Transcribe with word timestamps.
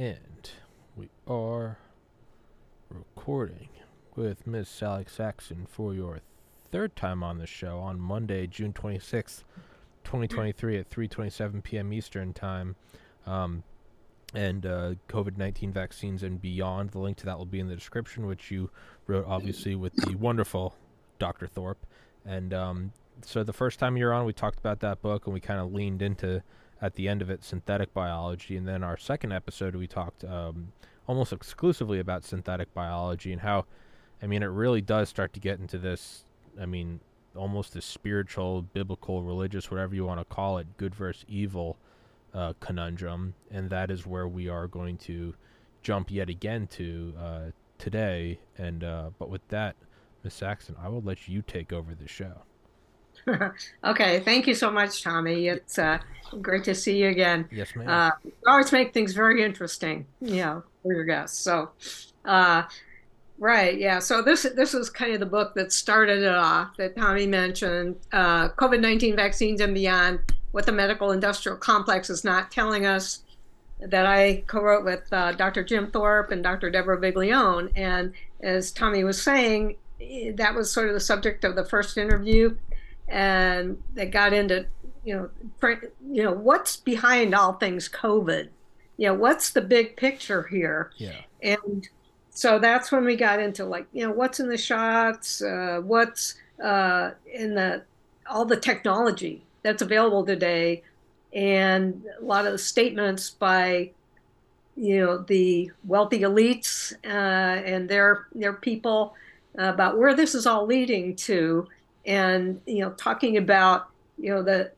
And 0.00 0.50
we 0.96 1.10
are 1.26 1.76
recording 2.88 3.68
with 4.16 4.46
Miss 4.46 4.66
Sally 4.66 5.04
Saxon 5.06 5.66
for 5.68 5.92
your 5.92 6.20
third 6.72 6.96
time 6.96 7.22
on 7.22 7.36
the 7.36 7.46
show 7.46 7.76
on 7.80 8.00
Monday, 8.00 8.46
June 8.46 8.72
26th, 8.72 9.44
2023 10.04 10.78
at 10.78 10.88
3:27 10.88 11.62
p.m. 11.62 11.92
Eastern 11.92 12.32
Time. 12.32 12.76
Um, 13.26 13.62
and 14.32 14.64
uh, 14.64 14.94
COVID 15.10 15.36
19 15.36 15.70
vaccines 15.70 16.22
and 16.22 16.40
beyond. 16.40 16.92
The 16.92 16.98
link 16.98 17.18
to 17.18 17.26
that 17.26 17.36
will 17.36 17.44
be 17.44 17.60
in 17.60 17.68
the 17.68 17.76
description, 17.76 18.24
which 18.24 18.50
you 18.50 18.70
wrote 19.06 19.26
obviously 19.28 19.74
with 19.74 19.94
the 19.96 20.16
wonderful 20.16 20.76
Dr. 21.18 21.46
Thorp. 21.46 21.76
And 22.24 22.54
um, 22.54 22.92
so 23.22 23.44
the 23.44 23.52
first 23.52 23.78
time 23.78 23.98
you're 23.98 24.14
on, 24.14 24.24
we 24.24 24.32
talked 24.32 24.60
about 24.60 24.80
that 24.80 25.02
book 25.02 25.26
and 25.26 25.34
we 25.34 25.40
kind 25.40 25.60
of 25.60 25.74
leaned 25.74 26.00
into 26.00 26.42
at 26.82 26.94
the 26.94 27.08
end 27.08 27.22
of 27.22 27.30
it 27.30 27.44
synthetic 27.44 27.92
biology. 27.92 28.56
And 28.56 28.66
then 28.66 28.82
our 28.82 28.96
second 28.96 29.32
episode, 29.32 29.76
we 29.76 29.86
talked 29.86 30.24
um, 30.24 30.72
almost 31.06 31.32
exclusively 31.32 31.98
about 31.98 32.24
synthetic 32.24 32.72
biology 32.74 33.32
and 33.32 33.40
how, 33.42 33.66
I 34.22 34.26
mean, 34.26 34.42
it 34.42 34.46
really 34.46 34.80
does 34.80 35.08
start 35.08 35.32
to 35.34 35.40
get 35.40 35.58
into 35.58 35.78
this, 35.78 36.24
I 36.60 36.66
mean, 36.66 37.00
almost 37.36 37.74
the 37.74 37.82
spiritual, 37.82 38.62
biblical, 38.62 39.22
religious, 39.22 39.70
whatever 39.70 39.94
you 39.94 40.04
want 40.04 40.20
to 40.20 40.24
call 40.24 40.58
it, 40.58 40.66
good 40.76 40.94
versus 40.94 41.24
evil 41.28 41.76
uh, 42.34 42.54
conundrum. 42.60 43.34
And 43.50 43.70
that 43.70 43.90
is 43.90 44.06
where 44.06 44.28
we 44.28 44.48
are 44.48 44.66
going 44.66 44.98
to 44.98 45.34
jump 45.82 46.10
yet 46.10 46.28
again 46.28 46.66
to 46.68 47.14
uh, 47.18 47.40
today. 47.78 48.40
And, 48.58 48.84
uh, 48.84 49.10
but 49.18 49.30
with 49.30 49.46
that, 49.48 49.76
Miss 50.22 50.34
Saxon, 50.34 50.76
I 50.82 50.88
will 50.88 51.02
let 51.02 51.28
you 51.28 51.42
take 51.42 51.72
over 51.72 51.94
the 51.94 52.08
show. 52.08 52.42
okay, 53.84 54.20
thank 54.20 54.46
you 54.46 54.54
so 54.54 54.70
much, 54.70 55.02
Tommy. 55.02 55.48
It's 55.48 55.78
uh, 55.78 55.98
great 56.40 56.64
to 56.64 56.74
see 56.74 56.98
you 56.98 57.08
again. 57.08 57.48
Yes, 57.50 57.74
ma'am. 57.74 57.88
Uh, 57.88 58.10
you 58.24 58.32
always 58.46 58.72
make 58.72 58.92
things 58.92 59.12
very 59.12 59.42
interesting, 59.42 60.06
you 60.20 60.36
know, 60.36 60.62
for 60.82 60.92
your 60.92 61.04
guests. 61.04 61.38
So, 61.38 61.70
uh, 62.24 62.64
right, 63.38 63.78
yeah. 63.78 63.98
So 63.98 64.22
this 64.22 64.46
this 64.54 64.74
is 64.74 64.90
kind 64.90 65.12
of 65.12 65.20
the 65.20 65.26
book 65.26 65.54
that 65.54 65.72
started 65.72 66.22
it 66.22 66.34
off 66.34 66.76
that 66.76 66.96
Tommy 66.96 67.26
mentioned, 67.26 67.96
uh, 68.12 68.50
COVID 68.50 68.80
nineteen 68.80 69.16
vaccines 69.16 69.60
and 69.60 69.74
beyond. 69.74 70.20
What 70.52 70.66
the 70.66 70.72
medical 70.72 71.12
industrial 71.12 71.56
complex 71.56 72.10
is 72.10 72.24
not 72.24 72.50
telling 72.50 72.86
us. 72.86 73.22
That 73.82 74.04
I 74.04 74.44
co-wrote 74.46 74.84
with 74.84 75.10
uh, 75.10 75.32
Dr. 75.32 75.64
Jim 75.64 75.90
Thorp 75.90 76.32
and 76.32 76.42
Dr. 76.42 76.68
Deborah 76.68 77.00
Viglione, 77.00 77.72
and 77.76 78.12
as 78.42 78.72
Tommy 78.72 79.04
was 79.04 79.22
saying, 79.22 79.76
eh, 80.02 80.32
that 80.34 80.54
was 80.54 80.70
sort 80.70 80.88
of 80.88 80.94
the 80.94 81.00
subject 81.00 81.44
of 81.44 81.56
the 81.56 81.64
first 81.64 81.96
interview 81.96 82.54
and 83.10 83.82
they 83.94 84.06
got 84.06 84.32
into 84.32 84.66
you 85.04 85.16
know 85.16 85.30
you 86.10 86.22
know 86.22 86.32
what's 86.32 86.76
behind 86.76 87.34
all 87.34 87.54
things 87.54 87.88
covid? 87.88 88.48
You 88.96 89.08
know 89.08 89.14
what's 89.14 89.50
the 89.50 89.60
big 89.60 89.96
picture 89.96 90.44
here? 90.44 90.92
Yeah. 90.96 91.16
And 91.42 91.88
so 92.30 92.58
that's 92.58 92.92
when 92.92 93.04
we 93.04 93.16
got 93.16 93.40
into 93.40 93.64
like 93.64 93.86
you 93.92 94.06
know 94.06 94.12
what's 94.12 94.40
in 94.40 94.48
the 94.48 94.58
shots 94.58 95.42
uh, 95.42 95.80
what's 95.82 96.36
uh, 96.62 97.10
in 97.32 97.54
the 97.54 97.82
all 98.28 98.44
the 98.44 98.56
technology 98.56 99.42
that's 99.62 99.82
available 99.82 100.24
today 100.24 100.82
and 101.32 102.04
a 102.20 102.24
lot 102.24 102.46
of 102.46 102.52
the 102.52 102.58
statements 102.58 103.30
by 103.30 103.90
you 104.76 105.00
know 105.00 105.18
the 105.18 105.70
wealthy 105.84 106.20
elites 106.20 106.92
uh, 107.04 107.62
and 107.64 107.88
their 107.88 108.26
their 108.34 108.52
people 108.52 109.14
about 109.58 109.98
where 109.98 110.14
this 110.14 110.34
is 110.34 110.46
all 110.46 110.64
leading 110.64 111.14
to 111.16 111.66
and 112.06 112.60
you 112.66 112.80
know 112.80 112.90
talking 112.90 113.36
about 113.36 113.88
you 114.18 114.30
know 114.30 114.42
the 114.42 114.70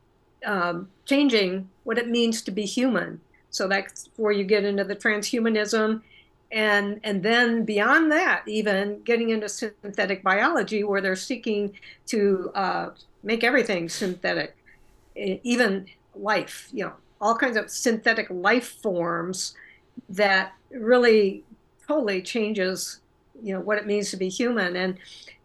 um, 0.45 0.89
changing 1.05 1.69
what 1.85 1.99
it 1.99 2.09
means 2.09 2.43
to 2.43 2.51
be 2.51 2.65
human. 2.65 3.21
So 3.51 3.69
that's 3.69 4.09
where 4.17 4.33
you 4.33 4.45
get 4.45 4.65
into 4.65 4.85
the 4.85 4.97
transhumanism, 4.97 6.03
and 6.51 7.01
and 7.05 7.23
then 7.23 7.65
beyond 7.65 8.11
that, 8.13 8.43
even 8.47 9.03
getting 9.03 9.31
into 9.31 9.49
synthetic 9.49 10.23
biology, 10.23 10.85
where 10.85 11.01
they're 11.01 11.17
seeking 11.17 11.75
to 12.07 12.51
uh, 12.55 12.91
make 13.23 13.45
everything 13.45 13.89
synthetic, 13.89 14.57
even 15.15 15.87
life. 16.15 16.69
You 16.73 16.87
know, 16.87 16.93
all 17.21 17.37
kinds 17.37 17.57
of 17.57 17.71
synthetic 17.71 18.27
life 18.31 18.81
forms 18.83 19.55
that 20.09 20.55
really 20.71 21.45
totally 21.87 22.23
changes 22.23 23.01
you 23.43 23.53
know 23.53 23.61
what 23.61 23.79
it 23.79 23.87
means 23.87 24.11
to 24.11 24.17
be 24.17 24.29
human 24.29 24.77
and 24.77 24.97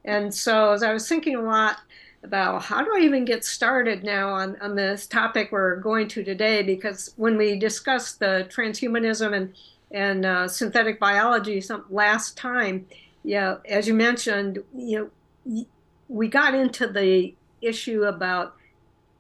and 0.08 0.34
so 0.34 0.72
as 0.72 0.82
I 0.82 0.94
was 0.94 1.08
thinking 1.08 1.36
a 1.36 1.42
lot 1.42 1.78
about 2.24 2.64
how 2.64 2.84
do 2.84 2.92
I 2.96 3.02
even 3.02 3.26
get 3.26 3.46
started 3.46 4.04
now 4.04 4.30
on, 4.30 4.58
on 4.60 4.76
this 4.76 5.06
topic 5.08 5.52
we're 5.52 5.76
going 5.78 6.08
to 6.10 6.24
today, 6.24 6.64
because 6.64 7.14
when 7.16 7.38
we 7.38 7.60
discussed 7.60 8.20
the 8.20 8.48
transhumanism 8.50 9.34
and, 9.34 9.54
and 9.92 10.26
uh, 10.26 10.48
synthetic 10.48 11.00
biology 11.00 11.62
some 11.62 11.86
last 11.90 12.36
time, 12.36 12.88
yeah, 13.24 13.58
as 13.70 13.88
you 13.88 13.94
mentioned, 13.94 14.64
you 14.76 15.12
know, 15.46 15.66
we 16.10 16.28
got 16.28 16.56
into 16.56 16.88
the 16.88 17.36
issue 17.62 18.04
about, 18.04 18.56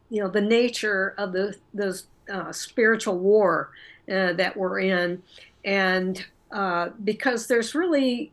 you 0.09 0.21
know, 0.21 0.29
the 0.29 0.41
nature 0.41 1.13
of 1.17 1.33
the, 1.33 1.55
the 1.73 2.01
uh, 2.31 2.51
spiritual 2.51 3.19
war 3.19 3.71
uh, 4.11 4.33
that 4.33 4.55
we're 4.55 4.79
in. 4.79 5.21
And 5.63 6.25
uh, 6.51 6.89
because 7.03 7.47
there's 7.47 7.75
really 7.75 8.31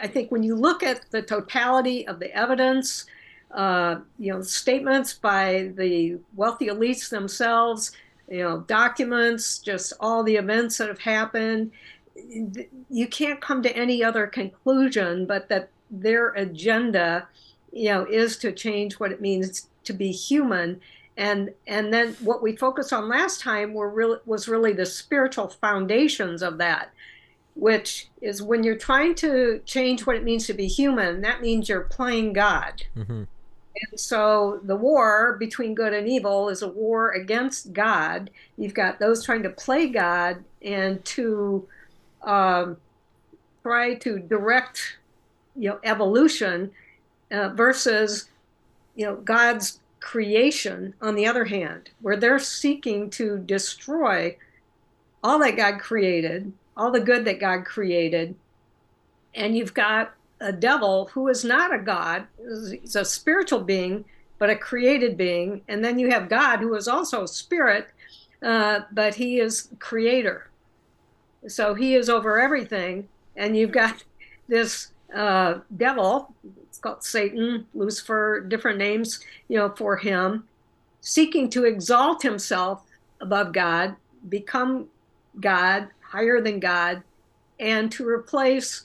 I 0.00 0.06
think 0.06 0.30
when 0.30 0.42
you 0.42 0.54
look 0.54 0.82
at 0.82 1.10
the 1.10 1.22
totality 1.22 2.06
of 2.06 2.18
the 2.18 2.34
evidence, 2.34 3.06
uh, 3.52 4.00
you 4.18 4.32
know, 4.32 4.42
statements 4.42 5.14
by 5.14 5.72
the 5.76 6.18
wealthy 6.34 6.66
elites 6.68 7.08
themselves, 7.08 7.92
you 8.28 8.42
know, 8.42 8.60
documents, 8.60 9.58
just 9.58 9.92
all 10.00 10.22
the 10.22 10.36
events 10.36 10.78
that 10.78 10.88
have 10.88 11.00
happened, 11.00 11.72
you 12.90 13.06
can't 13.08 13.40
come 13.40 13.62
to 13.62 13.76
any 13.76 14.02
other 14.02 14.26
conclusion 14.26 15.24
but 15.24 15.48
that 15.48 15.70
their 15.90 16.30
agenda, 16.30 17.26
you 17.72 17.88
know, 17.88 18.04
is 18.04 18.36
to 18.38 18.52
change 18.52 18.94
what 18.94 19.12
it 19.12 19.20
means 19.20 19.68
to 19.84 19.92
be 19.92 20.10
human. 20.10 20.80
And 21.16 21.52
and 21.66 21.92
then 21.92 22.14
what 22.20 22.42
we 22.42 22.54
focused 22.56 22.92
on 22.92 23.08
last 23.08 23.40
time 23.40 23.74
were 23.74 23.90
really 23.90 24.18
was 24.26 24.46
really 24.48 24.72
the 24.72 24.86
spiritual 24.86 25.48
foundations 25.48 26.42
of 26.42 26.58
that 26.58 26.92
which 27.58 28.06
is 28.22 28.40
when 28.40 28.62
you're 28.62 28.76
trying 28.76 29.16
to 29.16 29.60
change 29.66 30.06
what 30.06 30.14
it 30.14 30.22
means 30.22 30.46
to 30.46 30.54
be 30.54 30.68
human, 30.68 31.20
that 31.22 31.40
means 31.40 31.68
you're 31.68 31.80
playing 31.80 32.32
God. 32.32 32.84
Mm-hmm. 32.96 33.24
And 33.90 34.00
so 34.00 34.60
the 34.62 34.76
war 34.76 35.36
between 35.40 35.74
good 35.74 35.92
and 35.92 36.08
evil 36.08 36.48
is 36.50 36.62
a 36.62 36.68
war 36.68 37.10
against 37.10 37.72
God. 37.72 38.30
You've 38.56 38.74
got 38.74 39.00
those 39.00 39.24
trying 39.24 39.42
to 39.42 39.50
play 39.50 39.88
God 39.88 40.44
and 40.62 41.04
to 41.06 41.66
um, 42.22 42.76
try 43.64 43.94
to 43.94 44.20
direct, 44.20 44.98
you 45.56 45.68
know, 45.68 45.80
evolution 45.82 46.70
uh, 47.32 47.48
versus, 47.50 48.28
you 48.94 49.04
know, 49.04 49.16
God's 49.16 49.80
creation. 49.98 50.94
On 51.02 51.16
the 51.16 51.26
other 51.26 51.44
hand, 51.44 51.90
where 52.02 52.16
they're 52.16 52.38
seeking 52.38 53.10
to 53.10 53.38
destroy 53.38 54.36
all 55.24 55.40
that 55.40 55.56
God 55.56 55.80
created 55.80 56.52
all 56.78 56.92
the 56.92 57.00
good 57.00 57.24
that 57.24 57.40
God 57.40 57.64
created. 57.64 58.34
And 59.34 59.56
you've 59.56 59.74
got 59.74 60.14
a 60.40 60.52
devil 60.52 61.10
who 61.12 61.28
is 61.28 61.44
not 61.44 61.74
a 61.74 61.78
God, 61.78 62.26
he's 62.70 62.94
a 62.94 63.04
spiritual 63.04 63.60
being, 63.60 64.04
but 64.38 64.48
a 64.48 64.56
created 64.56 65.16
being. 65.16 65.62
And 65.68 65.84
then 65.84 65.98
you 65.98 66.10
have 66.10 66.28
God 66.28 66.60
who 66.60 66.74
is 66.76 66.86
also 66.86 67.24
a 67.24 67.28
spirit, 67.28 67.88
uh, 68.42 68.80
but 68.92 69.16
he 69.16 69.40
is 69.40 69.68
creator. 69.80 70.48
So 71.48 71.74
he 71.74 71.96
is 71.96 72.08
over 72.08 72.40
everything. 72.40 73.08
And 73.36 73.56
you've 73.56 73.72
got 73.72 74.04
this 74.48 74.92
uh, 75.14 75.58
devil, 75.76 76.32
it's 76.62 76.78
called 76.78 77.02
Satan, 77.02 77.66
Lucifer, 77.74 78.40
different 78.40 78.78
names, 78.78 79.20
you 79.48 79.58
know, 79.58 79.70
for 79.70 79.96
him, 79.96 80.46
seeking 81.00 81.50
to 81.50 81.64
exalt 81.64 82.22
himself 82.22 82.82
above 83.20 83.52
God, 83.52 83.96
become 84.28 84.86
God, 85.40 85.88
higher 86.08 86.40
than 86.40 86.58
God, 86.60 87.02
and 87.60 87.90
to 87.92 88.08
replace 88.08 88.84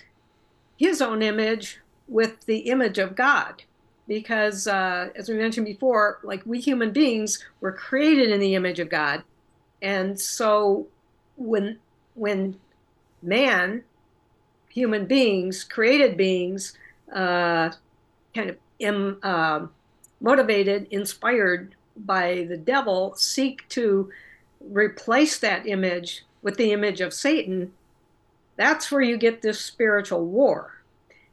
his 0.77 1.01
own 1.01 1.21
image 1.21 1.79
with 2.07 2.45
the 2.45 2.59
image 2.59 2.97
of 2.97 3.15
God. 3.15 3.63
Because, 4.07 4.67
uh, 4.67 5.09
as 5.15 5.29
we 5.29 5.35
mentioned 5.35 5.65
before, 5.65 6.19
like 6.23 6.41
we 6.45 6.59
human 6.59 6.91
beings 6.91 7.43
were 7.61 7.71
created 7.71 8.29
in 8.29 8.39
the 8.39 8.55
image 8.55 8.79
of 8.79 8.89
God. 8.89 9.23
And 9.81 10.19
so 10.19 10.87
when, 11.37 11.79
when 12.15 12.59
man, 13.21 13.83
human 14.69 15.05
beings, 15.05 15.63
created 15.63 16.17
beings, 16.17 16.77
uh, 17.13 17.71
kind 18.35 18.49
of 18.49 18.57
Im, 18.79 19.19
uh, 19.23 19.67
motivated, 20.19 20.87
inspired 20.91 21.75
by 21.95 22.45
the 22.49 22.57
devil, 22.57 23.13
seek 23.15 23.67
to 23.69 24.09
replace 24.59 25.39
that 25.39 25.65
image 25.67 26.25
with 26.43 26.57
the 26.57 26.71
image 26.71 27.01
of 27.01 27.13
Satan, 27.13 27.73
that's 28.55 28.91
where 28.91 29.01
you 29.01 29.17
get 29.17 29.41
this 29.41 29.59
spiritual 29.59 30.25
war, 30.25 30.83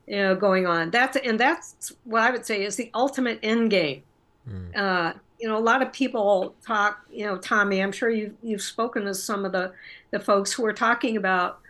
you 0.07 0.17
know, 0.17 0.35
going 0.35 0.67
on. 0.67 0.91
That's 0.91 1.17
and 1.19 1.39
that's 1.39 1.93
what 2.05 2.23
I 2.23 2.31
would 2.31 2.47
say 2.47 2.65
is 2.65 2.77
the 2.77 2.91
ultimate 2.95 3.39
end 3.43 3.71
game. 3.71 4.03
Mm. 4.49 4.77
Uh, 4.77 5.13
you 5.39 5.49
know, 5.49 5.57
a 5.57 5.59
lot 5.59 5.83
of 5.83 5.93
people 5.93 6.55
talk, 6.65 7.05
you 7.11 7.25
know, 7.25 7.39
Tommy, 7.39 7.83
I'm 7.83 7.93
sure 7.93 8.11
you've, 8.11 8.35
you've 8.43 8.63
spoken 8.63 9.05
to 9.07 9.15
some 9.15 9.45
of 9.45 9.53
the, 9.53 9.73
the 10.11 10.21
folks 10.21 10.53
who 10.53 10.65
are 10.67 10.73
talking 10.73 11.17
about, 11.17 11.61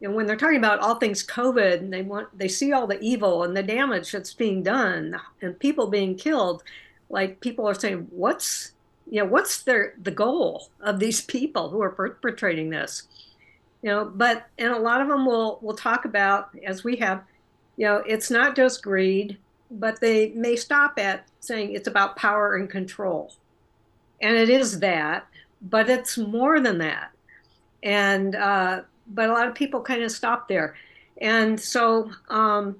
you 0.00 0.08
know, 0.08 0.14
when 0.14 0.26
they're 0.26 0.36
talking 0.36 0.56
about 0.56 0.80
all 0.80 0.96
things 0.96 1.24
COVID 1.24 1.74
and 1.74 1.92
they 1.92 2.02
want, 2.02 2.36
they 2.36 2.48
see 2.48 2.72
all 2.72 2.88
the 2.88 2.98
evil 3.00 3.44
and 3.44 3.56
the 3.56 3.62
damage 3.62 4.10
that's 4.10 4.34
being 4.34 4.62
done 4.62 5.20
and 5.40 5.58
people 5.58 5.86
being 5.86 6.16
killed, 6.16 6.64
like 7.10 7.40
people 7.40 7.68
are 7.68 7.74
saying, 7.74 8.08
what's, 8.10 8.72
you 9.10 9.20
know, 9.20 9.26
what's 9.26 9.62
their, 9.62 9.94
the 10.00 10.10
goal 10.10 10.68
of 10.80 11.00
these 11.00 11.20
people 11.20 11.68
who 11.68 11.82
are 11.82 11.90
perpetrating 11.90 12.70
this? 12.70 13.08
You 13.82 13.90
know, 13.90 14.04
but, 14.04 14.46
and 14.58 14.72
a 14.72 14.78
lot 14.78 15.00
of 15.00 15.08
them 15.08 15.26
will, 15.26 15.58
will 15.62 15.74
talk 15.74 16.04
about, 16.04 16.50
as 16.64 16.84
we 16.84 16.96
have, 16.96 17.24
you 17.76 17.86
know, 17.86 17.96
it's 18.06 18.30
not 18.30 18.54
just 18.54 18.82
greed, 18.82 19.36
but 19.70 20.00
they 20.00 20.30
may 20.30 20.54
stop 20.54 20.98
at 20.98 21.26
saying 21.40 21.74
it's 21.74 21.88
about 21.88 22.16
power 22.16 22.56
and 22.56 22.70
control. 22.70 23.32
And 24.20 24.36
it 24.36 24.48
is 24.48 24.78
that, 24.80 25.26
but 25.62 25.90
it's 25.90 26.16
more 26.16 26.60
than 26.60 26.78
that. 26.78 27.10
And, 27.82 28.36
uh, 28.36 28.82
but 29.08 29.28
a 29.28 29.32
lot 29.32 29.48
of 29.48 29.54
people 29.54 29.80
kind 29.80 30.02
of 30.02 30.12
stop 30.12 30.46
there. 30.46 30.76
And 31.20 31.58
so, 31.58 32.10
um, 32.28 32.76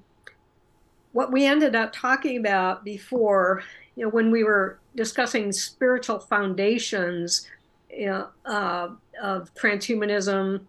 what 1.13 1.31
we 1.31 1.45
ended 1.45 1.75
up 1.75 1.91
talking 1.91 2.37
about 2.37 2.85
before, 2.85 3.63
you 4.01 4.07
know, 4.07 4.11
when 4.13 4.31
we 4.31 4.43
were 4.43 4.79
discussing 4.95 5.51
spiritual 5.51 6.17
foundations 6.17 7.47
you 7.95 8.07
know, 8.07 8.29
uh, 8.45 8.87
of 9.21 9.53
transhumanism, 9.53 10.61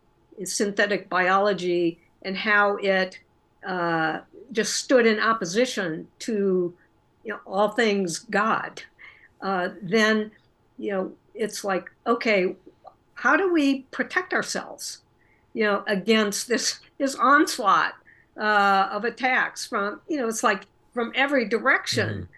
synthetic 0.44 1.08
biology, 1.08 1.98
and 2.20 2.36
how 2.36 2.76
it 2.76 3.18
uh, 3.66 4.18
just 4.52 4.74
stood 4.74 5.06
in 5.06 5.18
opposition 5.18 6.06
to 6.18 6.74
you 7.24 7.32
know 7.32 7.40
all 7.46 7.70
things 7.70 8.18
God, 8.18 8.82
uh, 9.40 9.70
then 9.80 10.30
you 10.76 10.92
know 10.92 11.12
it's 11.34 11.64
like 11.64 11.90
okay, 12.06 12.54
how 13.14 13.34
do 13.34 13.50
we 13.50 13.86
protect 13.92 14.34
ourselves, 14.34 14.98
you 15.54 15.64
know, 15.64 15.84
against 15.86 16.48
this 16.48 16.80
this 16.98 17.14
onslaught 17.14 17.94
uh, 18.38 18.90
of 18.92 19.06
attacks 19.06 19.64
from 19.64 20.02
you 20.06 20.18
know 20.18 20.28
it's 20.28 20.42
like 20.42 20.66
from 20.92 21.12
every 21.14 21.48
direction. 21.48 22.08
Mm-hmm. 22.10 22.32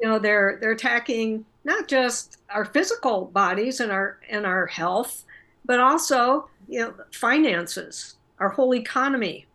You 0.00 0.08
know 0.08 0.18
they're 0.18 0.58
they're 0.60 0.72
attacking 0.72 1.44
not 1.64 1.88
just 1.88 2.38
our 2.50 2.64
physical 2.64 3.26
bodies 3.26 3.80
and 3.80 3.90
our 3.92 4.18
and 4.30 4.46
our 4.46 4.66
health, 4.66 5.24
but 5.64 5.80
also 5.80 6.48
you 6.68 6.80
know 6.80 6.94
finances, 7.12 8.16
our 8.38 8.50
whole 8.50 8.74
economy, 8.74 9.46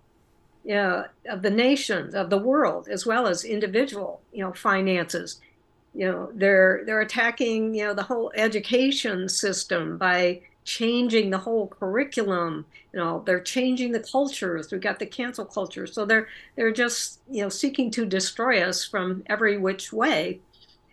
you 0.64 0.76
know, 0.76 1.06
of 1.30 1.42
the 1.42 1.50
nations, 1.50 2.16
of 2.16 2.30
the 2.30 2.38
world, 2.38 2.88
as 2.88 3.06
well 3.06 3.28
as 3.28 3.44
individual, 3.44 4.22
you 4.32 4.44
know, 4.44 4.54
finances. 4.54 5.40
You 5.94 6.08
know, 6.08 6.32
they're 6.34 6.84
they're 6.86 7.02
attacking, 7.02 7.76
you 7.76 7.86
know, 7.86 7.94
the 7.94 8.04
whole 8.04 8.32
education 8.36 9.30
system 9.30 9.98
by 9.98 10.42
changing 10.64 11.30
the 11.30 11.38
whole 11.38 11.68
curriculum. 11.68 12.66
You 12.94 13.00
know, 13.00 13.24
they're 13.26 13.42
changing 13.42 13.92
the 13.92 14.00
cultures. 14.00 14.72
We've 14.72 14.82
got 14.82 15.00
the 15.00 15.06
cancel 15.06 15.46
culture, 15.46 15.88
so 15.88 16.06
they're 16.06 16.28
they're 16.56 16.72
just 16.72 17.20
you 17.30 17.44
know 17.44 17.50
seeking 17.50 17.92
to 17.92 18.06
destroy 18.06 18.62
us 18.62 18.86
from 18.86 19.24
every 19.28 19.58
which 19.58 19.92
way, 19.92 20.40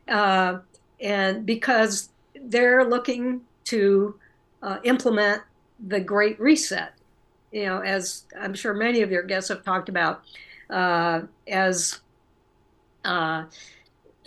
uh, 0.08 0.58
and 1.00 1.44
because 1.46 2.11
they're 2.43 2.84
looking 2.84 3.43
to 3.64 4.14
uh, 4.62 4.78
implement 4.84 5.43
the 5.87 6.00
Great 6.00 6.40
Reset. 6.40 6.93
You 7.52 7.66
know, 7.66 7.81
as 7.81 8.25
I'm 8.38 8.55
sure 8.55 8.75
many 8.75 9.02
of 9.02 9.11
your 9.11 9.23
guests 9.23 9.49
have 9.49 9.64
talked 9.64 9.88
about, 9.88 10.23
uh, 10.69 11.23
as 11.49 12.00
uh, 13.05 13.44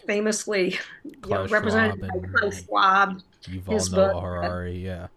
famously 0.05 0.77
you 1.03 1.29
know, 1.29 1.47
represented 1.47 2.01
by 2.01 2.07
Klaus 2.33 2.63
Schwab, 2.63 3.21
Yuval 3.43 3.91
Noah 3.91 4.21
Harari, 4.21 4.77
yeah, 4.77 5.07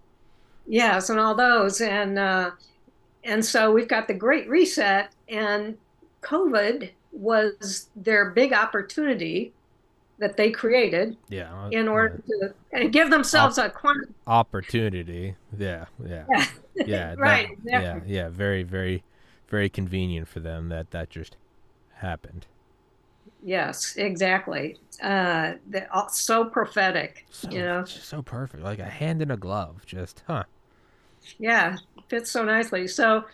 yes, 0.67 1.11
and 1.11 1.19
all 1.19 1.35
those, 1.35 1.81
and 1.81 2.19
uh, 2.19 2.51
and 3.25 3.45
so 3.45 3.73
we've 3.73 3.89
got 3.89 4.09
the 4.09 4.15
Great 4.15 4.49
Reset, 4.49 5.11
and 5.29 5.77
COVID 6.23 6.91
was 7.13 7.89
their 7.97 8.31
big 8.31 8.53
opportunity 8.53 9.53
that 10.19 10.37
they 10.37 10.51
created 10.51 11.17
yeah 11.29 11.53
uh, 11.53 11.69
in 11.69 11.89
order 11.89 12.23
yeah. 12.27 12.49
to 12.49 12.55
and 12.73 12.93
give 12.93 13.11
themselves 13.11 13.59
Op- 13.59 13.67
a 13.67 13.71
quant- 13.71 14.15
opportunity. 14.27 15.35
Yeah 15.59 15.87
yeah. 16.05 16.25
Yeah, 16.29 16.47
yeah 16.87 17.15
right 17.19 17.49
that, 17.65 17.83
yeah 17.83 18.01
yeah 18.07 18.29
very 18.29 18.63
very 18.63 19.03
very 19.49 19.69
convenient 19.69 20.29
for 20.29 20.41
them 20.41 20.69
that 20.71 20.91
that 20.93 21.11
just 21.11 21.37
happened. 21.95 22.47
Yes 23.43 23.95
exactly. 23.97 24.79
Uh 25.03 25.55
so 26.11 26.45
prophetic 26.45 27.27
so, 27.31 27.51
you 27.51 27.61
know? 27.61 27.85
so 27.85 28.23
perfect 28.23 28.63
like 28.63 28.79
a 28.79 28.85
hand 28.85 29.21
in 29.21 29.31
a 29.31 29.37
glove 29.37 29.85
just 29.85 30.23
huh 30.27 30.45
yeah 31.39 31.77
fits 32.09 32.31
so 32.31 32.45
nicely 32.45 32.87
so 32.87 33.25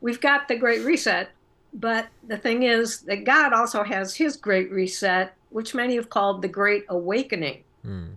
we've 0.00 0.20
got 0.20 0.48
the 0.48 0.56
great 0.56 0.84
reset 0.84 1.30
but 1.74 2.08
the 2.26 2.36
thing 2.36 2.62
is 2.62 3.00
that 3.00 3.24
god 3.24 3.52
also 3.52 3.82
has 3.82 4.14
his 4.14 4.36
great 4.36 4.70
reset 4.70 5.34
which 5.50 5.74
many 5.74 5.96
have 5.96 6.10
called 6.10 6.42
the 6.42 6.48
Great 6.48 6.84
Awakening. 6.88 7.62
Mm. 7.84 8.16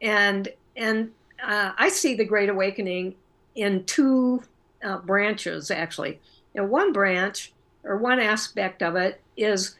And 0.00 0.48
and 0.76 1.10
uh, 1.42 1.72
I 1.76 1.88
see 1.88 2.14
the 2.14 2.24
Great 2.24 2.48
Awakening 2.48 3.14
in 3.54 3.84
two 3.84 4.42
uh, 4.82 4.98
branches, 4.98 5.70
actually. 5.70 6.20
And 6.54 6.70
one 6.70 6.92
branch 6.92 7.52
or 7.84 7.96
one 7.98 8.20
aspect 8.20 8.82
of 8.82 8.96
it 8.96 9.20
is 9.36 9.76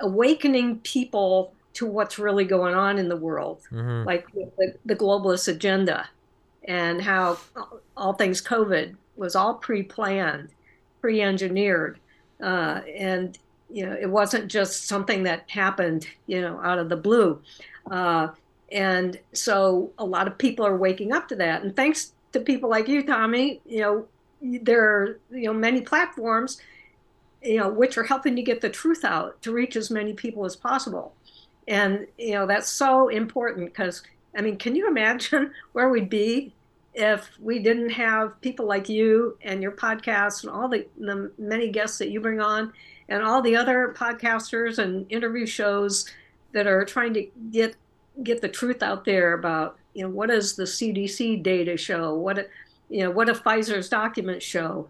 awakening 0.00 0.78
people 0.80 1.52
to 1.74 1.86
what's 1.86 2.18
really 2.18 2.44
going 2.44 2.74
on 2.74 2.98
in 2.98 3.08
the 3.08 3.16
world, 3.16 3.60
mm-hmm. 3.70 4.06
like 4.06 4.26
the, 4.32 4.74
the 4.86 4.96
globalist 4.96 5.48
agenda 5.48 6.08
and 6.66 7.00
how 7.00 7.38
all 7.96 8.12
things 8.12 8.42
COVID 8.42 8.96
was 9.16 9.34
all 9.34 9.54
pre-planned, 9.54 10.50
pre-engineered, 11.00 11.98
uh, 12.42 12.80
and 12.94 13.38
you 13.70 13.84
know, 13.84 13.96
it 14.00 14.08
wasn't 14.08 14.50
just 14.50 14.86
something 14.86 15.24
that 15.24 15.50
happened, 15.50 16.06
you 16.26 16.40
know, 16.40 16.60
out 16.62 16.78
of 16.78 16.88
the 16.88 16.96
blue. 16.96 17.40
Uh, 17.90 18.28
and 18.70 19.18
so 19.32 19.92
a 19.98 20.04
lot 20.04 20.26
of 20.26 20.38
people 20.38 20.66
are 20.66 20.76
waking 20.76 21.12
up 21.12 21.28
to 21.28 21.36
that. 21.36 21.62
And 21.62 21.74
thanks 21.74 22.12
to 22.32 22.40
people 22.40 22.68
like 22.70 22.88
you, 22.88 23.04
Tommy, 23.04 23.60
you 23.64 23.80
know, 23.80 24.06
there 24.40 24.84
are, 24.84 25.20
you 25.30 25.44
know, 25.44 25.52
many 25.52 25.80
platforms, 25.80 26.60
you 27.42 27.58
know, 27.58 27.68
which 27.68 27.96
are 27.96 28.04
helping 28.04 28.36
to 28.36 28.42
get 28.42 28.60
the 28.60 28.70
truth 28.70 29.04
out 29.04 29.40
to 29.42 29.52
reach 29.52 29.76
as 29.76 29.90
many 29.90 30.12
people 30.12 30.44
as 30.44 30.56
possible. 30.56 31.14
And, 31.68 32.06
you 32.18 32.32
know, 32.32 32.46
that's 32.46 32.68
so 32.68 33.08
important 33.08 33.66
because, 33.66 34.02
I 34.36 34.42
mean, 34.42 34.58
can 34.58 34.76
you 34.76 34.88
imagine 34.88 35.52
where 35.72 35.88
we'd 35.88 36.10
be 36.10 36.52
if 36.96 37.30
we 37.38 37.58
didn't 37.58 37.90
have 37.90 38.40
people 38.40 38.66
like 38.66 38.88
you 38.88 39.36
and 39.42 39.62
your 39.62 39.72
podcast 39.72 40.42
and 40.42 40.50
all 40.50 40.66
the, 40.66 40.86
the 40.98 41.30
many 41.36 41.68
guests 41.68 41.98
that 41.98 42.08
you 42.08 42.20
bring 42.20 42.40
on 42.40 42.72
and 43.10 43.22
all 43.22 43.42
the 43.42 43.54
other 43.54 43.94
podcasters 43.96 44.78
and 44.78 45.06
interview 45.12 45.44
shows 45.44 46.10
that 46.52 46.66
are 46.66 46.84
trying 46.86 47.12
to 47.12 47.28
get 47.50 47.76
get 48.22 48.40
the 48.40 48.48
truth 48.48 48.82
out 48.82 49.04
there 49.04 49.34
about 49.34 49.76
you 49.92 50.02
know 50.02 50.08
what 50.08 50.30
does 50.30 50.56
the 50.56 50.62
CDC 50.62 51.42
data 51.42 51.76
show? 51.76 52.14
What 52.14 52.48
you 52.88 53.04
know 53.04 53.10
what 53.10 53.26
do 53.26 53.34
Pfizer's 53.34 53.90
documents 53.90 54.44
show? 54.44 54.88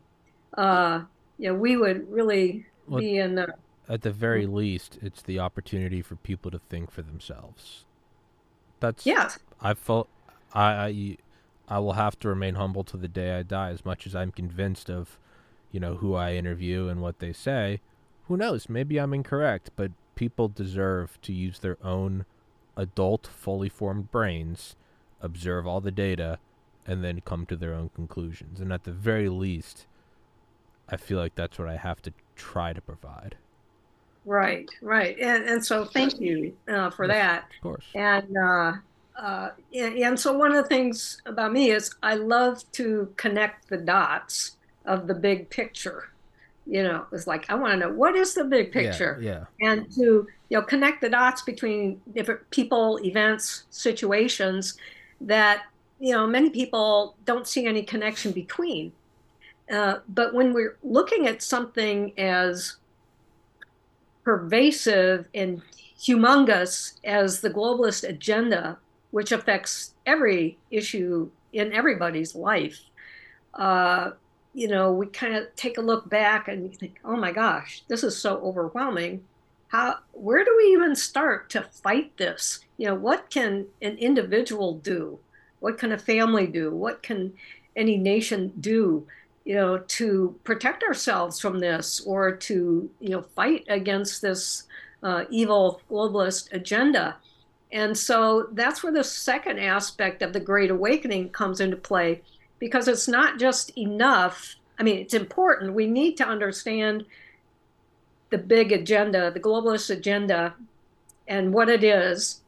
Uh 0.56 1.02
you 1.38 1.48
know 1.48 1.58
we 1.58 1.76
would 1.76 2.10
really 2.10 2.66
well, 2.86 3.00
be 3.00 3.18
in 3.18 3.34
the 3.34 3.52
at 3.88 4.02
the 4.02 4.12
very 4.12 4.46
least 4.46 4.98
it's 5.02 5.22
the 5.22 5.40
opportunity 5.40 6.02
for 6.02 6.14
people 6.14 6.52
to 6.52 6.60
think 6.68 6.92
for 6.92 7.02
themselves. 7.02 7.84
That's 8.78 9.04
yeah 9.04 9.30
I 9.60 9.74
felt 9.74 10.08
I, 10.54 10.62
I 10.62 11.16
I 11.68 11.78
will 11.78 11.94
have 11.94 12.18
to 12.20 12.28
remain 12.28 12.54
humble 12.54 12.84
to 12.84 12.96
the 12.96 13.08
day 13.08 13.38
I 13.38 13.42
die 13.42 13.70
as 13.70 13.84
much 13.84 14.06
as 14.06 14.14
I'm 14.14 14.32
convinced 14.32 14.90
of 14.90 15.18
you 15.72 15.80
know 15.80 15.96
who 15.96 16.14
I 16.14 16.34
interview 16.34 16.88
and 16.88 17.00
what 17.02 17.18
they 17.18 17.32
say 17.32 17.80
who 18.28 18.36
knows? 18.36 18.68
Maybe 18.68 18.98
I'm 18.98 19.14
incorrect, 19.14 19.70
but 19.76 19.92
people 20.14 20.48
deserve 20.48 21.20
to 21.22 21.32
use 21.32 21.58
their 21.58 21.78
own 21.82 22.24
adult, 22.76 23.26
fully 23.26 23.68
formed 23.68 24.10
brains, 24.10 24.76
observe 25.20 25.66
all 25.66 25.80
the 25.80 25.90
data, 25.90 26.38
and 26.86 27.02
then 27.04 27.20
come 27.20 27.46
to 27.46 27.56
their 27.56 27.72
own 27.72 27.90
conclusions. 27.94 28.60
And 28.60 28.72
at 28.72 28.84
the 28.84 28.92
very 28.92 29.28
least, 29.28 29.86
I 30.88 30.96
feel 30.96 31.18
like 31.18 31.34
that's 31.34 31.58
what 31.58 31.68
I 31.68 31.76
have 31.76 32.02
to 32.02 32.12
try 32.34 32.72
to 32.72 32.80
provide. 32.80 33.36
Right, 34.24 34.68
right, 34.82 35.16
and 35.20 35.44
and 35.44 35.64
so 35.64 35.84
thank 35.84 36.20
you 36.20 36.56
uh, 36.68 36.90
for 36.90 37.06
yes, 37.06 37.14
that. 37.14 37.44
Of 37.56 37.62
course. 37.62 37.84
And 37.94 38.36
uh, 38.36 38.72
uh, 39.16 39.50
and, 39.74 39.96
and 39.96 40.20
so 40.20 40.36
one 40.36 40.54
of 40.54 40.62
the 40.62 40.68
things 40.68 41.20
about 41.26 41.52
me 41.52 41.70
is 41.70 41.94
I 42.02 42.14
love 42.14 42.62
to 42.72 43.12
connect 43.16 43.68
the 43.68 43.78
dots 43.78 44.56
of 44.84 45.06
the 45.06 45.14
big 45.14 45.48
picture. 45.50 46.10
You 46.68 46.82
know 46.82 47.06
it's 47.12 47.28
like 47.28 47.48
i 47.48 47.54
want 47.54 47.74
to 47.74 47.76
know 47.78 47.92
what 47.92 48.16
is 48.16 48.34
the 48.34 48.42
big 48.42 48.72
picture? 48.72 49.18
yeah, 49.20 49.44
yeah, 49.60 49.68
and 49.68 49.88
to 49.94 50.26
you 50.48 50.58
know 50.58 50.62
connect 50.62 51.00
the 51.00 51.08
dots 51.08 51.42
between 51.42 52.00
different 52.12 52.50
people 52.50 52.98
events 53.04 53.66
situations 53.70 54.76
that 55.20 55.62
you 56.00 56.12
know 56.12 56.26
many 56.26 56.50
people 56.50 57.16
don't 57.24 57.46
see 57.46 57.66
any 57.66 57.82
connection 57.82 58.32
between. 58.32 58.92
Uh, 59.70 59.98
but 60.08 60.34
when 60.34 60.52
we're 60.52 60.76
looking 60.82 61.26
at 61.26 61.42
something 61.42 62.12
as 62.18 62.76
pervasive 64.24 65.28
and 65.34 65.62
humongous 65.98 66.94
as 67.04 67.40
the 67.40 67.50
globalist 67.50 68.08
agenda, 68.08 68.78
which 69.16 69.32
affects 69.32 69.94
every 70.04 70.58
issue 70.70 71.30
in 71.54 71.72
everybody's 71.72 72.34
life, 72.34 72.82
uh, 73.54 74.10
you 74.52 74.68
know, 74.68 74.92
we 74.92 75.06
kind 75.06 75.34
of 75.34 75.46
take 75.56 75.78
a 75.78 75.80
look 75.80 76.06
back 76.10 76.48
and 76.48 76.70
you 76.70 76.78
think, 76.78 76.98
oh 77.02 77.16
my 77.16 77.32
gosh, 77.32 77.82
this 77.88 78.04
is 78.04 78.14
so 78.14 78.36
overwhelming. 78.40 79.24
How, 79.68 80.00
where 80.12 80.44
do 80.44 80.54
we 80.58 80.64
even 80.64 80.94
start 80.94 81.48
to 81.48 81.62
fight 81.62 82.14
this? 82.18 82.60
You 82.76 82.88
know, 82.88 82.94
what 82.94 83.30
can 83.30 83.64
an 83.80 83.96
individual 83.96 84.74
do? 84.74 85.18
What 85.60 85.78
can 85.78 85.92
a 85.92 85.98
family 85.98 86.46
do? 86.46 86.70
What 86.70 87.02
can 87.02 87.32
any 87.74 87.96
nation 87.96 88.52
do? 88.60 89.06
you 89.46 89.54
know, 89.54 89.78
to 89.78 90.38
protect 90.44 90.82
ourselves 90.82 91.40
from 91.40 91.60
this 91.60 92.00
or 92.00 92.36
to, 92.36 92.90
you 93.00 93.08
know, 93.08 93.22
fight 93.22 93.64
against 93.68 94.20
this 94.20 94.64
uh, 95.04 95.24
evil 95.30 95.80
globalist 95.88 96.52
agenda. 96.52 97.16
And 97.72 97.96
so 97.96 98.48
that's 98.52 98.82
where 98.82 98.92
the 98.92 99.04
second 99.04 99.58
aspect 99.58 100.22
of 100.22 100.32
the 100.32 100.40
Great 100.40 100.70
Awakening 100.70 101.30
comes 101.30 101.60
into 101.60 101.76
play 101.76 102.22
because 102.58 102.88
it's 102.88 103.08
not 103.08 103.38
just 103.38 103.76
enough. 103.76 104.54
I 104.78 104.82
mean, 104.82 104.98
it's 104.98 105.14
important. 105.14 105.74
We 105.74 105.86
need 105.86 106.16
to 106.18 106.26
understand 106.26 107.04
the 108.30 108.38
big 108.38 108.72
agenda, 108.72 109.30
the 109.30 109.40
globalist 109.40 109.90
agenda, 109.90 110.54
and 111.28 111.52
what 111.52 111.68
it 111.68 111.82
is, 111.82 112.40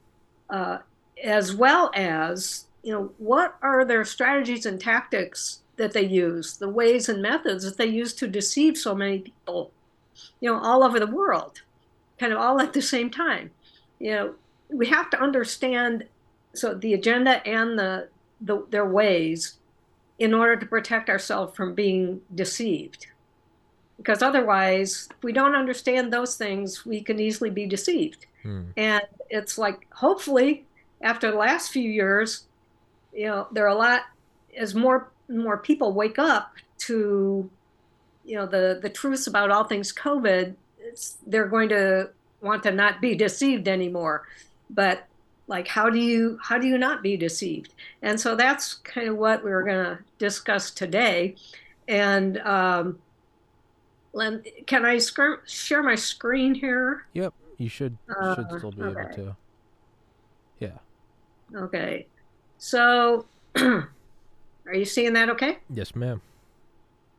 uh, 0.51 0.79
as 1.23 1.55
well 1.55 1.91
as, 1.95 2.67
you 2.83 2.93
know, 2.93 3.11
what 3.19 3.57
are 3.63 3.85
their 3.85 4.05
strategies 4.05 4.67
and 4.67 4.81
tactics 4.81 5.61
that 5.77 5.93
they 5.93 6.05
use, 6.05 6.57
the 6.57 6.69
ways 6.69 7.09
and 7.09 7.23
methods 7.23 7.65
that 7.65 7.77
they 7.77 7.87
use 7.87 8.13
to 8.15 8.29
deceive 8.29 8.77
so 8.77 8.95
many 8.95 9.21
people, 9.21 9.71
you 10.41 10.51
know, 10.51 10.61
all 10.61 10.85
over 10.85 10.99
the 10.99 11.07
world, 11.07 11.63
kind 12.19 12.33
of 12.33 12.39
all 12.39 12.61
at 12.61 12.73
the 12.73 12.83
same 12.83 13.11
time. 13.11 13.51
You 13.99 14.11
know, 14.11 14.35
we 14.71 14.87
have 14.87 15.11
to 15.11 15.21
understand 15.21 16.05
so 16.55 16.75
the 16.75 16.95
agenda 16.95 17.47
and 17.47 17.79
the, 17.79 18.09
the 18.41 18.67
their 18.71 18.87
ways 18.87 19.59
in 20.19 20.35
order 20.35 20.57
to 20.57 20.67
protect 20.67 21.09
ourselves 21.09 21.57
from 21.57 21.75
being 21.75 22.21
deceived. 22.35 23.07
Because 23.97 24.23
otherwise, 24.23 25.09
if 25.11 25.23
we 25.23 25.33
don't 25.33 25.55
understand 25.55 26.13
those 26.13 26.37
things, 26.37 26.87
we 26.87 27.01
can 27.01 27.21
easily 27.21 27.51
be 27.51 27.67
deceived. 27.67 28.27
Hmm. 28.43 28.71
And 28.77 29.03
it's 29.29 29.59
like, 29.59 29.87
hopefully, 29.93 30.67
after 31.03 31.31
the 31.31 31.37
last 31.37 31.71
few 31.71 31.89
years, 31.89 32.47
you 33.13 33.27
know, 33.27 33.49
there 33.53 33.65
are 33.65 33.75
a 33.75 33.75
lot, 33.75 34.03
as 34.57 34.75
more 34.75 35.11
more 35.29 35.59
people 35.59 35.93
wake 35.93 36.19
up 36.19 36.55
to 36.79 37.51
you 38.25 38.37
know 38.37 38.47
the 38.47 38.79
the 38.83 38.89
truths 38.89 39.27
about 39.27 39.51
all 39.51 39.65
things 39.65 39.93
covid 39.93 40.55
they're 41.27 41.49
going 41.49 41.69
to 41.69 42.09
want 42.41 42.63
to 42.63 42.71
not 42.71 43.01
be 43.01 43.15
deceived 43.15 43.69
anymore 43.69 44.27
but 44.71 45.07
like 45.47 45.67
how 45.67 45.89
do 45.89 45.99
you 45.99 46.39
how 46.43 46.59
do 46.59 46.67
you 46.67 46.79
not 46.79 47.03
be 47.03 47.17
deceived 47.17 47.75
and 48.03 48.21
so 48.21 48.35
that's 48.35 48.75
kind 48.75 49.09
of 49.09 49.17
what 49.17 49.45
we 49.45 49.51
are 49.51 49.63
going 49.63 49.85
to 49.85 49.99
discuss 50.19 50.71
today 50.71 51.35
and 51.89 52.39
um, 52.39 52.99
can 54.67 54.85
i 54.85 54.99
share 55.47 55.83
my 55.83 55.95
screen 55.95 56.55
here 56.55 57.07
yep 57.13 57.33
you 57.57 57.69
should 57.69 57.97
uh, 58.21 58.35
should 58.35 58.59
still 58.59 58.73
be 58.73 58.83
okay. 58.83 59.01
able 59.01 59.15
to 59.15 59.37
yeah 60.61 60.79
okay 61.57 62.07
so 62.59 63.25
Are 64.69 64.75
you 64.75 64.85
seeing 64.85 65.15
that 65.15 65.31
okay? 65.31 65.59
Yes, 65.71 65.97
ma'am. 65.97 66.21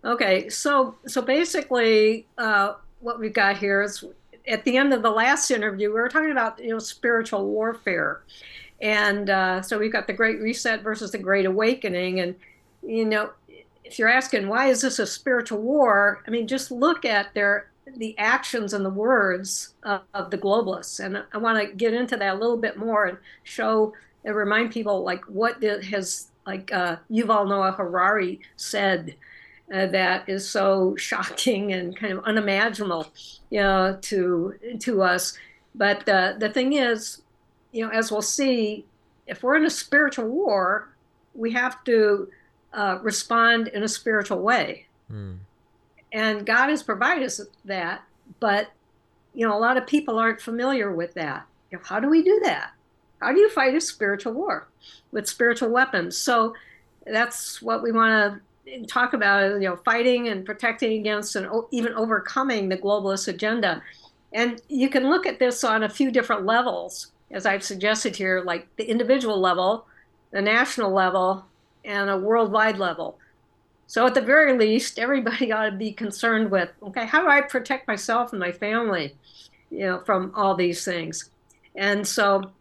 Okay, 0.05 0.49
so 0.49 0.95
so 1.07 1.21
basically, 1.21 2.27
uh, 2.37 2.75
what 2.99 3.19
we've 3.19 3.33
got 3.33 3.57
here 3.57 3.81
is 3.81 4.03
at 4.49 4.65
the 4.65 4.77
end 4.77 4.93
of 4.93 5.03
the 5.03 5.11
last 5.11 5.51
interview, 5.51 5.89
we 5.89 5.99
were 5.99 6.09
talking 6.09 6.31
about 6.31 6.61
you 6.61 6.71
know 6.71 6.79
spiritual 6.79 7.45
warfare, 7.45 8.21
and 8.81 9.29
uh, 9.29 9.61
so 9.61 9.77
we've 9.77 9.91
got 9.91 10.07
the 10.07 10.13
Great 10.13 10.41
Reset 10.41 10.81
versus 10.81 11.11
the 11.11 11.17
Great 11.17 11.45
Awakening, 11.45 12.19
and 12.19 12.35
you 12.85 13.05
know 13.05 13.31
if 13.83 13.97
you're 13.97 14.09
asking 14.09 14.47
why 14.47 14.67
is 14.67 14.81
this 14.81 14.99
a 14.99 15.07
spiritual 15.07 15.61
war, 15.61 16.23
I 16.27 16.31
mean 16.31 16.47
just 16.47 16.71
look 16.71 17.05
at 17.05 17.33
their 17.33 17.69
the 17.97 18.17
actions 18.19 18.73
and 18.73 18.85
the 18.85 18.89
words 18.89 19.73
of, 19.83 20.01
of 20.13 20.31
the 20.31 20.37
globalists, 20.37 21.03
and 21.03 21.23
I 21.33 21.37
want 21.37 21.59
to 21.59 21.73
get 21.73 21.93
into 21.93 22.17
that 22.17 22.35
a 22.35 22.37
little 22.37 22.57
bit 22.57 22.77
more 22.77 23.05
and 23.05 23.17
show 23.43 23.93
and 24.25 24.35
remind 24.35 24.71
people 24.71 25.03
like 25.03 25.23
what 25.25 25.61
has 25.63 26.27
like 26.45 26.71
uh, 26.73 26.97
Yuval 27.11 27.47
Noah 27.47 27.71
Harari 27.71 28.39
said, 28.57 29.15
uh, 29.73 29.85
that 29.87 30.27
is 30.27 30.49
so 30.49 30.95
shocking 30.95 31.73
and 31.73 31.95
kind 31.95 32.13
of 32.13 32.23
unimaginable, 32.23 33.07
you 33.49 33.59
know, 33.59 33.97
to 34.01 34.55
to 34.79 35.01
us. 35.01 35.37
But 35.75 36.07
uh, 36.09 36.33
the 36.37 36.49
thing 36.49 36.73
is, 36.73 37.21
you 37.71 37.85
know, 37.85 37.91
as 37.91 38.11
we'll 38.11 38.21
see, 38.21 38.85
if 39.27 39.43
we're 39.43 39.55
in 39.55 39.65
a 39.65 39.69
spiritual 39.69 40.27
war, 40.27 40.89
we 41.35 41.51
have 41.51 41.83
to 41.83 42.29
uh, 42.73 42.99
respond 43.01 43.67
in 43.69 43.83
a 43.83 43.87
spiritual 43.87 44.41
way, 44.41 44.87
mm. 45.11 45.37
and 46.11 46.45
God 46.45 46.69
has 46.69 46.83
provided 46.83 47.23
us 47.23 47.41
that. 47.65 48.01
But 48.39 48.69
you 49.33 49.47
know, 49.47 49.55
a 49.55 49.59
lot 49.59 49.77
of 49.77 49.85
people 49.85 50.17
aren't 50.17 50.41
familiar 50.41 50.91
with 50.91 51.13
that. 51.13 51.45
You 51.71 51.77
know, 51.77 51.83
how 51.85 51.99
do 51.99 52.09
we 52.09 52.23
do 52.23 52.41
that? 52.43 52.71
How 53.21 53.31
do 53.31 53.39
you 53.39 53.49
fight 53.49 53.75
a 53.75 53.81
spiritual 53.81 54.33
war 54.33 54.67
with 55.11 55.27
spiritual 55.27 55.69
weapons? 55.69 56.17
So 56.17 56.55
that's 57.05 57.61
what 57.61 57.83
we 57.83 57.91
want 57.91 58.33
to 58.33 58.41
talk 58.87 59.13
about, 59.13 59.53
you 59.61 59.69
know, 59.69 59.75
fighting 59.77 60.27
and 60.27 60.45
protecting 60.45 60.99
against 60.99 61.35
and 61.35 61.47
even 61.71 61.93
overcoming 61.93 62.69
the 62.69 62.77
globalist 62.77 63.27
agenda. 63.27 63.81
And 64.33 64.61
you 64.67 64.89
can 64.89 65.09
look 65.09 65.25
at 65.25 65.39
this 65.39 65.63
on 65.63 65.83
a 65.83 65.89
few 65.89 66.11
different 66.11 66.45
levels, 66.45 67.11
as 67.31 67.45
I've 67.45 67.63
suggested 67.63 68.15
here, 68.15 68.41
like 68.45 68.67
the 68.75 68.85
individual 68.85 69.39
level, 69.39 69.85
the 70.31 70.41
national 70.41 70.91
level, 70.91 71.45
and 71.85 72.09
a 72.09 72.17
worldwide 72.17 72.77
level. 72.77 73.17
So 73.87 74.05
at 74.05 74.13
the 74.13 74.21
very 74.21 74.57
least, 74.57 74.99
everybody 74.99 75.51
ought 75.53 75.65
to 75.65 75.75
be 75.75 75.91
concerned 75.91 76.51
with, 76.51 76.69
okay, 76.83 77.05
how 77.05 77.21
do 77.21 77.27
I 77.27 77.41
protect 77.41 77.87
myself 77.87 78.31
and 78.31 78.39
my 78.39 78.51
family, 78.51 79.15
you 79.71 79.79
know, 79.79 79.99
from 80.01 80.31
all 80.35 80.55
these 80.55 80.85
things? 80.85 81.31
And 81.75 82.07
so 82.07 82.51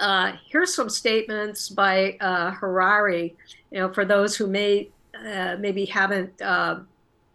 uh, 0.00 0.32
here's 0.48 0.74
some 0.74 0.88
statements 0.88 1.68
by 1.68 2.16
uh, 2.20 2.50
Harari. 2.52 3.36
You 3.70 3.80
know, 3.80 3.92
for 3.92 4.04
those 4.04 4.36
who 4.36 4.46
may 4.46 4.88
uh, 5.18 5.56
maybe 5.58 5.84
haven't 5.84 6.40
uh, 6.42 6.80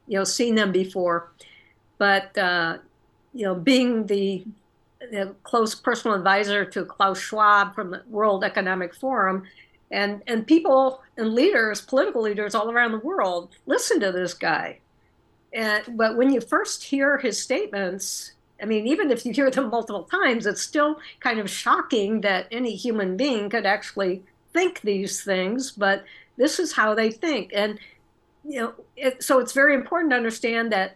you 0.08 0.18
know 0.18 0.24
seen 0.24 0.56
them 0.56 0.72
before, 0.72 1.32
but 1.98 2.38
uh, 2.38 2.78
you 3.38 3.46
know, 3.46 3.54
being 3.54 4.08
the, 4.08 4.44
the, 5.12 5.36
close 5.44 5.76
personal 5.76 6.18
advisor 6.18 6.66
to 6.66 6.84
Klaus 6.84 7.20
Schwab 7.20 7.76
from 7.76 7.92
the 7.92 8.02
World 8.10 8.44
Economic 8.44 8.96
Forum, 8.96 9.44
and 9.92 10.22
and 10.28 10.46
people 10.46 11.02
and 11.18 11.34
leaders, 11.34 11.80
political 11.82 12.24
leaders 12.24 12.56
all 12.56 12.72
around 12.72 12.92
the 12.92 13.00
world, 13.00 13.56
listen 13.68 14.00
to 14.00 14.12
this 14.12 14.34
guy. 14.34 14.80
And 15.54 15.84
but 15.96 16.18
when 16.18 16.34
you 16.34 16.42
first 16.42 16.84
hear 16.84 17.20
his 17.20 17.40
statements, 17.40 18.34
I 18.62 18.66
mean, 18.66 18.88
even 18.88 19.12
if 19.12 19.24
you 19.26 19.32
hear 19.34 19.52
them 19.52 19.70
multiple 19.70 20.04
times, 20.04 20.48
it's 20.48 20.62
still 20.62 21.00
kind 21.20 21.40
of 21.40 21.50
shocking 21.50 22.22
that 22.22 22.48
any 22.52 22.76
human 22.76 23.18
being 23.18 23.50
could 23.50 23.68
actually 23.68 24.24
think 24.52 24.82
these 24.82 25.24
things, 25.24 25.72
but 25.72 26.04
this 26.38 26.60
is 26.60 26.74
how 26.74 26.94
they 26.94 27.12
think. 27.12 27.52
And, 27.54 27.80
you 28.46 28.60
know, 28.60 28.74
it, 28.96 29.24
so 29.24 29.40
it's 29.40 29.54
very 29.54 29.74
important 29.76 30.12
to 30.12 30.18
understand 30.18 30.72
that, 30.72 30.96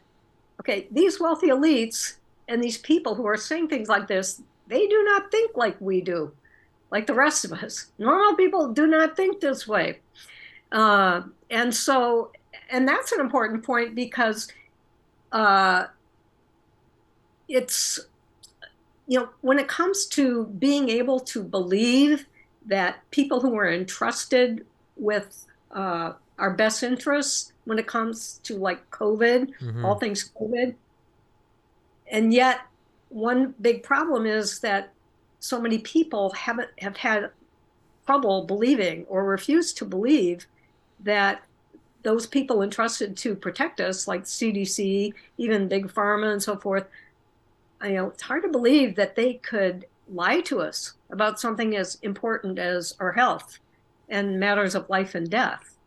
okay, 0.60 0.88
these 0.91 1.19
wealthy 1.19 1.48
elites 1.48 2.15
and 2.48 2.63
these 2.63 2.77
people 2.77 3.15
who 3.15 3.25
are 3.25 3.38
saying 3.38 3.67
things 3.67 3.89
like 3.89 4.07
this, 4.07 4.41
they 4.67 4.88
do 4.88 5.03
not 5.03 5.31
think 5.31 5.57
like 5.57 5.79
we 5.81 6.01
do, 6.01 6.31
like 6.91 7.07
the 7.07 7.13
rest 7.13 7.45
of 7.45 7.53
us. 7.53 7.88
Normal 7.98 8.36
people 8.36 8.71
do 8.74 8.88
not 8.88 9.15
think 9.15 9.39
this 9.39 9.67
way. 9.67 10.00
Uh, 10.71 11.24
and 11.50 11.74
so, 11.74 12.31
and 12.69 12.88
that's 12.88 13.12
an 13.12 13.19
important 13.19 13.63
point 13.63 13.95
because, 13.95 14.48
uh, 15.31 15.86
it's 17.51 18.00
you 19.07 19.19
know 19.19 19.29
when 19.41 19.60
it 19.60 19.67
comes 19.67 20.05
to 20.05 20.45
being 20.57 20.89
able 20.89 21.19
to 21.19 21.43
believe 21.43 22.25
that 22.65 23.00
people 23.12 23.41
who 23.41 23.55
are 23.55 23.69
entrusted 23.69 24.65
with 25.01 25.46
uh, 25.72 26.13
our 26.39 26.51
best 26.51 26.84
interests 26.84 27.51
when 27.65 27.77
it 27.77 27.88
comes 27.88 28.39
to 28.43 28.55
like 28.55 28.89
covid 28.91 29.51
mm-hmm. 29.60 29.84
all 29.84 29.96
things 29.96 30.31
covid 30.39 30.75
and 32.10 32.34
yet 32.34 32.62
one 33.10 33.53
big 33.60 33.84
problem 33.84 34.25
is 34.25 34.60
that 34.60 34.93
so 35.39 35.60
many 35.60 35.79
people 35.79 36.31
haven't 36.31 36.70
have 36.79 36.98
had 36.98 37.29
trouble 38.05 38.46
believing 38.46 39.05
or 39.10 39.25
refuse 39.25 39.74
to 39.74 39.86
believe 39.86 40.48
that 41.00 41.43
those 42.03 42.25
people 42.25 42.63
entrusted 42.63 43.15
to 43.17 43.36
protect 43.36 43.81
us 43.81 44.08
like 44.08 44.24
cdc 44.24 45.13
even 45.38 45.67
big 45.67 45.88
pharma 45.88 46.31
and 46.31 46.41
so 46.41 46.55
forth 46.55 46.86
you 47.84 47.93
know, 47.93 48.08
it's 48.08 48.22
hard 48.22 48.43
to 48.43 48.50
believe 48.50 48.96
that 48.96 49.15
they 49.15 49.36
could 49.36 49.86
lie 50.13 50.41
to 50.41 50.60
us 50.60 50.93
about 51.10 51.39
something 51.39 51.75
as 51.75 51.98
important 52.01 52.60
as 52.60 52.96
our 53.00 53.12
health 53.12 53.60
and 54.11 54.39
matters 54.39 54.75
of 54.75 54.89
life 54.89 55.15
and 55.15 55.29
death. 55.29 55.77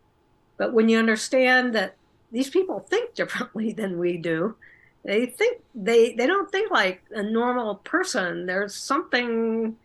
But 0.56 0.72
when 0.72 0.88
you 0.88 0.98
understand 0.98 1.74
that 1.74 1.96
these 2.32 2.50
people 2.50 2.80
think 2.80 3.14
differently 3.14 3.72
than 3.72 3.98
we 3.98 4.16
do, 4.16 4.56
they 5.04 5.26
think 5.26 5.62
they 5.74 6.14
they 6.14 6.26
don't 6.26 6.50
think 6.50 6.70
like 6.70 7.02
a 7.12 7.22
normal 7.22 7.76
person. 7.76 8.46
There's 8.46 8.74
something 8.74 9.76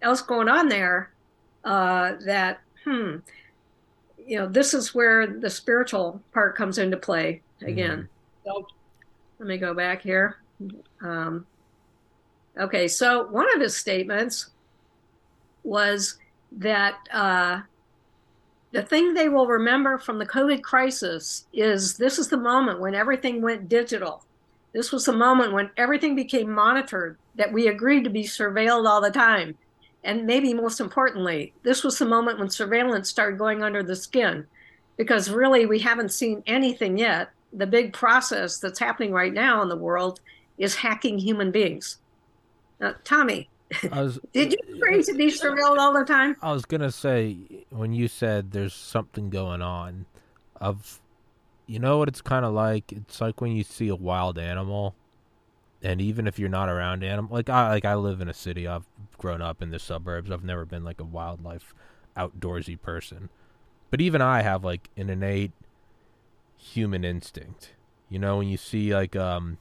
else 0.00 0.22
going 0.22 0.48
on 0.48 0.68
there 0.68 1.10
uh, 1.64 2.12
that 2.24 2.60
hmm, 2.84 3.16
you 4.26 4.38
know, 4.38 4.46
this 4.46 4.74
is 4.74 4.94
where 4.94 5.26
the 5.26 5.50
spiritual 5.50 6.22
part 6.32 6.56
comes 6.56 6.78
into 6.78 6.96
play 6.96 7.42
again. 7.62 8.08
Mm. 8.46 8.46
So 8.46 8.66
let 9.40 9.48
me 9.48 9.58
go 9.58 9.74
back 9.74 10.02
here. 10.02 10.36
Um, 11.02 11.46
okay, 12.58 12.86
so 12.86 13.26
one 13.26 13.52
of 13.54 13.60
his 13.60 13.76
statements 13.76 14.50
was 15.64 16.18
that 16.52 16.94
uh, 17.12 17.62
the 18.72 18.82
thing 18.82 19.14
they 19.14 19.28
will 19.28 19.46
remember 19.46 19.98
from 19.98 20.18
the 20.18 20.26
COVID 20.26 20.62
crisis 20.62 21.46
is 21.52 21.96
this 21.96 22.18
is 22.18 22.28
the 22.28 22.36
moment 22.36 22.80
when 22.80 22.94
everything 22.94 23.42
went 23.42 23.68
digital. 23.68 24.24
This 24.72 24.92
was 24.92 25.04
the 25.04 25.12
moment 25.12 25.52
when 25.52 25.70
everything 25.76 26.14
became 26.14 26.52
monitored, 26.52 27.18
that 27.34 27.52
we 27.52 27.66
agreed 27.66 28.04
to 28.04 28.10
be 28.10 28.22
surveilled 28.22 28.88
all 28.88 29.00
the 29.00 29.10
time. 29.10 29.56
And 30.04 30.26
maybe 30.26 30.54
most 30.54 30.80
importantly, 30.80 31.52
this 31.64 31.82
was 31.82 31.98
the 31.98 32.06
moment 32.06 32.38
when 32.38 32.48
surveillance 32.48 33.08
started 33.08 33.38
going 33.38 33.62
under 33.62 33.82
the 33.82 33.96
skin, 33.96 34.46
because 34.96 35.30
really 35.30 35.66
we 35.66 35.80
haven't 35.80 36.12
seen 36.12 36.42
anything 36.46 36.96
yet. 36.96 37.30
The 37.52 37.66
big 37.66 37.92
process 37.92 38.58
that's 38.58 38.78
happening 38.78 39.12
right 39.12 39.32
now 39.32 39.60
in 39.62 39.68
the 39.68 39.76
world 39.76 40.20
is 40.58 40.76
hacking 40.76 41.18
human 41.18 41.50
beings. 41.50 41.98
Now, 42.80 42.94
Tommy, 43.02 43.48
was, 43.90 44.18
did 44.32 44.52
you 44.52 44.76
agree 44.76 45.02
to 45.02 45.14
be 45.14 45.26
surveilled 45.26 45.78
all 45.78 45.92
the 45.92 46.04
time? 46.04 46.36
I 46.42 46.52
was 46.52 46.64
gonna 46.64 46.92
say 46.92 47.36
when 47.70 47.92
you 47.92 48.08
said 48.08 48.52
there's 48.52 48.74
something 48.74 49.30
going 49.30 49.62
on, 49.62 50.06
of, 50.56 51.00
you 51.66 51.78
know 51.78 51.98
what 51.98 52.08
it's 52.08 52.20
kind 52.20 52.44
of 52.44 52.52
like. 52.52 52.92
It's 52.92 53.20
like 53.20 53.40
when 53.40 53.52
you 53.52 53.64
see 53.64 53.88
a 53.88 53.96
wild 53.96 54.38
animal 54.38 54.94
and 55.82 56.00
even 56.00 56.26
if 56.26 56.38
you're 56.38 56.48
not 56.48 56.68
around 56.68 57.02
animal 57.02 57.34
like 57.34 57.48
I 57.48 57.68
like 57.68 57.84
I 57.84 57.94
live 57.94 58.20
in 58.20 58.28
a 58.28 58.34
city 58.34 58.66
I've 58.66 58.86
grown 59.18 59.42
up 59.42 59.62
in 59.62 59.70
the 59.70 59.78
suburbs 59.78 60.30
I've 60.30 60.44
never 60.44 60.64
been 60.64 60.84
like 60.84 61.00
a 61.00 61.04
wildlife 61.04 61.74
outdoorsy 62.16 62.80
person 62.80 63.30
but 63.90 64.00
even 64.00 64.20
I 64.20 64.42
have 64.42 64.64
like 64.64 64.90
an 64.96 65.10
innate 65.10 65.52
human 66.56 67.04
instinct 67.04 67.70
you 68.08 68.18
know 68.18 68.38
when 68.38 68.48
you 68.48 68.56
see 68.56 68.94
like 68.94 69.16
um 69.16 69.58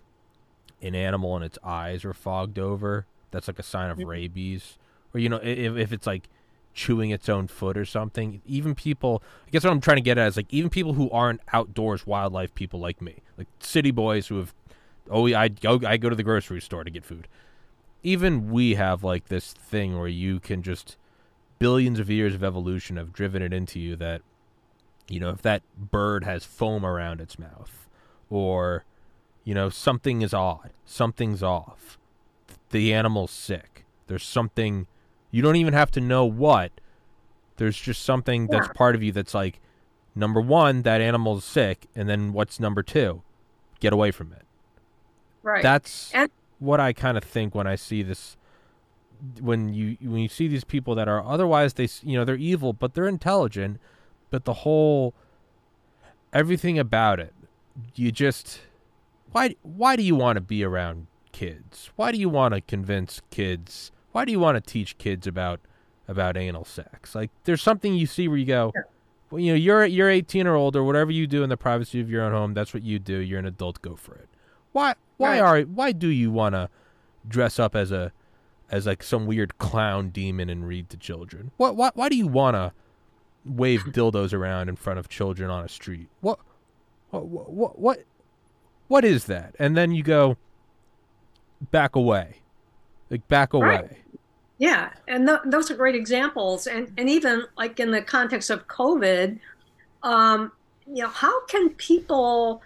an 0.82 0.96
animal 0.96 1.36
and 1.36 1.46
its 1.46 1.58
eyes 1.64 2.04
are 2.04 2.14
fogged 2.14 2.60
over 2.60 3.06
that's 3.32 3.48
like 3.48 3.60
a 3.60 3.64
sign 3.64 3.90
of 3.90 4.00
rabies 4.00 4.78
or 5.14 5.20
you 5.20 5.30
know 5.30 5.38
if 5.38 5.76
if 5.78 5.92
it's 5.92 6.08
like 6.08 6.30
chewing 6.74 7.10
its 7.10 7.28
own 7.28 7.48
foot 7.48 7.76
or 7.78 7.84
something 7.84 8.42
even 8.46 8.76
people 8.76 9.24
I 9.48 9.50
guess 9.50 9.64
what 9.64 9.72
I'm 9.72 9.82
trying 9.82 9.98
to 9.98 10.02
get 10.02 10.18
at 10.18 10.28
is 10.28 10.38
like 10.38 10.54
even 10.54 10.70
people 10.70 10.94
who 10.94 11.10
aren't 11.10 11.42
outdoors 11.52 12.06
wildlife 12.06 12.54
people 12.54 12.80
like 12.80 13.02
me 13.02 13.18
like 13.38 13.48
city 13.60 13.92
boys 13.92 14.28
who 14.28 14.38
have 14.38 14.54
Oh, 15.10 15.26
I 15.34 15.48
go 15.48 15.80
I 15.86 15.98
go 15.98 16.10
to 16.10 16.16
the 16.16 16.24
grocery 16.24 16.62
store 16.62 16.84
to 16.84 16.92
get 16.92 17.04
food. 17.04 17.28
Even 18.04 18.52
we 18.52 18.76
have 18.76 19.04
like 19.04 19.28
this 19.28 19.54
thing 19.54 19.98
where 19.98 20.08
you 20.08 20.40
can 20.40 20.62
just 20.62 20.98
billions 21.58 22.00
of 22.00 22.10
years 22.10 22.36
of 22.36 22.44
evolution 22.44 22.96
have 22.96 23.12
driven 23.12 23.42
it 23.42 23.52
into 23.52 23.80
you 23.80 23.96
that 23.98 24.22
you 25.10 25.20
know 25.20 25.30
if 25.32 25.42
that 25.42 25.64
bird 25.78 26.24
has 26.24 26.46
foam 26.46 26.86
around 26.86 27.20
its 27.20 27.38
mouth 27.38 27.90
or 28.30 28.86
you 29.44 29.54
know 29.54 29.70
something 29.70 30.22
is 30.22 30.34
odd, 30.34 30.72
something's 30.86 31.42
off. 31.42 31.98
The 32.70 32.94
animal's 32.94 33.32
sick. 33.32 33.86
There's 34.08 34.24
something 34.24 34.88
you 35.32 35.42
don't 35.42 35.56
even 35.56 35.74
have 35.74 35.92
to 35.92 36.02
know 36.02 36.26
what. 36.26 36.72
There's 37.58 37.78
just 37.78 38.04
something 38.04 38.44
yeah. 38.44 38.60
that's 38.60 38.70
part 38.76 38.96
of 38.96 39.04
you 39.04 39.12
that's 39.12 39.34
like 39.34 39.60
number 40.16 40.42
1 40.42 40.84
that 40.84 41.02
animal's 41.02 41.46
sick 41.46 41.88
and 41.96 42.08
then 42.08 42.34
what's 42.34 42.60
number 42.60 42.84
2? 42.84 43.22
Get 43.80 43.94
away 43.94 44.12
from 44.12 44.34
it. 44.34 44.44
Right. 45.44 45.64
That's 45.64 46.12
and- 46.14 46.32
what 46.60 46.80
I 46.80 46.94
kind 46.94 47.18
of 47.18 47.24
think 47.24 47.56
when 47.56 47.68
I 47.68 47.76
see 47.76 48.04
this 48.04 48.36
when 49.42 49.74
you 49.74 49.98
when 50.02 50.22
you 50.22 50.30
see 50.30 50.48
these 50.48 50.64
people 50.64 50.96
that 50.96 51.08
are 51.10 51.24
otherwise 51.24 51.74
they 51.74 51.90
you 52.04 52.18
know 52.18 52.24
they're 52.24 52.36
evil 52.36 52.72
but 52.72 52.94
they're 52.94 53.08
intelligent 53.08 53.80
but 54.30 54.46
the 54.46 54.54
whole 54.54 55.14
everything 56.32 56.80
about 56.80 57.20
it 57.20 57.34
you 57.96 58.12
just 58.12 58.62
why 59.32 59.56
why 59.62 59.98
do 59.98 60.04
you 60.04 60.16
want 60.16 60.38
to 60.38 60.42
be 60.42 60.64
around 60.64 61.08
kids 61.40 61.90
why 61.96 62.12
do 62.12 62.18
you 62.18 62.30
want 62.30 62.54
to 62.54 62.62
convince 62.62 63.22
kids 63.30 63.92
why 64.12 64.26
do 64.26 64.32
you 64.32 64.40
want 64.40 64.56
to 64.56 64.72
teach 64.72 64.98
kids 64.98 65.26
about 65.26 65.60
about 66.08 66.36
anal 66.36 66.66
sex 66.66 67.16
like 67.16 67.30
there's 67.46 67.62
something 67.62 67.94
you 67.94 68.06
see 68.06 68.28
where 68.28 68.38
you 68.38 68.46
go 68.46 68.74
well 69.30 69.40
you 69.40 69.52
know 69.52 69.56
you're 69.56 69.86
you're 69.86 70.10
18 70.10 70.48
or 70.48 70.56
older 70.56 70.84
whatever 70.84 71.12
you 71.12 71.28
do 71.28 71.44
in 71.44 71.50
the 71.50 71.58
privacy 71.58 72.02
of 72.02 72.10
your 72.10 72.24
own 72.24 72.32
home 72.32 72.54
that's 72.54 72.74
what 72.74 72.84
you 72.84 73.00
do 73.00 73.18
you're 73.18 73.40
an 73.40 73.46
adult 73.46 73.82
go 73.82 73.96
for 73.96 74.16
it 74.16 74.28
why 74.72 74.96
why 75.18 75.40
right. 75.40 75.42
are 75.42 75.62
why 75.62 75.92
do 75.92 76.08
you 76.08 76.32
want 76.32 76.56
to 76.56 76.70
dress 77.28 77.60
up 77.60 77.76
as 77.76 77.92
a 77.92 78.12
as 78.72 78.86
like 78.86 79.04
some 79.04 79.26
weird 79.26 79.58
clown 79.58 80.10
demon 80.10 80.50
and 80.50 80.68
read 80.68 80.90
to 80.90 80.98
children? 80.98 81.52
What 81.58 81.76
why 81.76 81.92
why 81.94 82.10
do 82.10 82.16
you 82.16 82.28
want 82.28 82.56
to 82.56 82.72
wave 83.46 83.84
dildos 83.88 84.34
around 84.34 84.70
in 84.70 84.76
front 84.76 85.00
of 85.00 85.10
children 85.10 85.50
on 85.50 85.64
a 85.64 85.70
street? 85.70 86.08
What 86.22 86.40
what 87.10 87.26
what 87.26 87.80
what 87.80 88.06
what 88.88 89.06
is 89.06 89.26
that? 89.26 89.56
And 89.60 89.76
then 89.76 89.92
you 89.92 90.04
go 90.04 90.38
back 91.72 91.96
away. 91.96 92.38
Like 93.10 93.28
back 93.28 93.54
away. 93.54 93.68
Right. 93.68 93.98
Yeah, 94.58 94.90
and 95.08 95.26
th- 95.26 95.40
those 95.46 95.72
are 95.72 95.76
great 95.76 95.96
examples 95.96 96.68
and 96.68 96.92
and 96.98 97.10
even 97.10 97.44
like 97.58 97.80
in 97.80 97.92
the 97.92 98.02
context 98.02 98.50
of 98.50 98.68
COVID 98.68 99.40
um 100.04 100.52
you 100.92 101.04
know, 101.04 101.10
how 101.10 101.46
can 101.46 101.70
people 101.72 102.62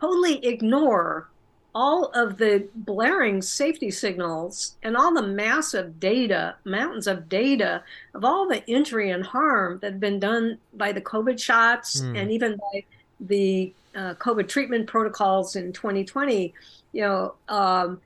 totally 0.00 0.44
ignore 0.44 1.28
all 1.74 2.06
of 2.08 2.36
the 2.36 2.68
blaring 2.74 3.40
safety 3.40 3.90
signals 3.90 4.76
and 4.82 4.94
all 4.94 5.14
the 5.14 5.22
massive 5.22 5.98
data, 5.98 6.54
mountains 6.64 7.06
of 7.06 7.30
data 7.30 7.82
of 8.14 8.24
all 8.24 8.46
the 8.46 8.64
injury 8.66 9.10
and 9.10 9.24
harm 9.24 9.78
that 9.80 9.92
have 9.92 10.00
been 10.00 10.20
done 10.20 10.58
by 10.74 10.92
the 10.92 11.00
COVID 11.00 11.40
shots 11.40 12.02
mm. 12.02 12.20
and 12.20 12.30
even 12.30 12.56
by 12.56 12.84
the 13.20 13.72
uh, 13.94 14.14
COVID 14.14 14.48
treatment 14.48 14.86
protocols 14.86 15.56
in 15.56 15.72
2020, 15.72 16.52
you 16.92 17.00
know, 17.00 17.34
um, 17.48 18.00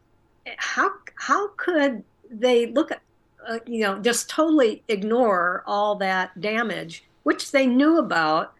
how 0.58 0.90
how 1.16 1.48
could 1.56 2.02
they 2.30 2.66
look 2.66 2.90
at, 2.90 3.00
uh, 3.46 3.58
you 3.66 3.80
know, 3.80 3.98
just 3.98 4.28
totally 4.28 4.82
ignore 4.88 5.62
all 5.66 5.96
that 5.96 6.40
damage, 6.40 7.04
which 7.22 7.52
they 7.52 7.66
knew 7.66 7.98
about, 7.98 8.54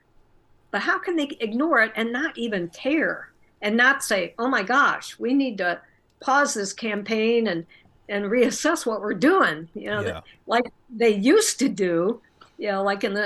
but 0.70 0.82
how 0.82 0.98
can 0.98 1.16
they 1.16 1.36
ignore 1.40 1.80
it 1.80 1.92
and 1.96 2.12
not 2.12 2.36
even 2.38 2.68
care? 2.68 3.30
and 3.62 3.76
not 3.76 4.04
say, 4.04 4.34
oh 4.38 4.48
my 4.48 4.62
gosh, 4.62 5.18
we 5.18 5.34
need 5.34 5.58
to 5.58 5.80
pause 6.20 6.54
this 6.54 6.72
campaign 6.72 7.46
and 7.46 7.66
and 8.08 8.26
reassess 8.26 8.86
what 8.86 9.00
we're 9.00 9.14
doing. 9.14 9.68
You 9.74 9.90
know, 9.90 10.00
yeah. 10.02 10.20
like 10.46 10.70
they 10.88 11.14
used 11.14 11.58
to 11.60 11.68
do. 11.68 12.20
You 12.58 12.68
know, 12.72 12.82
like 12.82 13.04
in 13.04 13.12
the 13.12 13.20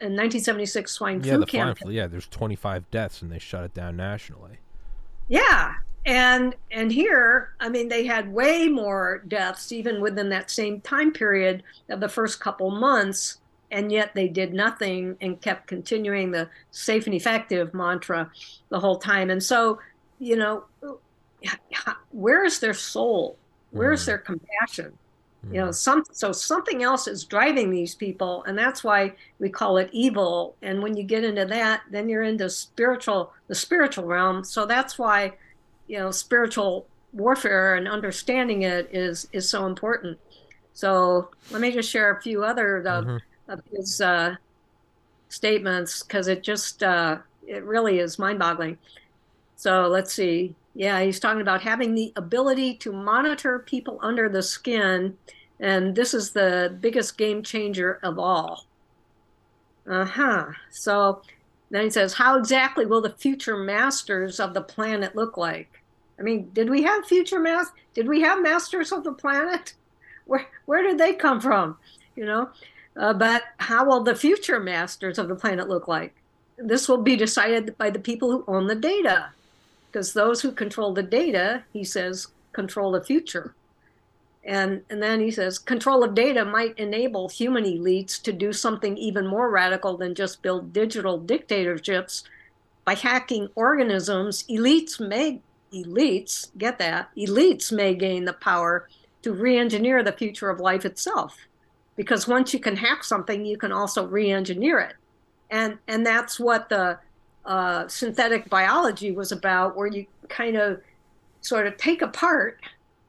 in 0.00 0.14
1976 0.14 0.92
swine 0.92 1.20
yeah, 1.20 1.32
flu 1.32 1.40
the 1.40 1.46
campaign. 1.46 1.86
Flu, 1.86 1.92
yeah, 1.92 2.06
there's 2.06 2.28
25 2.28 2.88
deaths 2.92 3.20
and 3.20 3.32
they 3.32 3.40
shut 3.40 3.64
it 3.64 3.74
down 3.74 3.96
nationally. 3.96 4.58
Yeah, 5.28 5.74
and 6.06 6.54
and 6.70 6.90
here, 6.90 7.54
I 7.60 7.68
mean, 7.68 7.88
they 7.88 8.06
had 8.06 8.32
way 8.32 8.68
more 8.68 9.22
deaths 9.28 9.72
even 9.72 10.00
within 10.00 10.28
that 10.30 10.50
same 10.50 10.80
time 10.80 11.12
period 11.12 11.62
of 11.90 12.00
the 12.00 12.08
first 12.08 12.40
couple 12.40 12.70
months 12.70 13.38
and 13.70 13.90
yet 13.90 14.14
they 14.14 14.28
did 14.28 14.52
nothing 14.54 15.16
and 15.20 15.40
kept 15.40 15.66
continuing 15.66 16.30
the 16.30 16.48
safe 16.70 17.06
and 17.06 17.14
effective 17.14 17.74
mantra 17.74 18.30
the 18.68 18.78
whole 18.78 18.98
time. 18.98 19.30
And 19.30 19.42
so, 19.42 19.78
you 20.18 20.36
know, 20.36 20.64
where 22.12 22.44
is 22.44 22.60
their 22.60 22.74
soul? 22.74 23.36
Where 23.70 23.92
is 23.92 24.02
mm. 24.02 24.06
their 24.06 24.18
compassion? 24.18 24.96
Mm. 25.46 25.54
You 25.54 25.60
know, 25.60 25.68
mm. 25.68 25.74
some 25.74 26.04
so 26.12 26.32
something 26.32 26.82
else 26.82 27.06
is 27.06 27.24
driving 27.24 27.70
these 27.70 27.94
people, 27.94 28.44
and 28.44 28.56
that's 28.56 28.84
why 28.84 29.14
we 29.38 29.50
call 29.50 29.76
it 29.78 29.90
evil. 29.92 30.54
And 30.62 30.82
when 30.82 30.96
you 30.96 31.02
get 31.02 31.24
into 31.24 31.44
that, 31.46 31.82
then 31.90 32.08
you're 32.08 32.22
into 32.22 32.48
spiritual, 32.48 33.32
the 33.48 33.54
spiritual 33.54 34.04
realm. 34.04 34.44
So 34.44 34.64
that's 34.64 34.98
why, 34.98 35.34
you 35.88 35.98
know, 35.98 36.10
spiritual 36.10 36.86
warfare 37.12 37.76
and 37.76 37.88
understanding 37.88 38.62
it 38.62 38.88
is 38.92 39.28
is 39.32 39.48
so 39.48 39.66
important. 39.66 40.18
So 40.74 41.30
let 41.50 41.60
me 41.60 41.72
just 41.72 41.90
share 41.90 42.10
a 42.16 42.20
few 42.20 42.44
other 42.44 42.86
uh, 42.86 43.02
mm-hmm 43.02 43.16
of 43.48 43.60
his 43.72 44.00
uh, 44.00 44.36
statements 45.28 46.02
because 46.02 46.28
it 46.28 46.42
just 46.42 46.82
uh, 46.82 47.18
it 47.46 47.64
really 47.64 47.98
is 47.98 48.18
mind-boggling. 48.18 48.78
So 49.56 49.88
let's 49.88 50.12
see. 50.12 50.54
Yeah, 50.74 51.00
he's 51.00 51.20
talking 51.20 51.40
about 51.40 51.62
having 51.62 51.94
the 51.94 52.12
ability 52.16 52.74
to 52.78 52.92
monitor 52.92 53.60
people 53.60 53.98
under 54.02 54.28
the 54.28 54.42
skin, 54.42 55.16
and 55.60 55.94
this 55.94 56.12
is 56.12 56.32
the 56.32 56.76
biggest 56.80 57.16
game 57.16 57.42
changer 57.42 57.98
of 58.02 58.18
all. 58.18 58.66
Uh 59.88 60.04
huh. 60.04 60.46
So 60.70 61.22
then 61.70 61.84
he 61.84 61.90
says, 61.90 62.14
How 62.14 62.38
exactly 62.38 62.86
will 62.86 63.00
the 63.00 63.10
future 63.10 63.56
masters 63.56 64.40
of 64.40 64.52
the 64.52 64.60
planet 64.60 65.16
look 65.16 65.36
like? 65.36 65.75
I 66.18 66.22
mean, 66.22 66.50
did 66.52 66.70
we 66.70 66.82
have 66.82 67.06
future 67.06 67.38
masters? 67.40 67.74
Did 67.94 68.08
we 68.08 68.20
have 68.22 68.42
masters 68.42 68.92
of 68.92 69.04
the 69.04 69.12
planet? 69.12 69.74
Where 70.26 70.46
where 70.66 70.82
did 70.82 70.98
they 70.98 71.14
come 71.14 71.40
from? 71.40 71.78
You 72.16 72.24
know, 72.26 72.50
uh, 72.96 73.12
but 73.14 73.44
how 73.58 73.84
will 73.86 74.02
the 74.02 74.16
future 74.16 74.58
masters 74.58 75.18
of 75.18 75.28
the 75.28 75.36
planet 75.36 75.68
look 75.68 75.86
like? 75.86 76.14
This 76.58 76.88
will 76.88 77.02
be 77.02 77.16
decided 77.16 77.76
by 77.78 77.90
the 77.90 78.00
people 78.00 78.30
who 78.32 78.44
own 78.48 78.66
the 78.66 78.74
data. 78.74 79.30
because 79.90 80.12
those 80.12 80.42
who 80.42 80.52
control 80.52 80.92
the 80.92 81.02
data, 81.02 81.64
he 81.72 81.84
says, 81.84 82.28
control 82.52 82.92
the 82.92 83.04
future. 83.04 83.54
And, 84.44 84.82
and 84.90 85.02
then 85.02 85.20
he 85.20 85.30
says 85.30 85.58
control 85.58 86.04
of 86.04 86.14
data 86.14 86.44
might 86.44 86.78
enable 86.78 87.28
human 87.28 87.64
elites 87.64 88.20
to 88.22 88.32
do 88.32 88.52
something 88.52 88.96
even 88.96 89.26
more 89.26 89.50
radical 89.50 89.96
than 89.96 90.14
just 90.14 90.42
build 90.42 90.72
digital 90.72 91.18
dictatorships. 91.18 92.24
By 92.84 92.94
hacking 92.94 93.48
organisms, 93.56 94.44
elites 94.44 95.00
may 95.00 95.40
elites 95.72 96.50
get 96.58 96.78
that 96.78 97.10
elites 97.16 97.72
may 97.72 97.94
gain 97.94 98.24
the 98.24 98.32
power 98.32 98.88
to 99.22 99.32
re-engineer 99.32 100.02
the 100.02 100.12
future 100.12 100.50
of 100.50 100.60
life 100.60 100.84
itself. 100.84 101.36
Because 101.96 102.28
once 102.28 102.52
you 102.52 102.60
can 102.60 102.76
hack 102.76 103.02
something, 103.02 103.44
you 103.44 103.56
can 103.56 103.72
also 103.72 104.06
re-engineer 104.06 104.78
it, 104.80 104.96
and 105.50 105.78
and 105.88 106.04
that's 106.04 106.38
what 106.38 106.68
the 106.68 106.98
uh, 107.44 107.88
synthetic 107.88 108.50
biology 108.50 109.12
was 109.12 109.32
about, 109.32 109.76
where 109.76 109.86
you 109.86 110.06
kind 110.28 110.56
of 110.56 110.80
sort 111.40 111.66
of 111.66 111.76
take 111.76 112.02
apart 112.02 112.60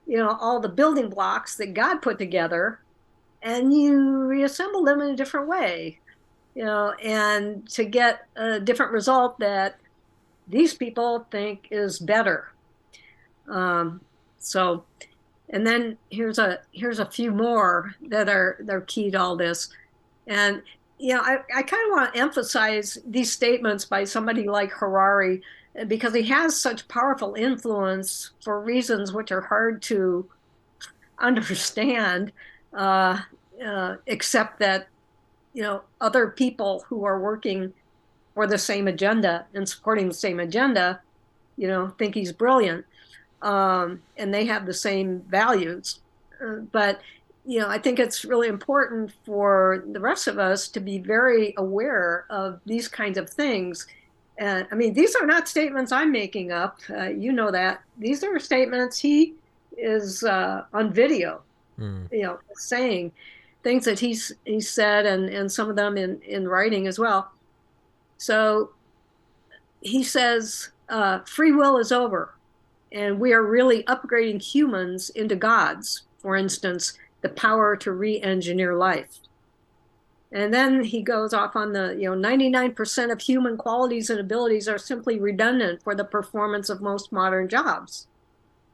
you 0.08 0.18
know, 0.18 0.38
all 0.40 0.60
the 0.60 0.70
building 0.70 1.10
blocks 1.10 1.58
that 1.58 1.74
God 1.74 2.02
put 2.02 2.18
together 2.18 2.80
and 3.44 3.74
you 3.74 4.00
reassemble 4.22 4.84
them 4.84 5.02
in 5.02 5.10
a 5.10 5.16
different 5.16 5.48
way, 5.48 6.00
you 6.56 6.64
know, 6.64 6.94
and 7.04 7.70
to 7.72 7.84
get 7.84 8.26
a 8.38 8.60
different 8.60 8.94
result 8.94 9.38
that 9.40 9.78
these 10.48 10.74
people 10.74 11.28
think 11.32 11.68
is 11.72 12.00
better. 12.00 12.52
Um, 13.48 14.02
so, 14.40 14.84
and 15.50 15.66
then 15.66 15.98
here's 16.10 16.40
a 16.40 16.60
here's 16.72 17.00
a 17.00 17.06
few 17.06 17.32
more 17.32 17.96
that 18.08 18.30
are 18.30 18.58
they're 18.60 18.82
key 18.82 19.12
to 19.12 19.20
all 19.20 19.36
this, 19.36 19.70
and 20.28 20.62
you 21.00 21.14
know, 21.14 21.22
I, 21.22 21.38
I 21.56 21.62
kind 21.62 21.84
of 21.86 21.92
want 21.92 22.14
to 22.14 22.20
emphasize 22.20 22.98
these 23.06 23.32
statements 23.32 23.86
by 23.86 24.04
somebody 24.04 24.48
like 24.48 24.72
Harari 24.72 25.44
because 25.88 26.14
he 26.14 26.24
has 26.24 26.60
such 26.60 26.88
powerful 26.88 27.36
influence 27.36 28.32
for 28.44 28.60
reasons 28.60 29.14
which 29.14 29.32
are 29.32 29.42
hard 29.42 29.82
to 29.84 30.28
understand, 31.20 32.32
uh, 32.74 33.20
uh, 33.64 33.96
except 34.08 34.60
that 34.60 34.88
you 35.54 35.62
know 35.62 35.82
other 36.02 36.30
people 36.30 36.84
who 36.88 37.04
are 37.04 37.20
working 37.20 37.74
for 38.38 38.46
the 38.46 38.58
same 38.58 38.88
agenda 38.88 39.48
and 39.56 39.68
supporting 39.68 40.08
the 40.08 40.14
same 40.14 40.40
agenda, 40.40 41.02
you 41.58 41.68
know, 41.68 41.88
think 41.98 42.14
he's 42.14 42.32
brilliant, 42.32 42.86
um, 43.42 44.00
and 44.16 44.32
they 44.32 44.46
have 44.46 44.68
the 44.68 44.76
same 44.76 45.22
values. 45.22 46.02
Uh, 46.40 46.58
but 46.72 47.02
you 47.48 47.58
know, 47.60 47.68
I 47.68 47.80
think 47.80 47.98
it's 47.98 48.24
really 48.24 48.48
important 48.48 49.12
for 49.26 49.84
the 49.92 50.00
rest 50.00 50.28
of 50.28 50.38
us 50.38 50.68
to 50.68 50.80
be 50.80 51.00
very 51.00 51.56
aware 51.58 52.26
of 52.30 52.60
these 52.68 52.88
kinds 52.88 53.18
of 53.18 53.28
things 53.28 53.88
and 54.38 54.68
I 54.72 54.76
mean, 54.76 54.94
these 54.94 55.16
are 55.16 55.26
not 55.26 55.48
statements 55.48 55.92
I'm 55.92 56.12
making 56.12 56.52
up. 56.52 56.78
Uh, 56.90 57.10
you 57.10 57.32
know 57.32 57.50
that. 57.50 57.82
These 57.98 58.24
are 58.24 58.38
statements 58.38 59.00
he 59.00 59.34
is 59.76 60.24
uh, 60.24 60.66
on 60.76 60.94
video, 60.94 61.42
mm. 61.80 62.08
you 62.12 62.22
know, 62.22 62.38
saying 62.54 63.14
things 63.64 63.86
that 63.86 63.98
he's 63.98 64.32
he 64.46 64.62
said, 64.62 65.08
and 65.08 65.28
and 65.28 65.52
some 65.52 65.72
of 65.72 65.76
them 65.76 65.98
in 65.98 66.22
in 66.22 66.48
writing 66.48 66.86
as 66.86 67.00
well. 67.00 67.32
So 68.18 68.72
he 69.82 70.04
says 70.04 70.70
uh, 70.90 71.20
free 71.20 71.52
will 71.52 71.78
is 71.78 71.92
over, 71.92 72.36
and 72.92 73.20
we 73.20 73.34
are 73.34 73.44
really 73.44 73.84
upgrading 73.84 74.42
humans 74.42 75.10
into 75.12 75.36
gods. 75.36 76.04
For 76.20 76.36
instance, 76.36 76.98
the 77.22 77.30
power 77.30 77.76
to 77.78 77.92
re-engineer 77.92 78.76
life. 78.76 79.20
And 80.32 80.54
then 80.54 80.84
he 80.84 81.02
goes 81.02 81.34
off 81.34 81.56
on 81.56 81.72
the, 81.72 81.96
you 81.98 82.14
know, 82.14 82.30
99% 82.30 83.12
of 83.12 83.22
human 83.22 83.56
qualities 83.56 84.10
and 84.10 84.20
abilities 84.20 84.68
are 84.68 84.78
simply 84.78 85.20
redundant 85.20 85.82
for 85.84 85.96
the 85.96 86.04
performance 86.04 86.70
of 86.70 86.82
most 86.82 87.12
modern 87.12 87.48
jobs. 87.48 88.08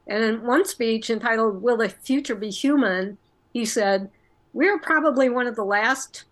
And 0.07 0.23
in 0.23 0.43
one 0.43 0.65
speech 0.65 1.09
entitled, 1.09 1.61
Will 1.61 1.77
the 1.77 1.89
Future 1.89 2.35
Be 2.35 2.49
Human? 2.49 3.17
he 3.53 3.65
said, 3.65 4.09
We 4.51 4.67
are 4.67 4.79
probably 4.79 5.29
one 5.29 5.45
of 5.45 5.55
the 5.55 5.63
last 5.63 6.23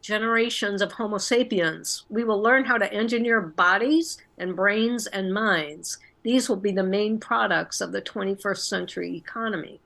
generations 0.00 0.82
of 0.82 0.92
Homo 0.92 1.18
sapiens. 1.18 2.04
We 2.08 2.24
will 2.24 2.40
learn 2.40 2.64
how 2.64 2.78
to 2.78 2.92
engineer 2.92 3.40
bodies 3.40 4.18
and 4.38 4.56
brains 4.56 5.06
and 5.06 5.32
minds. 5.32 5.98
These 6.22 6.48
will 6.48 6.56
be 6.56 6.72
the 6.72 6.82
main 6.82 7.18
products 7.18 7.80
of 7.80 7.92
the 7.92 8.02
21st 8.02 8.58
century 8.58 9.16
economy. 9.16 9.80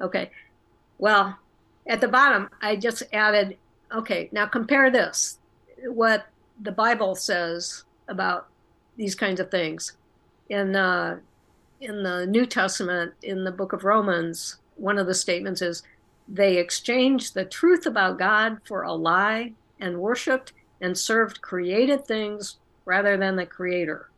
Okay, 0.00 0.30
well, 0.98 1.38
at 1.86 2.00
the 2.00 2.08
bottom, 2.08 2.50
I 2.60 2.76
just 2.76 3.02
added, 3.12 3.56
okay, 3.92 4.28
now 4.32 4.46
compare 4.46 4.90
this, 4.90 5.38
what 5.84 6.26
the 6.60 6.72
Bible 6.72 7.14
says 7.14 7.84
about 8.08 8.48
these 8.96 9.14
kinds 9.14 9.40
of 9.40 9.50
things. 9.50 9.92
In, 10.48 10.76
uh, 10.76 11.18
in 11.80 12.02
the 12.02 12.26
New 12.26 12.46
Testament, 12.46 13.14
in 13.22 13.44
the 13.44 13.52
book 13.52 13.72
of 13.72 13.84
Romans, 13.84 14.56
one 14.76 14.98
of 14.98 15.06
the 15.06 15.14
statements 15.14 15.62
is, 15.62 15.82
they 16.28 16.58
exchanged 16.58 17.34
the 17.34 17.44
truth 17.44 17.86
about 17.86 18.18
God 18.18 18.58
for 18.64 18.82
a 18.82 18.92
lie 18.92 19.54
and 19.80 19.98
worshiped 19.98 20.52
and 20.80 20.96
served 20.96 21.40
created 21.40 22.06
things 22.06 22.56
rather 22.84 23.16
than 23.16 23.36
the 23.36 23.46
creator. 23.46 24.10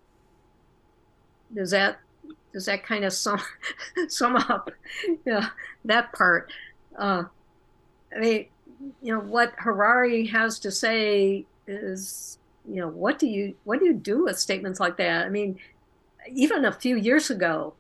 Does 1.55 1.71
that 1.71 2.01
does 2.53 2.67
that 2.67 2.85
kind 2.85 3.05
of 3.05 3.13
sum 3.13 3.41
sum 4.09 4.37
up 4.37 4.71
yeah, 5.25 5.51
that 5.85 6.13
part? 6.13 6.53
Uh, 6.99 7.25
I 8.15 8.19
mean, 8.19 8.47
you 9.01 9.15
know, 9.15 9.21
what 9.21 9.53
Harari 9.59 10.27
has 10.27 10.59
to 10.61 10.73
say 10.73 11.47
is, 11.67 12.39
you 12.69 12.81
know, 12.81 12.89
what 12.89 13.19
do 13.19 13.29
you 13.29 13.55
what 13.65 13.79
do 13.79 13.87
you 13.87 13.95
do 13.95 14.25
with 14.25 14.39
statements 14.39 14.81
like 14.81 14.97
that? 14.97 15.27
I 15.27 15.29
mean, 15.29 15.59
even 16.29 16.65
a 16.65 16.73
few 16.73 16.97
years 16.97 17.31
ago, 17.31 17.75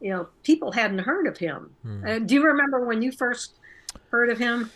you 0.00 0.10
know, 0.10 0.28
people 0.42 0.72
hadn't 0.72 1.00
heard 1.00 1.26
of 1.26 1.38
him. 1.38 1.70
Hmm. 1.82 2.06
Uh, 2.06 2.18
do 2.18 2.34
you 2.34 2.44
remember 2.44 2.84
when 2.84 3.02
you 3.02 3.12
first 3.12 3.59
heard 4.10 4.30
of 4.30 4.38
him? 4.38 4.70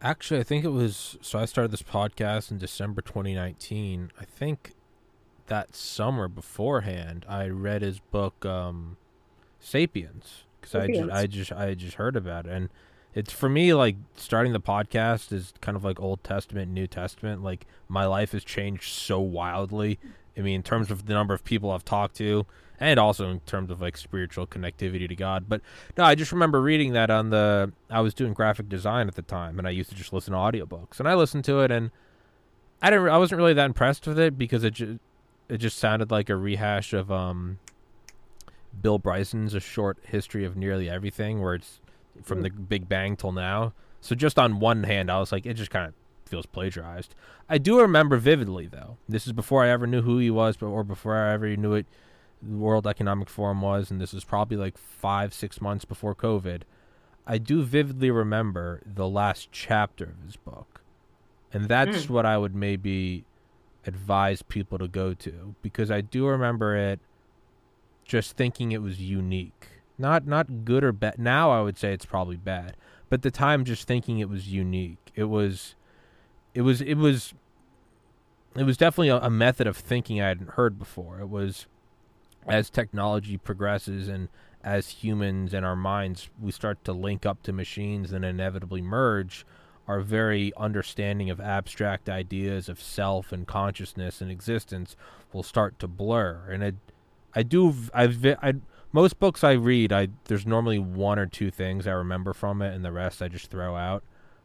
Actually, 0.00 0.40
I 0.40 0.42
think 0.42 0.64
it 0.64 0.70
was 0.70 1.16
so. 1.22 1.38
I 1.38 1.46
started 1.46 1.70
this 1.70 1.82
podcast 1.82 2.50
in 2.50 2.58
December 2.58 3.00
2019. 3.00 4.12
I 4.20 4.24
think 4.24 4.74
that 5.46 5.74
summer 5.74 6.28
beforehand, 6.28 7.24
I 7.28 7.48
read 7.48 7.82
his 7.82 7.98
book 7.98 8.44
um, 8.44 8.98
*Sapiens* 9.58 10.44
because 10.60 10.74
I 10.74 10.86
just 10.86 11.10
I 11.10 11.26
just 11.26 11.52
I 11.52 11.74
just 11.74 11.94
heard 11.96 12.16
about 12.16 12.46
it 12.46 12.52
and 12.52 12.68
it's 13.16 13.32
for 13.32 13.48
me 13.48 13.72
like 13.72 13.96
starting 14.14 14.52
the 14.52 14.60
podcast 14.60 15.32
is 15.32 15.54
kind 15.62 15.74
of 15.74 15.82
like 15.82 15.98
Old 15.98 16.22
Testament, 16.22 16.70
New 16.70 16.86
Testament. 16.86 17.42
Like 17.42 17.66
my 17.88 18.04
life 18.04 18.32
has 18.32 18.44
changed 18.44 18.92
so 18.92 19.18
wildly. 19.18 19.98
I 20.36 20.42
mean, 20.42 20.56
in 20.56 20.62
terms 20.62 20.90
of 20.90 21.06
the 21.06 21.14
number 21.14 21.32
of 21.32 21.42
people 21.42 21.70
I've 21.70 21.84
talked 21.84 22.16
to, 22.16 22.44
and 22.78 22.98
also 22.98 23.30
in 23.30 23.40
terms 23.40 23.70
of 23.70 23.80
like 23.80 23.96
spiritual 23.96 24.46
connectivity 24.46 25.08
to 25.08 25.16
God. 25.16 25.46
But 25.48 25.60
no, 25.96 26.04
I 26.04 26.14
just 26.14 26.32
remember 26.32 26.60
reading 26.60 26.92
that 26.92 27.10
on 27.10 27.30
the. 27.30 27.72
I 27.90 28.00
was 28.00 28.14
doing 28.14 28.32
graphic 28.32 28.68
design 28.68 29.08
at 29.08 29.14
the 29.14 29.22
time, 29.22 29.58
and 29.58 29.66
I 29.66 29.70
used 29.70 29.90
to 29.90 29.96
just 29.96 30.12
listen 30.12 30.32
to 30.32 30.38
audiobooks, 30.38 30.98
and 30.98 31.08
I 31.08 31.14
listened 31.14 31.44
to 31.46 31.60
it, 31.60 31.70
and 31.70 31.90
I 32.82 32.90
didn't. 32.90 33.08
I 33.08 33.18
wasn't 33.18 33.38
really 33.38 33.54
that 33.54 33.66
impressed 33.66 34.06
with 34.06 34.18
it 34.18 34.38
because 34.38 34.64
it 34.64 34.74
just 34.74 34.98
it 35.48 35.58
just 35.58 35.78
sounded 35.78 36.10
like 36.10 36.28
a 36.30 36.36
rehash 36.36 36.92
of 36.92 37.10
um. 37.10 37.58
Bill 38.82 38.98
Bryson's 38.98 39.54
A 39.54 39.60
Short 39.60 39.96
History 40.02 40.44
of 40.44 40.54
Nearly 40.54 40.90
Everything, 40.90 41.40
where 41.40 41.54
it's 41.54 41.80
from 42.22 42.42
the 42.42 42.50
Big 42.50 42.88
Bang 42.90 43.16
till 43.16 43.32
now. 43.32 43.72
So 44.02 44.14
just 44.14 44.38
on 44.38 44.60
one 44.60 44.84
hand, 44.84 45.10
I 45.10 45.18
was 45.18 45.32
like, 45.32 45.46
it 45.46 45.54
just 45.54 45.70
kind 45.70 45.86
of 45.86 45.94
feels 46.26 46.46
plagiarized. 46.46 47.14
I 47.48 47.58
do 47.58 47.80
remember 47.80 48.16
vividly 48.18 48.66
though. 48.66 48.98
This 49.08 49.26
is 49.26 49.32
before 49.32 49.64
I 49.64 49.70
ever 49.70 49.86
knew 49.86 50.02
who 50.02 50.18
he 50.18 50.30
was, 50.30 50.60
or 50.60 50.84
before 50.84 51.16
I 51.16 51.32
ever 51.32 51.56
knew 51.56 51.70
what 51.70 51.86
the 52.50 52.56
World 52.56 52.86
Economic 52.86 53.28
Forum 53.28 53.60
was, 53.60 53.90
and 53.90 54.00
this 54.00 54.12
was 54.12 54.24
probably 54.24 54.56
like 54.56 54.78
five, 54.78 55.34
six 55.34 55.60
months 55.60 55.84
before 55.84 56.14
COVID. 56.14 56.62
I 57.26 57.38
do 57.38 57.62
vividly 57.62 58.10
remember 58.10 58.82
the 58.86 59.08
last 59.08 59.50
chapter 59.50 60.04
of 60.04 60.24
his 60.24 60.36
book, 60.36 60.82
and 61.52 61.66
that's 61.68 62.06
mm. 62.06 62.10
what 62.10 62.26
I 62.26 62.38
would 62.38 62.54
maybe 62.54 63.24
advise 63.84 64.42
people 64.42 64.78
to 64.78 64.88
go 64.88 65.14
to 65.14 65.54
because 65.62 65.90
I 65.90 66.00
do 66.00 66.26
remember 66.26 66.76
it 66.76 67.00
just 68.04 68.36
thinking 68.36 68.72
it 68.72 68.82
was 68.82 69.00
unique 69.00 69.76
not 69.98 70.26
not 70.26 70.64
good 70.64 70.84
or 70.84 70.92
bad. 70.92 71.18
Now 71.18 71.50
I 71.50 71.62
would 71.62 71.78
say 71.78 71.92
it's 71.92 72.06
probably 72.06 72.36
bad, 72.36 72.76
but 73.08 73.22
the 73.22 73.30
time 73.30 73.64
just 73.64 73.86
thinking 73.86 74.18
it 74.18 74.28
was 74.28 74.48
unique. 74.48 75.10
It 75.14 75.24
was, 75.24 75.74
it 76.54 76.62
was, 76.62 76.80
it 76.80 76.94
was, 76.94 77.34
it 78.54 78.64
was 78.64 78.76
definitely 78.76 79.08
a, 79.08 79.18
a 79.18 79.30
method 79.30 79.66
of 79.66 79.76
thinking 79.76 80.20
I 80.20 80.28
hadn't 80.28 80.50
heard 80.50 80.78
before. 80.78 81.20
It 81.20 81.28
was 81.28 81.66
as 82.46 82.70
technology 82.70 83.36
progresses 83.36 84.08
and 84.08 84.28
as 84.62 84.88
humans 84.88 85.54
and 85.54 85.64
our 85.64 85.76
minds 85.76 86.28
we 86.40 86.50
start 86.50 86.82
to 86.84 86.92
link 86.92 87.24
up 87.24 87.42
to 87.42 87.52
machines 87.52 88.12
and 88.12 88.24
inevitably 88.24 88.82
merge 88.82 89.46
our 89.86 90.00
very 90.00 90.52
understanding 90.56 91.30
of 91.30 91.40
abstract 91.40 92.08
ideas 92.08 92.68
of 92.68 92.80
self 92.80 93.30
and 93.32 93.46
consciousness 93.46 94.20
and 94.20 94.30
existence 94.30 94.96
will 95.32 95.42
start 95.42 95.78
to 95.78 95.86
blur 95.86 96.48
and 96.50 96.62
it, 96.62 96.74
I 97.34 97.42
do 97.42 97.74
I've 97.92 98.24
I 98.24 98.54
most 98.92 99.18
books 99.18 99.44
I 99.44 99.52
read, 99.52 99.92
I 99.92 100.08
there's 100.24 100.46
normally 100.46 100.78
one 100.78 101.18
or 101.18 101.26
two 101.26 101.50
things 101.50 101.86
I 101.86 101.92
remember 101.92 102.32
from 102.32 102.62
it, 102.62 102.74
and 102.74 102.82
the 102.82 102.92
rest 102.92 103.20
I 103.20 103.28
just 103.28 103.50
throw 103.50 103.76
out. 103.76 104.02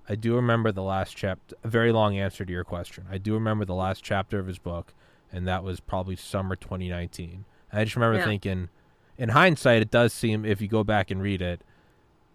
I 0.09 0.15
do 0.15 0.35
remember 0.35 0.73
the 0.73 0.83
last 0.83 1.15
chapter. 1.15 1.55
A 1.63 1.69
very 1.69 1.93
long 1.93 2.17
answer 2.17 2.43
to 2.43 2.51
your 2.51 2.65
question. 2.65 3.05
I 3.09 3.17
do 3.17 3.33
remember 3.33 3.63
the 3.63 3.75
last 3.75 4.03
chapter 4.03 4.39
of 4.39 4.47
his 4.47 4.57
book, 4.57 4.93
and 5.31 5.47
that 5.47 5.63
was 5.63 5.79
probably 5.79 6.17
summer 6.17 6.57
2019. 6.57 7.45
I 7.73 7.83
just 7.83 7.95
remember 7.95 8.17
Yeah. 8.19 8.25
thinking, 8.25 8.69
in 9.17 9.29
hindsight, 9.29 9.81
it 9.81 9.91
does 9.91 10.13
seem 10.13 10.45
if 10.45 10.61
you 10.61 10.67
go 10.67 10.83
back 10.83 11.11
and 11.11 11.21
read 11.21 11.41
it, 11.41 11.61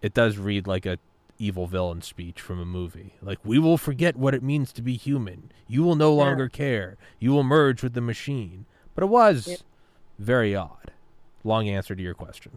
it 0.03 0.14
does 0.14 0.38
read 0.38 0.66
like 0.66 0.87
a 0.87 0.99
evil 1.38 1.66
villain 1.66 2.01
speech 2.01 2.40
from 2.40 2.59
a 2.59 2.64
movie. 2.64 3.14
Like 3.20 3.38
we 3.44 3.59
will 3.59 3.77
forget 3.77 4.16
what 4.16 4.35
it 4.35 4.42
means 4.42 4.72
to 4.72 4.83
be 4.83 4.94
human. 4.96 5.51
You 5.68 5.83
will 5.83 5.96
no 5.96 6.16
Yeah. 6.16 6.25
longer 6.25 6.49
care. 6.49 6.96
You 7.18 7.33
will 7.33 7.42
merge 7.44 7.83
with 7.83 7.92
the 7.92 8.01
machine. 8.01 8.64
But 8.94 9.05
it 9.05 9.09
was 9.09 9.46
Yeah. 9.46 9.57
very 10.18 10.55
odd. 10.57 10.92
Long 11.44 11.68
answer 11.68 11.94
to 11.94 12.03
your 12.03 12.14
question. 12.14 12.57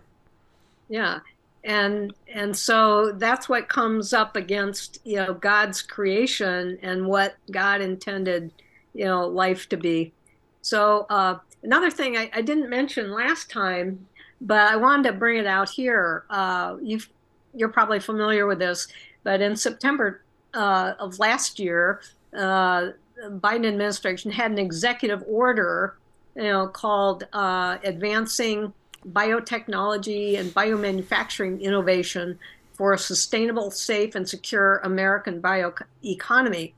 Yeah. 0.88 1.20
And 1.63 2.13
and 2.34 2.56
so 2.56 3.12
that's 3.12 3.50
what 3.50 3.68
comes 3.68 4.13
up 4.13 4.38
against, 4.38 5.00
you 5.04 5.18
know, 5.18 5.34
God's 5.34 5.82
creation 5.82 6.80
and 6.82 7.06
what 7.08 7.36
God 7.52 7.82
intended, 7.82 8.54
you 8.94 9.04
know, 9.06 9.28
life 9.28 9.68
to 9.70 9.78
be. 9.78 10.13
So 10.62 11.06
uh, 11.10 11.39
another 11.63 11.91
thing 11.91 12.17
I, 12.17 12.30
I 12.34 12.41
didn't 12.41 12.69
mention 12.69 13.12
last 13.12 13.50
time, 13.50 14.08
but 14.41 14.72
I 14.72 14.76
wanted 14.76 15.12
to 15.12 15.13
bring 15.13 15.38
it 15.38 15.48
out 15.48 15.69
here. 15.69 16.26
Uh, 16.30 16.78
you've 16.82 17.10
you're 17.54 17.69
probably 17.69 18.00
familiar 18.00 18.45
with 18.45 18.60
this, 18.60 18.88
but 19.24 19.41
in 19.41 19.56
September 19.56 20.22
uh, 20.54 20.93
of 21.00 21.17
last 21.19 21.60
year, 21.60 22.02
uh, 22.38 22.89
the 23.15 23.30
Biden 23.30 23.67
administration 23.67 24.32
had 24.32 24.52
an 24.52 24.60
executive 24.60 25.24
order, 25.28 25.95
you 26.36 26.43
know, 26.43 26.67
called 26.67 27.28
uh, 27.34 27.78
"Advancing 27.84 28.74
Biotechnology 29.08 30.38
and 30.38 30.54
Biomanufacturing 30.54 31.62
Innovation 31.62 32.38
for 32.74 32.93
a 32.93 32.98
Sustainable, 32.98 33.72
Safe, 33.72 34.15
and 34.15 34.28
Secure 34.30 34.78
American 34.84 35.41
Bioeconomy." 35.41 36.74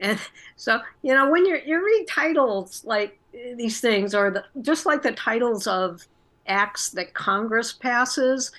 And 0.00 0.18
so, 0.56 0.80
you 1.02 1.14
know, 1.14 1.30
when 1.30 1.46
you 1.46 1.58
you 1.64 1.84
read 1.84 2.06
titles 2.08 2.84
like 2.84 3.19
these 3.32 3.80
things, 3.80 4.14
are 4.14 4.30
the, 4.30 4.44
just 4.62 4.86
like 4.86 5.02
the 5.02 5.12
titles 5.12 5.66
of 5.66 6.06
acts 6.46 6.90
that 6.90 7.14
Congress 7.14 7.72
passes, 7.72 8.50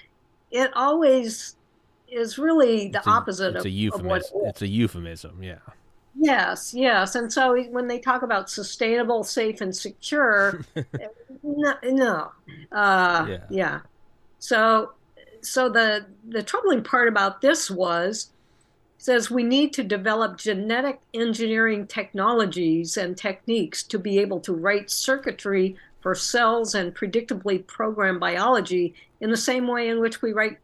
it 0.51 0.71
always 0.75 1.55
is 2.07 2.38
really 2.38 2.89
the 2.89 2.99
a- 2.99 3.10
opposite 3.12 3.55
it's 3.55 3.60
of, 3.62 3.65
a 3.65 3.69
of 3.69 3.73
euphemism. 3.73 4.07
what 4.07 4.21
it 4.21 4.25
is. 4.25 4.49
It's 4.49 4.62
a 4.62 4.67
euphemism. 4.67 5.43
Yeah. 5.43 5.60
Yes, 6.15 6.73
yes. 6.73 7.15
And 7.15 7.31
so 7.31 7.57
when 7.69 7.88
they 7.88 7.97
talk 7.99 8.21
about 8.21 8.49
sustainable, 8.49 9.23
safe, 9.23 9.62
and 9.62 9.73
secure, 9.75 10.65
no, 11.43 11.73
no. 11.84 12.31
Uh, 12.71 13.25
Yeah. 13.29 13.38
yeah. 13.49 13.79
So, 14.39 14.91
so 15.41 15.69
the 15.69 16.05
the 16.29 16.43
troubling 16.43 16.84
part 16.84 17.07
about 17.07 17.39
this 17.41 17.71
was 17.71 18.31
says 19.02 19.32
we 19.32 19.42
need 19.42 19.74
to 19.74 19.84
develop 19.84 20.38
genetic 20.38 21.00
engineering 21.16 21.88
technologies 21.88 22.98
and 22.98 23.18
techniques 23.18 23.82
to 23.82 23.98
be 23.98 24.20
able 24.20 24.40
to 24.40 24.54
write 24.54 24.92
circuitry 24.92 25.76
for 26.02 26.14
cells 26.14 26.76
and 26.76 26.96
predictably 26.96 27.66
program 27.66 28.20
biology 28.20 28.94
in 29.20 29.32
the 29.32 29.38
same 29.38 29.68
way 29.68 29.90
in 29.90 30.00
which 30.00 30.22
we 30.22 30.34
write 30.34 30.60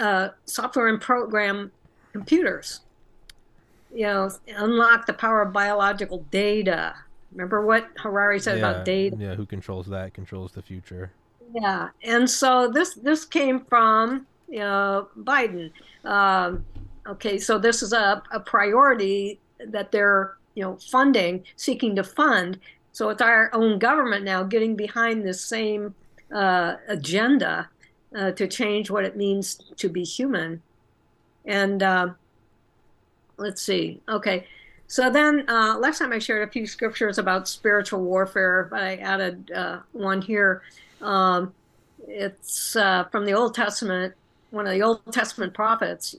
uh, 0.00 0.30
software 0.44 0.88
and 0.88 1.00
program 1.00 1.70
computers 2.12 2.80
you 3.94 4.06
know, 4.06 4.28
unlock 4.56 5.06
the 5.06 5.12
power 5.12 5.42
of 5.42 5.52
biological 5.52 6.24
data. 6.32 6.96
Remember 7.30 7.64
what 7.64 7.88
Harari 7.96 8.40
said 8.40 8.58
yeah. 8.58 8.70
about 8.70 8.84
data? 8.84 9.16
Yeah. 9.16 9.34
Who 9.36 9.46
controls 9.46 9.86
that? 9.86 10.14
Controls 10.14 10.50
the 10.50 10.62
future. 10.62 11.12
Yeah, 11.54 11.90
and 12.02 12.28
so 12.28 12.68
this 12.68 12.94
this 12.94 13.24
came 13.24 13.60
from 13.60 14.26
you 14.48 14.58
know 14.58 15.08
Biden. 15.16 15.70
Um, 16.04 16.64
okay, 17.08 17.38
so 17.38 17.58
this 17.58 17.82
is 17.82 17.92
a, 17.92 18.22
a 18.30 18.40
priority 18.40 19.40
that 19.66 19.90
they're 19.90 20.36
you 20.54 20.62
know 20.62 20.76
funding, 20.76 21.44
seeking 21.56 21.96
to 21.96 22.04
fund. 22.04 22.58
So 22.92 23.10
it's 23.10 23.22
our 23.22 23.50
own 23.52 23.78
government 23.78 24.24
now 24.24 24.42
getting 24.42 24.74
behind 24.74 25.24
this 25.24 25.40
same 25.40 25.94
uh, 26.34 26.74
agenda 26.88 27.68
uh, 28.16 28.32
to 28.32 28.48
change 28.48 28.90
what 28.90 29.04
it 29.04 29.16
means 29.16 29.54
to 29.76 29.88
be 29.88 30.02
human. 30.02 30.62
And 31.44 31.82
uh, 31.82 32.08
let's 33.36 33.62
see. 33.62 34.00
Okay. 34.08 34.46
So 34.88 35.10
then, 35.10 35.44
uh, 35.48 35.76
last 35.78 35.98
time 35.98 36.12
I 36.12 36.18
shared 36.18 36.48
a 36.48 36.50
few 36.50 36.66
scriptures 36.66 37.18
about 37.18 37.46
spiritual 37.46 38.02
warfare, 38.02 38.68
but 38.70 38.82
I 38.82 38.96
added 38.96 39.52
uh, 39.54 39.80
one 39.92 40.22
here. 40.22 40.62
Um, 41.02 41.52
it's 42.06 42.74
uh, 42.74 43.04
from 43.12 43.26
the 43.26 43.32
Old 43.32 43.54
Testament, 43.54 44.14
one 44.50 44.66
of 44.66 44.72
the 44.72 44.82
Old 44.82 45.00
Testament 45.12 45.52
prophets. 45.52 46.16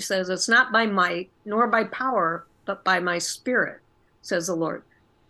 He 0.00 0.04
says, 0.04 0.30
It's 0.30 0.48
not 0.48 0.72
by 0.72 0.86
might 0.86 1.28
nor 1.44 1.66
by 1.66 1.84
power, 1.84 2.46
but 2.64 2.82
by 2.84 3.00
my 3.00 3.18
spirit, 3.18 3.82
says 4.22 4.46
the 4.46 4.54
Lord. 4.54 4.82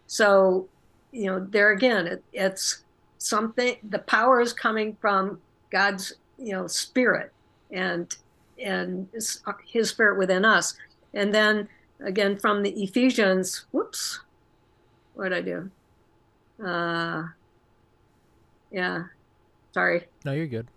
So, 0.07 0.69
you 1.11 1.27
know, 1.27 1.45
there 1.45 1.73
again, 1.73 2.07
it, 2.07 2.23
it's 2.33 2.85
something, 3.19 3.75
the 3.83 3.99
power 3.99 4.41
is 4.41 4.53
coming 4.53 4.97
from 5.01 5.41
God's, 5.73 6.13
you 6.39 6.53
know, 6.53 6.69
spirit 6.69 7.33
and 7.73 8.17
and 8.65 9.09
his, 9.13 9.91
spirit 9.91 10.17
within 10.17 10.45
us. 10.45 10.77
And 11.15 11.35
then 11.35 11.69
again 11.99 12.39
from 12.39 12.63
the 12.63 12.71
Ephesians, 12.71 13.67
whoops, 13.73 14.21
what 15.15 15.31
did 15.31 15.33
I 15.33 15.41
do? 15.41 16.65
Uh, 16.65 17.25
yeah, 18.71 19.03
sorry. 19.75 20.07
No, 20.25 20.31
you're 20.31 20.47
good. 20.47 20.69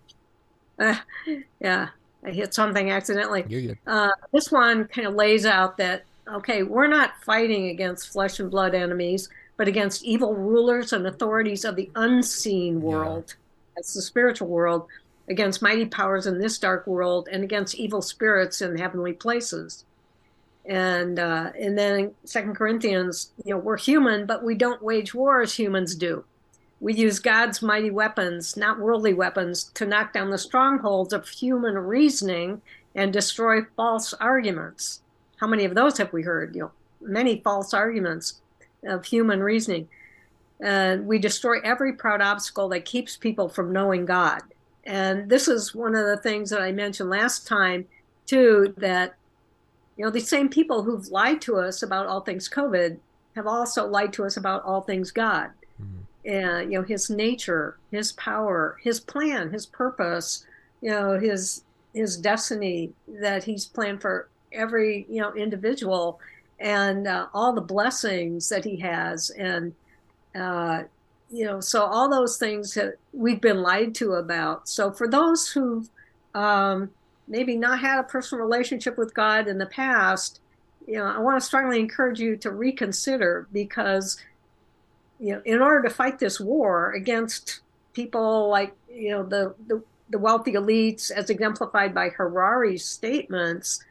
Uh, 0.80 0.96
yeah, 1.60 1.90
I 2.24 2.30
hit 2.30 2.54
something 2.54 2.90
accidentally. 2.90 3.44
Uh, 3.86 4.10
this 4.32 4.50
one 4.50 4.86
kind 4.86 5.06
of 5.06 5.14
lays 5.14 5.44
out 5.44 5.76
that, 5.76 6.04
okay, 6.26 6.62
we're 6.62 6.86
not 6.86 7.12
fighting 7.24 7.68
against 7.68 8.08
flesh 8.08 8.40
and 8.40 8.50
blood 8.50 8.74
enemies, 8.74 9.28
but 9.56 9.68
against 9.68 10.04
evil 10.04 10.34
rulers 10.34 10.92
and 10.92 11.06
authorities 11.06 11.64
of 11.64 11.76
the 11.76 11.90
unseen 11.94 12.80
world. 12.80 13.34
That's 13.76 13.94
the 13.94 14.02
spiritual 14.02 14.48
world, 14.48 14.86
against 15.28 15.62
mighty 15.62 15.86
powers 15.86 16.26
in 16.26 16.38
this 16.38 16.58
dark 16.58 16.86
world, 16.86 17.28
and 17.30 17.44
against 17.44 17.74
evil 17.74 18.00
spirits 18.02 18.62
in 18.62 18.78
heavenly 18.78 19.12
places. 19.12 19.84
And 20.66 21.18
uh, 21.18 21.50
and 21.60 21.76
then 21.76 22.14
Second 22.24 22.56
Corinthians, 22.56 23.32
you 23.44 23.52
know, 23.52 23.58
we're 23.58 23.76
human, 23.76 24.24
but 24.24 24.42
we 24.42 24.54
don't 24.54 24.82
wage 24.82 25.14
war 25.14 25.42
as 25.42 25.54
humans 25.54 25.94
do. 25.94 26.24
We 26.84 26.92
use 26.92 27.18
God's 27.18 27.62
mighty 27.62 27.90
weapons, 27.90 28.58
not 28.58 28.78
worldly 28.78 29.14
weapons, 29.14 29.64
to 29.72 29.86
knock 29.86 30.12
down 30.12 30.28
the 30.28 30.36
strongholds 30.36 31.14
of 31.14 31.26
human 31.26 31.78
reasoning 31.78 32.60
and 32.94 33.10
destroy 33.10 33.62
false 33.74 34.12
arguments. 34.12 35.00
How 35.38 35.46
many 35.46 35.64
of 35.64 35.74
those 35.74 35.96
have 35.96 36.12
we 36.12 36.24
heard? 36.24 36.54
You 36.54 36.60
know, 36.60 36.70
many 37.00 37.40
false 37.40 37.72
arguments 37.72 38.42
of 38.86 39.06
human 39.06 39.42
reasoning. 39.42 39.88
And 40.60 41.06
we 41.06 41.18
destroy 41.18 41.58
every 41.64 41.94
proud 41.94 42.20
obstacle 42.20 42.68
that 42.68 42.84
keeps 42.84 43.16
people 43.16 43.48
from 43.48 43.72
knowing 43.72 44.04
God. 44.04 44.42
And 44.84 45.30
this 45.30 45.48
is 45.48 45.74
one 45.74 45.94
of 45.94 46.04
the 46.04 46.18
things 46.18 46.50
that 46.50 46.60
I 46.60 46.70
mentioned 46.70 47.08
last 47.08 47.46
time, 47.46 47.86
too, 48.26 48.74
that, 48.76 49.14
you 49.96 50.04
know, 50.04 50.10
these 50.10 50.28
same 50.28 50.50
people 50.50 50.82
who've 50.82 51.08
lied 51.08 51.40
to 51.40 51.56
us 51.56 51.82
about 51.82 52.08
all 52.08 52.20
things 52.20 52.46
COVID 52.46 52.98
have 53.36 53.46
also 53.46 53.86
lied 53.86 54.12
to 54.12 54.24
us 54.26 54.36
about 54.36 54.62
all 54.64 54.82
things 54.82 55.10
God 55.10 55.48
mm-hmm. 55.82 56.02
And 56.24 56.72
you 56.72 56.78
know 56.78 56.84
his 56.84 57.10
nature 57.10 57.76
his 57.90 58.12
power 58.12 58.78
his 58.82 59.00
plan 59.00 59.50
his 59.50 59.66
purpose 59.66 60.46
you 60.80 60.90
know 60.90 61.18
his 61.18 61.62
his 61.92 62.16
destiny 62.16 62.90
that 63.06 63.44
he's 63.44 63.66
planned 63.66 64.00
for 64.00 64.28
every 64.52 65.06
you 65.08 65.20
know 65.20 65.34
individual 65.34 66.20
and 66.60 67.06
uh, 67.06 67.26
all 67.34 67.52
the 67.52 67.60
blessings 67.60 68.48
that 68.48 68.64
he 68.64 68.76
has 68.76 69.30
and 69.30 69.74
uh, 70.34 70.82
you 71.30 71.44
know 71.44 71.60
so 71.60 71.82
all 71.82 72.08
those 72.08 72.38
things 72.38 72.74
that 72.74 72.94
we've 73.12 73.40
been 73.40 73.62
lied 73.62 73.94
to 73.94 74.14
about. 74.14 74.68
So 74.68 74.90
for 74.92 75.08
those 75.08 75.48
who've 75.48 75.88
um, 76.34 76.90
maybe 77.28 77.56
not 77.56 77.80
had 77.80 77.98
a 77.98 78.04
personal 78.04 78.44
relationship 78.44 78.98
with 78.98 79.14
god 79.14 79.48
in 79.48 79.56
the 79.58 79.66
past 79.66 80.40
you 80.86 80.94
know 80.94 81.06
i 81.06 81.18
want 81.18 81.40
to 81.40 81.46
strongly 81.46 81.80
encourage 81.80 82.20
you 82.20 82.36
to 82.36 82.50
reconsider 82.50 83.46
because 83.52 84.18
you 85.24 85.32
know, 85.32 85.40
in 85.46 85.62
order 85.62 85.88
to 85.88 85.94
fight 85.94 86.18
this 86.18 86.38
war 86.38 86.92
against 86.92 87.60
people 87.94 88.50
like, 88.50 88.74
you 88.92 89.10
know, 89.10 89.22
the, 89.22 89.54
the, 89.68 89.82
the 90.10 90.18
wealthy 90.18 90.52
elites 90.52 91.10
as 91.10 91.30
exemplified 91.30 91.94
by 91.94 92.10
Harari's 92.10 92.84
statements, 92.84 93.82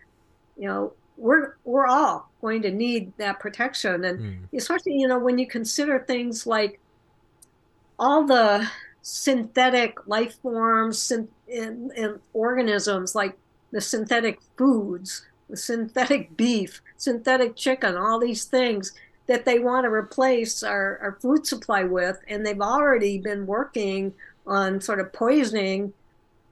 you 0.56 0.68
know, 0.68 0.94
we're, 1.18 1.56
we're 1.66 1.88
all 1.88 2.30
going 2.40 2.62
to 2.62 2.70
need 2.70 3.12
that 3.18 3.40
protection. 3.40 4.04
And 4.06 4.20
Mm. 4.20 4.58
especially, 4.58 4.94
you 4.94 5.08
know, 5.08 5.18
when 5.18 5.40
you 5.40 5.48
consider 5.48 5.98
things 6.00 6.46
like 6.46 6.80
all 7.98 8.26
the 8.28 8.70
synthetic 9.02 9.98
life 10.06 10.36
forms 10.44 11.10
and, 11.10 11.28
and, 11.52 11.90
and 11.94 12.20
organisms 12.34 13.16
like 13.16 13.36
the 13.72 13.82
synthetic 13.82 14.38
foods, 14.56 15.26
the 15.50 15.58
synthetic 15.58 16.38
beef, 16.38 16.80
synthetic 16.98 17.56
chicken, 17.56 17.98
all 17.98 18.20
these 18.20 18.46
things 18.46 18.94
that 19.28 19.46
they 19.46 19.60
want 19.60 19.86
to 19.86 19.90
replace 19.90 20.64
our, 20.64 21.00
our 21.02 21.18
food 21.22 21.46
supply 21.48 21.84
with. 21.84 22.20
And 22.28 22.46
they've 22.46 22.60
already 22.62 23.18
been 23.18 23.46
working 23.46 24.14
on 24.46 24.82
sort 24.82 25.00
of 25.00 25.14
poisoning 25.14 25.94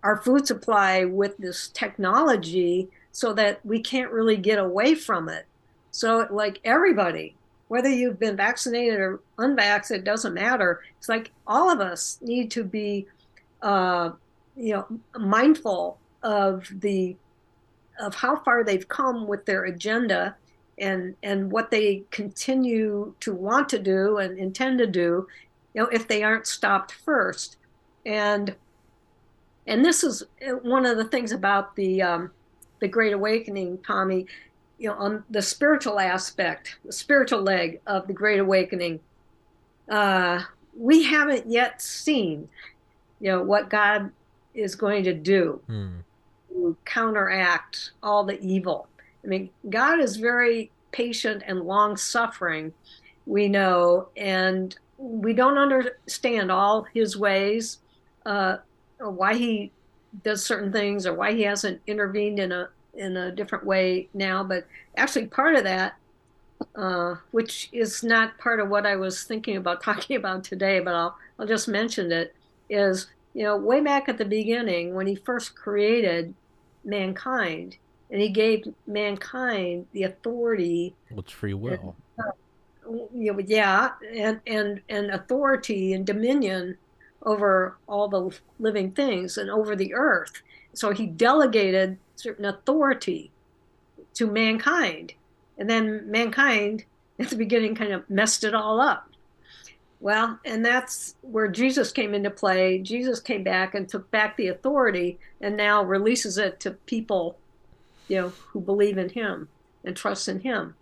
our 0.04 0.18
food 0.18 0.48
supply 0.48 1.06
with 1.06 1.38
this 1.38 1.68
technology 1.70 2.90
so 3.12 3.34
that 3.34 3.64
we 3.66 3.82
can't 3.82 4.12
really 4.12 4.38
get 4.38 4.58
away 4.58 4.96
from 4.96 5.30
it. 5.30 5.46
So, 5.92 6.28
like 6.32 6.60
everybody, 6.64 7.36
whether 7.68 7.90
you've 7.90 8.20
been 8.20 8.38
vaccinated 8.38 9.00
or 9.00 9.20
unvaccinated, 9.38 10.06
doesn't 10.06 10.34
matter. 10.34 10.82
It's 10.98 11.10
like 11.10 11.32
all 11.46 11.70
of 11.70 11.82
us 11.82 12.18
need 12.22 12.50
to 12.52 12.64
be, 12.64 13.08
uh, 13.62 14.12
you 14.56 14.74
know, 14.74 14.88
mindful 15.20 15.98
of 16.24 16.68
the 16.80 17.16
of 18.00 18.16
how 18.16 18.38
far 18.38 18.64
they've 18.64 18.88
come 18.88 19.28
with 19.28 19.46
their 19.46 19.66
agenda 19.66 20.36
and 20.82 21.16
and 21.22 21.52
what 21.52 21.72
they 21.72 22.04
continue 22.10 23.14
to 23.20 23.34
want 23.34 23.70
to 23.70 23.80
do 23.80 24.18
and 24.18 24.38
intend 24.38 24.80
to 24.80 24.88
do 24.88 25.28
you 25.74 25.82
know 25.82 25.88
if 25.88 26.08
they 26.08 26.24
aren't 26.24 26.48
stopped 26.48 26.92
first 26.92 27.58
and 28.06 28.56
and 29.68 29.86
this 29.86 30.04
is 30.04 30.24
one 30.64 30.86
of 30.86 30.98
the 30.98 31.06
things 31.06 31.32
about 31.32 31.76
the 31.76 32.02
um, 32.02 32.32
the 32.80 32.88
great 32.88 33.14
awakening 33.14 33.78
tommy 33.86 34.26
you 34.80 34.90
know 34.90 34.96
on 34.96 35.24
the 35.30 35.42
spiritual 35.42 36.00
aspect 36.00 36.78
the 36.84 36.92
spiritual 36.92 37.42
leg 37.42 37.80
of 37.86 38.08
the 38.08 38.14
great 38.14 38.40
awakening 38.40 39.00
uh, 39.90 40.42
we 40.76 41.04
haven't 41.04 41.50
yet 41.50 41.82
seen 41.82 42.50
you 43.20 43.32
know 43.32 43.44
what 43.44 43.70
god 43.70 44.12
is 44.56 44.76
going 44.76 45.04
to 45.04 45.14
do 45.14 45.62
hmm. 45.68 45.98
to 46.50 46.76
counteract 46.86 47.92
all 48.02 48.24
the 48.24 48.40
evil 48.42 48.88
I 49.24 49.28
mean, 49.28 49.50
God 49.70 50.00
is 50.00 50.18
very 50.18 50.72
patient 50.92 51.44
and 51.46 51.62
long 51.62 51.98
suffering, 51.98 52.74
we 53.26 53.48
know, 53.48 54.10
and 54.18 54.76
we 54.98 55.34
don't 55.34 55.58
understand 55.58 56.52
all 56.52 56.84
his 56.94 57.18
ways, 57.18 57.80
uh, 58.26 58.58
why 59.00 59.36
he 59.36 59.72
does 60.24 60.44
certain 60.44 60.72
things, 60.72 61.06
or 61.06 61.14
why 61.14 61.34
he 61.34 61.44
hasn't 61.44 61.82
intervened 61.88 62.40
in 62.40 62.52
a 62.52 62.70
in 62.94 63.16
a 63.16 63.32
different 63.32 63.66
way 63.66 64.10
now. 64.14 64.44
But 64.44 64.68
actually, 64.98 65.28
part 65.28 65.56
of 65.56 65.64
that, 65.64 65.96
uh, 66.76 67.16
which 67.32 67.70
is 67.72 68.04
not 68.04 68.38
part 68.38 68.60
of 68.60 68.70
what 68.70 68.86
I 68.86 68.96
was 68.96 69.24
thinking 69.24 69.58
about 69.58 69.84
talking 69.84 70.16
about 70.16 70.44
today, 70.44 70.80
but 70.80 70.94
I'll 70.94 71.18
I'll 71.40 71.48
just 71.48 71.68
mention 71.68 72.12
it, 72.12 72.36
is 72.70 73.08
you 73.34 73.44
know 73.44 73.58
way 73.58 73.82
back 73.82 74.10
at 74.10 74.18
the 74.18 74.26
beginning 74.26 74.94
when 74.94 75.08
he 75.08 75.16
first 75.16 75.56
created 75.56 76.34
mankind 76.84 77.78
and 78.12 78.22
he 78.22 78.30
gave 78.30 78.66
mankind 78.86 79.88
the 79.94 80.04
authority. 80.04 80.94
What's 81.10 81.32
free 81.32 81.54
will? 81.54 81.96
And, 82.18 83.02
you 83.16 83.32
know, 83.32 83.40
yeah, 83.40 83.92
and 84.14 84.42
and 84.46 84.82
and 84.90 85.12
authority 85.12 85.94
and 85.94 86.06
dominion 86.06 86.78
over 87.24 87.78
all 87.88 88.08
the 88.08 88.38
living 88.60 88.92
things 88.92 89.38
and 89.38 89.50
over 89.50 89.76
the 89.76 89.94
earth. 89.94 90.42
So 90.74 90.92
he 90.92 91.06
delegated 91.06 91.98
certain 92.16 92.46
authority 92.46 93.32
to 94.16 94.28
mankind, 94.28 95.14
and 95.58 95.70
then 95.70 96.10
mankind 96.12 96.84
at 97.20 97.30
the 97.30 97.38
beginning 97.38 97.76
kind 97.76 97.94
of 97.94 98.10
messed 98.10 98.44
it 98.44 98.54
all 98.54 98.82
up. 98.82 99.08
Well, 100.02 100.40
and 100.46 100.66
that's 100.66 101.16
where 101.22 101.48
Jesus 101.48 101.92
came 101.92 102.16
into 102.16 102.32
play. 102.32 102.80
Jesus 102.80 103.20
came 103.20 103.44
back 103.44 103.76
and 103.76 103.88
took 103.88 104.10
back 104.10 104.36
the 104.36 104.48
authority 104.48 105.20
and 105.42 105.56
now 105.56 105.84
releases 105.84 106.40
it 106.40 106.60
to 106.62 106.72
people 106.72 107.38
you 108.08 108.20
know, 108.20 108.30
who 108.30 108.60
believe 108.60 108.98
in 108.98 109.10
him 109.10 109.48
and 109.84 109.96
trust 109.96 110.28
in 110.28 110.40
him. 110.40 110.76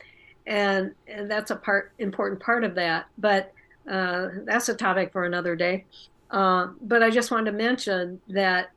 And, 0.48 0.94
and 1.08 1.30
that's 1.30 1.52
a 1.52 1.56
part 1.56 1.92
important 2.00 2.42
part 2.42 2.64
of 2.64 2.76
that. 2.76 3.08
But 3.18 3.54
uh, 3.90 4.30
that's 4.46 4.70
a 4.70 4.74
topic 4.74 5.12
for 5.12 5.26
another 5.26 5.56
day. 5.56 5.86
Uh, 6.32 6.68
but 6.82 7.02
I 7.04 7.10
just 7.10 7.32
wanted 7.32 7.52
to 7.52 7.58
mention 7.58 8.20
that, 8.30 8.72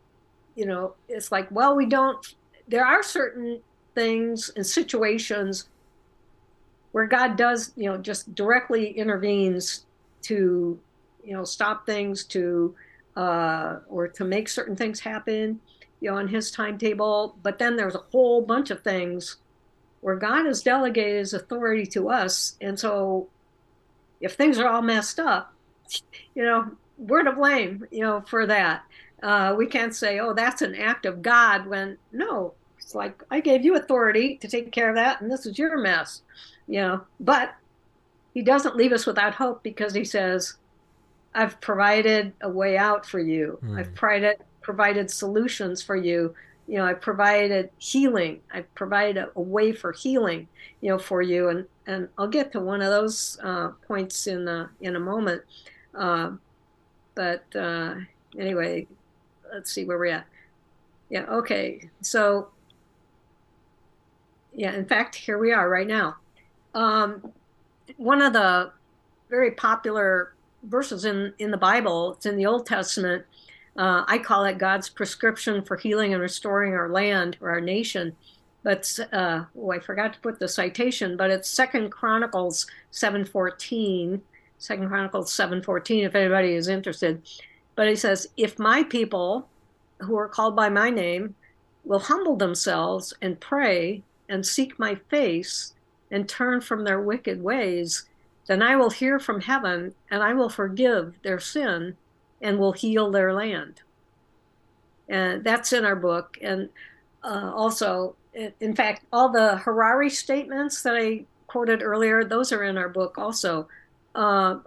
you 0.54 0.66
know, 0.66 0.94
it's 1.08 1.30
like, 1.32 1.50
well, 1.50 1.76
we 1.76 1.86
don't, 1.86 2.34
there 2.68 2.84
are 2.84 3.02
certain 3.02 3.60
things 3.94 4.50
and 4.56 4.66
situations 4.66 5.68
where 6.92 7.06
God 7.06 7.36
does, 7.36 7.72
you 7.76 7.90
know, 7.90 7.98
just 7.98 8.34
directly 8.34 8.90
intervenes 8.90 9.86
to, 10.22 10.78
you 11.24 11.32
know, 11.32 11.44
stop 11.44 11.86
things, 11.86 12.24
to, 12.24 12.74
uh, 13.16 13.78
or 13.88 14.08
to 14.08 14.24
make 14.24 14.48
certain 14.48 14.76
things 14.76 15.00
happen 15.00 15.60
you 16.02 16.10
know, 16.10 16.16
on 16.18 16.26
his 16.26 16.50
timetable. 16.50 17.38
But 17.42 17.58
then 17.58 17.76
there's 17.76 17.94
a 17.94 18.04
whole 18.10 18.42
bunch 18.42 18.70
of 18.70 18.82
things 18.82 19.36
where 20.00 20.16
God 20.16 20.46
has 20.46 20.62
delegated 20.62 21.20
his 21.20 21.32
authority 21.32 21.86
to 21.86 22.10
us. 22.10 22.58
And 22.60 22.78
so 22.78 23.28
if 24.20 24.34
things 24.34 24.58
are 24.58 24.68
all 24.68 24.82
messed 24.82 25.20
up, 25.20 25.54
you 26.34 26.42
know, 26.42 26.72
we're 26.98 27.22
to 27.22 27.32
blame, 27.32 27.86
you 27.92 28.00
know, 28.00 28.20
for 28.26 28.46
that. 28.46 28.82
Uh, 29.22 29.54
we 29.56 29.66
can't 29.66 29.94
say, 29.94 30.18
oh, 30.18 30.34
that's 30.34 30.60
an 30.62 30.74
act 30.74 31.06
of 31.06 31.22
God 31.22 31.66
when 31.66 31.96
no, 32.10 32.54
it's 32.78 32.96
like 32.96 33.22
I 33.30 33.38
gave 33.38 33.64
you 33.64 33.76
authority 33.76 34.36
to 34.38 34.48
take 34.48 34.72
care 34.72 34.88
of 34.88 34.96
that, 34.96 35.20
and 35.20 35.30
this 35.30 35.46
is 35.46 35.56
your 35.56 35.78
mess, 35.78 36.22
you 36.66 36.80
know. 36.80 37.02
But 37.20 37.54
he 38.34 38.42
doesn't 38.42 38.74
leave 38.74 38.92
us 38.92 39.06
without 39.06 39.34
hope 39.34 39.62
because 39.62 39.94
he 39.94 40.04
says, 40.04 40.54
I've 41.32 41.60
provided 41.60 42.32
a 42.40 42.48
way 42.48 42.76
out 42.76 43.06
for 43.06 43.20
you. 43.20 43.60
Mm. 43.62 43.78
I've 43.78 43.94
provided 43.94 44.38
provided 44.62 45.10
solutions 45.10 45.82
for 45.82 45.96
you. 45.96 46.34
You 46.68 46.78
know 46.78 46.86
i 46.86 46.94
provided 46.94 47.70
healing. 47.78 48.40
I 48.52 48.62
provided 48.74 49.16
a, 49.16 49.30
a, 49.36 49.40
way 49.40 49.72
for 49.72 49.92
healing 49.92 50.48
you 50.80 50.90
know 50.90 50.98
for 50.98 51.20
you. 51.20 51.48
And 51.48 51.66
and 51.86 52.08
i'll 52.16 52.28
get 52.28 52.52
to 52.52 52.60
one 52.60 52.80
of 52.80 52.90
those 52.90 53.38
uh, 53.42 53.70
points 53.86 54.26
in 54.26 54.46
a, 54.48 54.70
in 54.80 54.96
a 54.96 55.00
moment. 55.00 55.42
Uh, 55.94 56.32
but 57.14 57.44
uh, 57.54 57.96
anyway 58.38 58.86
let's 59.52 59.72
see 59.72 59.84
where 59.84 59.98
we're 59.98 60.06
at. 60.06 60.26
Yeah 61.10 61.24
okay. 61.24 61.90
So 62.00 62.48
yeah 64.54 64.72
in 64.74 64.86
fact 64.86 65.14
here 65.16 65.38
we 65.38 65.52
are 65.52 65.68
right 65.68 65.86
now. 65.86 66.16
Um, 66.74 67.32
one 67.96 68.22
of 68.22 68.32
the 68.32 68.72
very 69.28 69.50
popular 69.50 70.34
verses 70.64 71.04
in 71.04 71.32
in 71.38 71.50
the 71.50 71.56
bible 71.56 72.12
it's 72.12 72.26
in 72.26 72.36
the 72.36 72.46
old 72.46 72.66
testament 72.66 73.24
uh, 73.76 74.04
I 74.06 74.18
call 74.18 74.44
it 74.44 74.58
God's 74.58 74.88
prescription 74.88 75.62
for 75.62 75.76
healing 75.76 76.12
and 76.12 76.22
restoring 76.22 76.74
our 76.74 76.90
land 76.90 77.38
or 77.40 77.50
our 77.50 77.60
nation. 77.60 78.14
But 78.62 78.98
uh, 79.12 79.44
oh, 79.56 79.70
I 79.70 79.80
forgot 79.80 80.12
to 80.12 80.20
put 80.20 80.38
the 80.38 80.48
citation, 80.48 81.16
but 81.16 81.30
it's 81.30 81.48
Second 81.48 81.90
Chronicles 81.90 82.66
7:14. 82.92 84.20
Second 84.58 84.88
Chronicles 84.88 85.32
7:14. 85.32 86.04
If 86.04 86.14
anybody 86.14 86.54
is 86.54 86.68
interested, 86.68 87.22
but 87.74 87.88
he 87.88 87.96
says, 87.96 88.28
"If 88.36 88.58
my 88.58 88.84
people, 88.84 89.48
who 90.00 90.16
are 90.16 90.28
called 90.28 90.54
by 90.54 90.68
my 90.68 90.90
name, 90.90 91.34
will 91.84 91.98
humble 91.98 92.36
themselves 92.36 93.14
and 93.22 93.40
pray 93.40 94.02
and 94.28 94.46
seek 94.46 94.78
my 94.78 94.94
face 94.94 95.74
and 96.10 96.28
turn 96.28 96.60
from 96.60 96.84
their 96.84 97.00
wicked 97.00 97.42
ways, 97.42 98.04
then 98.46 98.62
I 98.62 98.76
will 98.76 98.90
hear 98.90 99.18
from 99.18 99.40
heaven 99.40 99.94
and 100.10 100.22
I 100.22 100.34
will 100.34 100.50
forgive 100.50 101.14
their 101.22 101.40
sin." 101.40 101.96
And 102.42 102.58
will 102.58 102.72
heal 102.72 103.10
their 103.10 103.32
land. 103.32 103.80
And 105.08 105.44
that's 105.44 105.72
in 105.72 105.84
our 105.84 105.96
book. 105.96 106.36
And 106.42 106.68
uh, 107.22 107.52
also, 107.54 108.16
in 108.60 108.74
fact, 108.74 109.04
all 109.12 109.30
the 109.30 109.56
Harari 109.58 110.10
statements 110.10 110.82
that 110.82 110.96
I 110.96 111.24
quoted 111.46 111.82
earlier, 111.82 112.24
those 112.24 112.52
are 112.52 112.64
in 112.64 112.76
our 112.76 112.88
book 112.88 113.16
also. 113.18 113.68
Uh, 114.14 114.58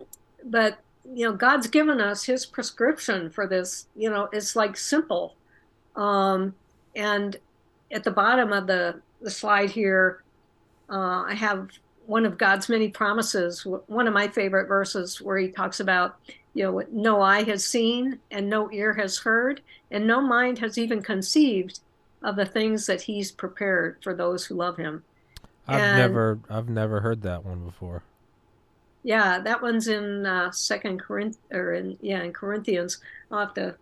but 0.45 0.79
you 1.13 1.25
know, 1.25 1.33
God's 1.33 1.67
given 1.67 2.01
us 2.01 2.23
His 2.23 2.45
prescription 2.45 3.29
for 3.29 3.47
this. 3.47 3.87
You 3.95 4.09
know, 4.09 4.29
it's 4.31 4.55
like 4.55 4.77
simple. 4.77 5.35
Um, 5.95 6.55
and 6.95 7.37
at 7.91 8.03
the 8.03 8.11
bottom 8.11 8.53
of 8.53 8.67
the 8.67 9.01
the 9.21 9.31
slide 9.31 9.71
here, 9.71 10.23
uh, 10.89 11.23
I 11.27 11.33
have 11.33 11.69
one 12.07 12.25
of 12.25 12.37
God's 12.37 12.69
many 12.69 12.89
promises. 12.89 13.65
One 13.65 14.07
of 14.07 14.13
my 14.13 14.27
favorite 14.27 14.67
verses 14.67 15.21
where 15.21 15.37
He 15.37 15.49
talks 15.49 15.79
about 15.79 16.17
you 16.55 16.63
know, 16.63 16.83
no 16.91 17.21
eye 17.21 17.43
has 17.43 17.63
seen 17.63 18.19
and 18.31 18.49
no 18.49 18.71
ear 18.71 18.93
has 18.93 19.19
heard 19.19 19.61
and 19.91 20.07
no 20.07 20.21
mind 20.21 20.57
has 20.59 20.77
even 20.77 21.03
conceived 21.03 21.79
of 22.23 22.37
the 22.37 22.45
things 22.45 22.87
that 22.87 23.01
he's 23.01 23.31
prepared 23.31 23.97
for 24.01 24.13
those 24.13 24.45
who 24.45 24.55
love 24.55 24.77
him. 24.77 25.03
I've 25.67 25.81
and, 25.81 25.97
never 25.97 26.39
I've 26.49 26.69
never 26.69 27.01
heard 27.01 27.21
that 27.23 27.45
one 27.45 27.65
before. 27.65 28.03
Yeah, 29.03 29.39
that 29.39 29.61
one's 29.61 29.87
in 29.87 30.25
uh, 30.25 30.49
Second 30.51 31.01
Corinth 31.01 31.37
or 31.51 31.73
in 31.73 31.97
yeah 32.01 32.23
in 32.23 32.33
Corinthians. 32.33 32.99
I'll 33.29 33.39
have 33.39 33.53
to 33.55 33.75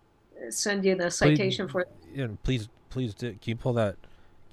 send 0.50 0.84
you 0.84 0.96
the 0.96 1.10
citation 1.10 1.66
please, 1.66 1.72
for. 1.72 1.80
It. 1.82 1.88
Yeah, 2.12 2.26
please 2.42 2.68
please 2.90 3.14
do, 3.14 3.30
can 3.30 3.38
you 3.44 3.56
pull 3.56 3.74
that 3.74 3.96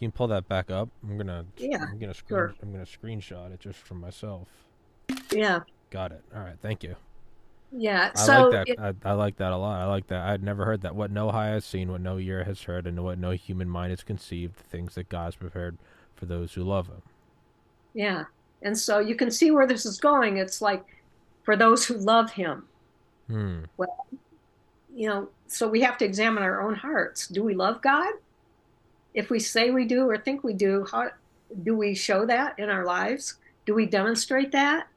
can 0.08 0.12
pull 0.12 0.28
that 0.28 0.48
back 0.48 0.72
up? 0.72 0.90
I'm 1.04 1.18
gonna 1.18 1.46
yeah 1.58 1.86
I'm 1.90 2.00
gonna 2.00 2.14
screen, 2.14 2.38
sure. 2.38 2.56
I'm 2.62 2.72
gonna 2.72 2.86
screenshot 2.86 3.54
it 3.54 3.60
just 3.60 3.80
for 3.80 3.94
myself. 3.94 4.48
Yeah. 5.32 5.62
Got 5.90 6.12
it. 6.12 6.24
All 6.36 6.42
right. 6.42 6.58
Thank 6.62 6.84
you. 6.84 6.96
Yeah, 7.74 8.12
I 8.14 8.20
so 8.20 8.50
like 8.50 8.52
that. 8.52 8.70
It, 8.70 8.80
I, 8.80 9.10
I, 9.10 9.14
like 9.14 9.38
that 9.38 9.54
a 9.54 9.58
lot. 9.58 9.80
I 9.80 9.86
like 9.86 10.08
that. 10.08 10.28
I'd 10.28 10.44
never 10.44 10.66
heard 10.66 10.82
that. 10.82 10.94
What 10.94 11.10
no 11.10 11.30
eye 11.30 11.48
has 11.48 11.64
seen, 11.64 11.90
what 11.90 12.02
no 12.02 12.18
ear 12.18 12.44
has 12.44 12.64
heard, 12.64 12.86
and 12.86 13.02
what 13.02 13.18
no 13.18 13.32
human 13.32 13.70
mind 13.70 13.92
has 13.92 14.04
conceived, 14.04 14.58
the 14.58 14.64
things 14.64 14.96
that 14.96 15.08
God's 15.08 15.38
prepared 15.38 15.78
for 16.16 16.26
those 16.26 16.54
who 16.54 16.64
love 16.64 16.88
Him. 16.88 17.02
Yeah, 17.94 18.26
and 18.62 18.78
so 18.78 19.00
you 19.00 19.16
can 19.16 19.32
see 19.32 19.52
where 19.52 19.66
this 19.66 19.86
is 19.86 20.00
going. 20.00 20.36
It's 20.36 20.62
like 20.62 20.84
for 21.44 21.56
those 21.56 21.86
who 21.86 21.96
love 21.96 22.32
Him. 22.32 22.66
Hmm. 23.28 23.62
Well, 23.78 24.06
you 24.94 25.08
know, 25.08 25.30
so 25.48 25.70
we 25.70 25.80
have 25.80 25.98
to 26.00 26.06
examine 26.06 26.44
our 26.44 26.62
own 26.62 26.76
hearts. 26.76 27.28
Do 27.28 27.42
we 27.42 27.54
love 27.54 27.82
God? 27.82 28.12
If 29.14 29.30
we 29.30 29.40
say 29.40 29.72
we 29.72 29.86
do 29.86 30.10
or 30.10 30.18
think 30.18 30.44
we 30.44 30.54
do, 30.54 30.86
how 30.90 31.10
do 31.64 31.76
we 31.76 31.94
show 31.94 32.26
that 32.26 32.58
in 32.58 32.70
our 32.70 32.86
lives? 32.86 33.36
Do 33.66 33.74
we 33.76 33.86
demonstrate 33.86 34.52
that? 34.54 34.88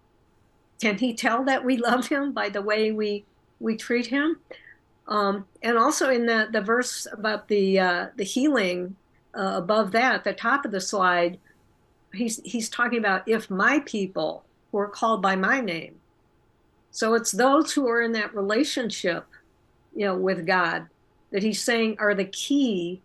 can 0.80 0.98
he 0.98 1.14
tell 1.14 1.44
that 1.44 1.64
we 1.64 1.76
love 1.76 2.08
him 2.08 2.32
by 2.32 2.48
the 2.48 2.62
way 2.62 2.92
we 2.92 3.24
we 3.60 3.76
treat 3.76 4.06
him? 4.06 4.38
Um, 5.06 5.46
and 5.62 5.76
also 5.76 6.10
in 6.10 6.26
the, 6.26 6.48
the 6.50 6.60
verse 6.60 7.06
about 7.10 7.48
the 7.48 7.78
uh, 7.78 8.06
the 8.16 8.24
healing 8.24 8.96
uh, 9.34 9.54
above 9.56 9.92
that, 9.92 10.24
the 10.24 10.32
top 10.32 10.64
of 10.64 10.72
the 10.72 10.80
slide, 10.80 11.38
he's 12.12 12.40
he's 12.44 12.68
talking 12.68 12.98
about 12.98 13.26
if 13.26 13.50
my 13.50 13.80
people 13.80 14.44
who 14.70 14.78
are 14.78 14.88
called 14.88 15.22
by 15.22 15.36
my 15.36 15.60
name. 15.60 15.96
So 16.90 17.14
it's 17.14 17.32
those 17.32 17.72
who 17.72 17.88
are 17.88 18.02
in 18.02 18.12
that 18.12 18.34
relationship, 18.34 19.26
you 19.96 20.06
know, 20.06 20.16
with 20.16 20.46
God 20.46 20.88
that 21.32 21.42
he's 21.42 21.62
saying 21.62 21.96
are 21.98 22.14
the 22.14 22.26
key 22.26 23.00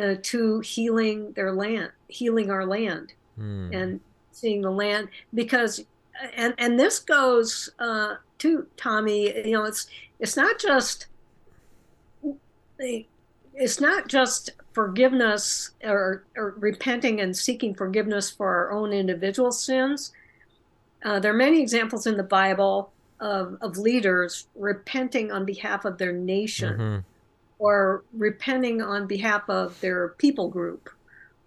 uh, 0.00 0.14
to 0.22 0.60
healing 0.60 1.32
their 1.32 1.52
land, 1.52 1.90
healing 2.08 2.50
our 2.50 2.66
land, 2.66 3.12
mm. 3.38 3.74
and 3.74 4.00
seeing 4.32 4.62
the 4.62 4.70
land 4.70 5.08
because 5.34 5.84
and 6.36 6.54
and 6.58 6.78
this 6.78 6.98
goes 6.98 7.70
uh, 7.78 8.16
to 8.38 8.66
Tommy. 8.76 9.46
You 9.46 9.52
know, 9.52 9.64
it's 9.64 9.86
it's 10.18 10.36
not 10.36 10.58
just 10.58 11.06
it's 12.78 13.80
not 13.80 14.08
just 14.08 14.50
forgiveness 14.72 15.70
or, 15.84 16.24
or 16.36 16.54
repenting 16.58 17.20
and 17.20 17.36
seeking 17.36 17.74
forgiveness 17.74 18.30
for 18.30 18.48
our 18.48 18.72
own 18.72 18.92
individual 18.92 19.52
sins. 19.52 20.12
Uh, 21.04 21.20
there 21.20 21.32
are 21.32 21.36
many 21.36 21.60
examples 21.60 22.06
in 22.06 22.16
the 22.16 22.22
Bible 22.22 22.90
of, 23.20 23.58
of 23.60 23.76
leaders 23.76 24.46
repenting 24.54 25.30
on 25.30 25.44
behalf 25.44 25.84
of 25.84 25.98
their 25.98 26.12
nation 26.12 26.72
mm-hmm. 26.72 26.98
Or 27.62 28.02
repenting 28.12 28.82
on 28.82 29.06
behalf 29.06 29.48
of 29.48 29.80
their 29.80 30.08
people 30.18 30.48
group 30.48 30.90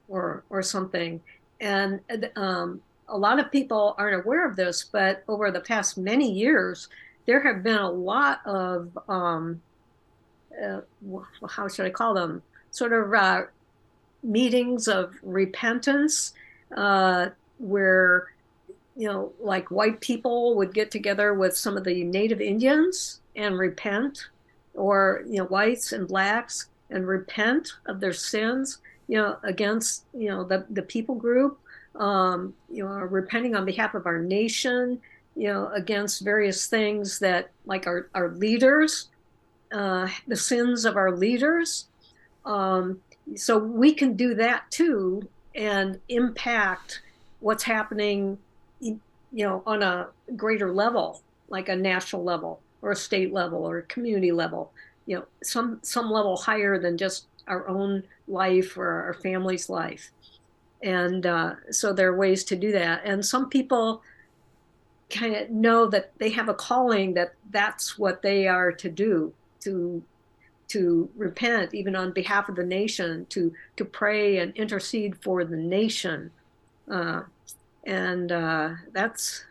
or, 0.07 0.45
or 0.49 0.61
something. 0.61 1.19
And 1.59 1.99
um, 2.37 2.79
a 3.09 3.17
lot 3.17 3.37
of 3.37 3.51
people 3.51 3.95
aren't 3.97 4.23
aware 4.23 4.47
of 4.47 4.55
this, 4.55 4.81
but 4.81 5.25
over 5.27 5.51
the 5.51 5.59
past 5.59 5.97
many 5.97 6.31
years, 6.31 6.87
there 7.25 7.43
have 7.43 7.63
been 7.63 7.79
a 7.79 7.91
lot 7.91 8.39
of, 8.45 8.97
um, 9.09 9.61
uh, 10.63 10.79
how 11.49 11.67
should 11.67 11.85
I 11.85 11.89
call 11.89 12.13
them, 12.13 12.41
sort 12.71 12.93
of 12.93 13.13
uh, 13.13 13.41
meetings 14.23 14.87
of 14.87 15.15
repentance 15.21 16.31
uh, 16.77 17.27
where, 17.57 18.31
you 18.95 19.09
know, 19.09 19.33
like 19.41 19.69
white 19.69 19.99
people 19.99 20.55
would 20.55 20.73
get 20.73 20.91
together 20.91 21.33
with 21.33 21.57
some 21.57 21.75
of 21.75 21.83
the 21.83 22.05
native 22.05 22.39
Indians 22.39 23.19
and 23.35 23.59
repent, 23.59 24.29
or, 24.75 25.23
you 25.27 25.37
know, 25.37 25.45
whites 25.45 25.91
and 25.91 26.07
blacks 26.07 26.69
and 26.89 27.07
repent 27.07 27.73
of 27.87 27.99
their 27.99 28.13
sins, 28.13 28.79
you 29.07 29.17
know, 29.17 29.37
against, 29.43 30.03
you 30.13 30.29
know, 30.29 30.43
the, 30.43 30.65
the 30.69 30.81
people 30.81 31.15
group 31.15 31.59
um, 31.99 32.53
you 32.69 32.83
know, 32.83 32.89
repenting 32.89 33.55
on 33.55 33.65
behalf 33.65 33.93
of 33.93 34.05
our 34.05 34.19
nation, 34.19 34.99
you 35.35 35.47
know, 35.47 35.69
against 35.73 36.23
various 36.23 36.67
things 36.67 37.19
that, 37.19 37.51
like 37.65 37.87
our, 37.87 38.09
our 38.13 38.29
leaders, 38.29 39.09
uh, 39.73 40.07
the 40.27 40.35
sins 40.35 40.85
of 40.85 40.97
our 40.97 41.11
leaders. 41.11 41.87
Um, 42.45 43.01
so 43.35 43.57
we 43.57 43.93
can 43.93 44.15
do 44.15 44.35
that 44.35 44.69
too 44.71 45.27
and 45.55 45.99
impact 46.09 47.01
what's 47.39 47.63
happening, 47.63 48.37
you 48.79 48.99
know, 49.31 49.63
on 49.65 49.81
a 49.81 50.07
greater 50.35 50.71
level, 50.71 51.21
like 51.49 51.69
a 51.69 51.75
national 51.75 52.23
level 52.23 52.59
or 52.85 52.93
state 52.93 53.33
level 53.33 53.67
or 53.67 53.81
community 53.81 54.31
level, 54.31 54.71
you 55.07 55.17
know, 55.17 55.25
some 55.43 55.79
some 55.81 56.11
level 56.11 56.37
higher 56.37 56.79
than 56.79 56.97
just 56.97 57.25
our 57.47 57.67
own 57.67 58.03
life 58.27 58.77
or 58.77 58.87
our 58.87 59.15
family's 59.15 59.69
life. 59.69 60.11
And 60.83 61.25
uh, 61.25 61.55
so 61.71 61.93
there 61.93 62.09
are 62.09 62.15
ways 62.15 62.43
to 62.45 62.55
do 62.55 62.71
that. 62.73 63.01
And 63.03 63.25
some 63.25 63.49
people 63.49 64.03
kind 65.09 65.35
of 65.35 65.49
know 65.49 65.87
that 65.87 66.11
they 66.19 66.29
have 66.29 66.47
a 66.47 66.53
calling 66.53 67.15
that 67.15 67.33
that's 67.49 67.97
what 67.97 68.21
they 68.21 68.47
are 68.47 68.71
to 68.71 68.89
do 68.89 69.33
to 69.61 70.03
to 70.67 71.09
repent 71.15 71.73
even 71.73 71.95
on 71.95 72.11
behalf 72.11 72.49
of 72.49 72.55
the 72.55 72.63
nation 72.63 73.25
to 73.29 73.51
to 73.77 73.85
pray 73.85 74.37
and 74.37 74.55
intercede 74.55 75.15
for 75.23 75.43
the 75.43 75.57
nation. 75.57 76.29
Uh, 76.89 77.21
and 77.83 78.31
uh, 78.31 78.69
that's 78.93 79.43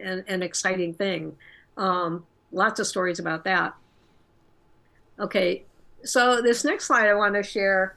an, 0.00 0.24
an, 0.28 0.42
exciting 0.42 0.94
thing. 0.94 1.36
Um, 1.76 2.24
lots 2.54 2.80
of 2.80 2.86
stories 2.86 3.18
about 3.18 3.44
that 3.44 3.74
okay 5.18 5.64
so 6.04 6.40
this 6.40 6.64
next 6.64 6.86
slide 6.86 7.08
i 7.08 7.14
want 7.14 7.34
to 7.34 7.42
share 7.42 7.96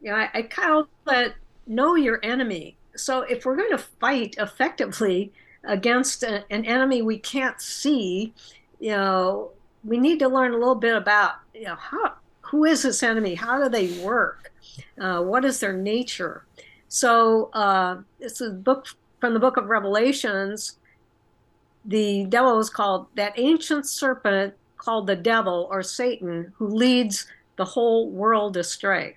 you 0.00 0.10
know 0.10 0.16
i, 0.16 0.30
I 0.34 0.42
call 0.42 0.88
it 1.08 1.34
know 1.66 1.94
your 1.94 2.20
enemy. 2.22 2.76
So 2.96 3.22
if 3.22 3.44
we're 3.44 3.56
going 3.56 3.70
to 3.70 3.78
fight 3.78 4.36
effectively 4.38 5.32
against 5.64 6.22
a, 6.22 6.44
an 6.50 6.64
enemy 6.64 7.02
we 7.02 7.18
can't 7.18 7.60
see, 7.60 8.34
you 8.78 8.90
know, 8.90 9.50
we 9.82 9.98
need 9.98 10.18
to 10.20 10.28
learn 10.28 10.52
a 10.52 10.58
little 10.58 10.74
bit 10.74 10.96
about, 10.96 11.34
you 11.54 11.64
know, 11.64 11.76
how 11.76 12.14
who 12.40 12.64
is 12.64 12.82
this 12.82 13.02
enemy? 13.02 13.34
How 13.34 13.62
do 13.62 13.68
they 13.68 13.98
work? 14.00 14.52
Uh, 15.00 15.22
what 15.22 15.44
is 15.44 15.60
their 15.60 15.72
nature? 15.72 16.44
So 16.88 17.50
uh, 17.52 17.98
it's 18.20 18.40
a 18.40 18.50
book 18.50 18.86
from 19.20 19.34
the 19.34 19.40
book 19.40 19.56
of 19.56 19.68
Revelations. 19.68 20.78
The 21.84 22.24
devil 22.24 22.58
is 22.58 22.70
called 22.70 23.06
that 23.14 23.34
ancient 23.36 23.86
serpent 23.86 24.54
called 24.76 25.06
the 25.06 25.16
devil 25.16 25.68
or 25.70 25.82
Satan, 25.82 26.52
who 26.56 26.68
leads 26.68 27.26
the 27.56 27.64
whole 27.64 28.10
world 28.10 28.56
astray. 28.56 29.16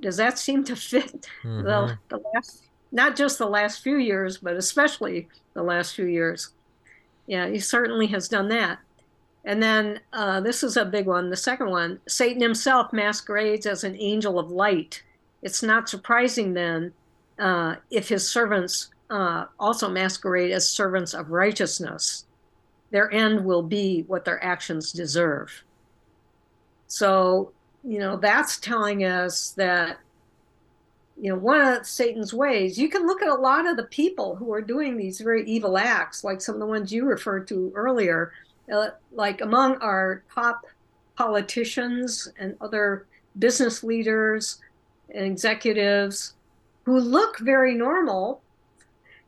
Does 0.00 0.16
that 0.16 0.38
seem 0.38 0.64
to 0.64 0.76
fit 0.76 1.28
mm-hmm. 1.42 1.62
the, 1.62 1.98
the 2.08 2.20
last 2.34 2.64
not 2.92 3.14
just 3.14 3.38
the 3.38 3.46
last 3.46 3.82
few 3.82 3.98
years 3.98 4.38
but 4.38 4.56
especially 4.56 5.28
the 5.54 5.62
last 5.62 5.94
few 5.94 6.06
years? 6.06 6.52
Yeah 7.26 7.48
he 7.48 7.58
certainly 7.58 8.06
has 8.08 8.28
done 8.28 8.48
that. 8.48 8.78
And 9.44 9.62
then 9.62 10.00
uh, 10.12 10.40
this 10.40 10.62
is 10.62 10.76
a 10.76 10.84
big 10.84 11.06
one 11.06 11.30
the 11.30 11.36
second 11.36 11.70
one. 11.70 12.00
Satan 12.08 12.42
himself 12.42 12.92
masquerades 12.92 13.66
as 13.66 13.84
an 13.84 13.96
angel 13.98 14.38
of 14.38 14.50
light. 14.50 15.02
It's 15.42 15.62
not 15.62 15.88
surprising 15.88 16.54
then 16.54 16.92
uh, 17.38 17.76
if 17.90 18.08
his 18.08 18.28
servants 18.28 18.88
uh, 19.10 19.46
also 19.58 19.88
masquerade 19.88 20.52
as 20.52 20.68
servants 20.68 21.14
of 21.14 21.30
righteousness. 21.30 22.26
Their 22.90 23.12
end 23.12 23.44
will 23.44 23.62
be 23.62 24.04
what 24.06 24.24
their 24.24 24.42
actions 24.42 24.92
deserve. 24.92 25.62
So 26.86 27.52
you 27.84 27.98
know, 27.98 28.16
that's 28.16 28.58
telling 28.58 29.04
us 29.04 29.50
that, 29.52 29.98
you 31.20 31.30
know, 31.30 31.38
one 31.38 31.60
of 31.60 31.86
Satan's 31.86 32.34
ways, 32.34 32.78
you 32.78 32.88
can 32.88 33.06
look 33.06 33.22
at 33.22 33.28
a 33.28 33.34
lot 33.34 33.66
of 33.66 33.76
the 33.76 33.84
people 33.84 34.36
who 34.36 34.52
are 34.52 34.62
doing 34.62 34.96
these 34.96 35.20
very 35.20 35.44
evil 35.44 35.78
acts, 35.78 36.24
like 36.24 36.40
some 36.40 36.54
of 36.54 36.60
the 36.60 36.66
ones 36.66 36.92
you 36.92 37.04
referred 37.06 37.48
to 37.48 37.72
earlier, 37.74 38.32
uh, 38.72 38.88
like 39.12 39.40
among 39.40 39.76
our 39.76 40.22
top 40.34 40.66
politicians 41.16 42.28
and 42.38 42.56
other 42.60 43.06
business 43.38 43.82
leaders 43.82 44.60
and 45.14 45.24
executives 45.24 46.34
who 46.84 46.98
look 46.98 47.38
very 47.40 47.74
normal, 47.74 48.42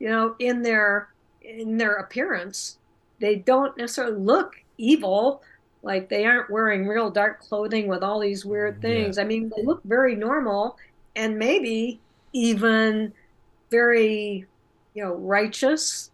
you 0.03 0.09
know, 0.09 0.35
in 0.41 0.63
their 0.63 1.11
in 1.43 1.79
their 1.79 1.95
appearance. 1.95 2.79
They 3.21 3.37
don't 3.37 3.77
necessarily 3.77 4.19
look 4.19 4.57
evil 4.77 5.43
like 5.85 6.09
they 6.09 6.25
aren't 6.25 6.51
wearing 6.51 6.89
real 6.89 7.09
dark 7.09 7.41
clothing 7.41 7.87
with 7.87 8.03
all 8.03 8.19
these 8.19 8.45
weird 8.45 8.83
things. 8.83 9.17
Yeah. 9.17 9.23
I 9.23 9.27
mean, 9.27 9.53
they 9.57 9.63
look 9.63 9.81
very 9.85 10.17
normal 10.17 10.77
and 11.15 11.39
maybe 11.39 12.01
even 12.33 13.13
very, 13.71 14.45
you 14.95 15.05
know, 15.05 15.15
righteous. 15.15 16.11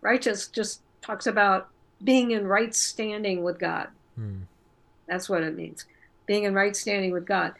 Righteous 0.00 0.48
just 0.48 0.80
talks 1.02 1.26
about 1.26 1.68
being 2.04 2.30
in 2.30 2.46
right 2.46 2.74
standing 2.74 3.44
with 3.44 3.58
God. 3.58 3.88
Hmm. 4.14 4.44
That's 5.08 5.28
what 5.28 5.42
it 5.42 5.54
means. 5.54 5.84
Being 6.24 6.44
in 6.44 6.54
right 6.54 6.74
standing 6.74 7.12
with 7.12 7.26
God. 7.26 7.52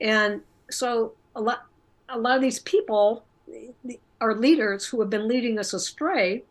And 0.00 0.42
so 0.70 1.14
a 1.34 1.40
lot 1.40 1.66
a 2.08 2.16
lot 2.16 2.36
of 2.36 2.42
these 2.42 2.60
people 2.60 3.24
are 4.20 4.34
leaders 4.34 4.86
who 4.86 5.00
have 5.00 5.10
been 5.10 5.28
leading 5.28 5.58
us 5.58 5.72
astray 5.72 6.44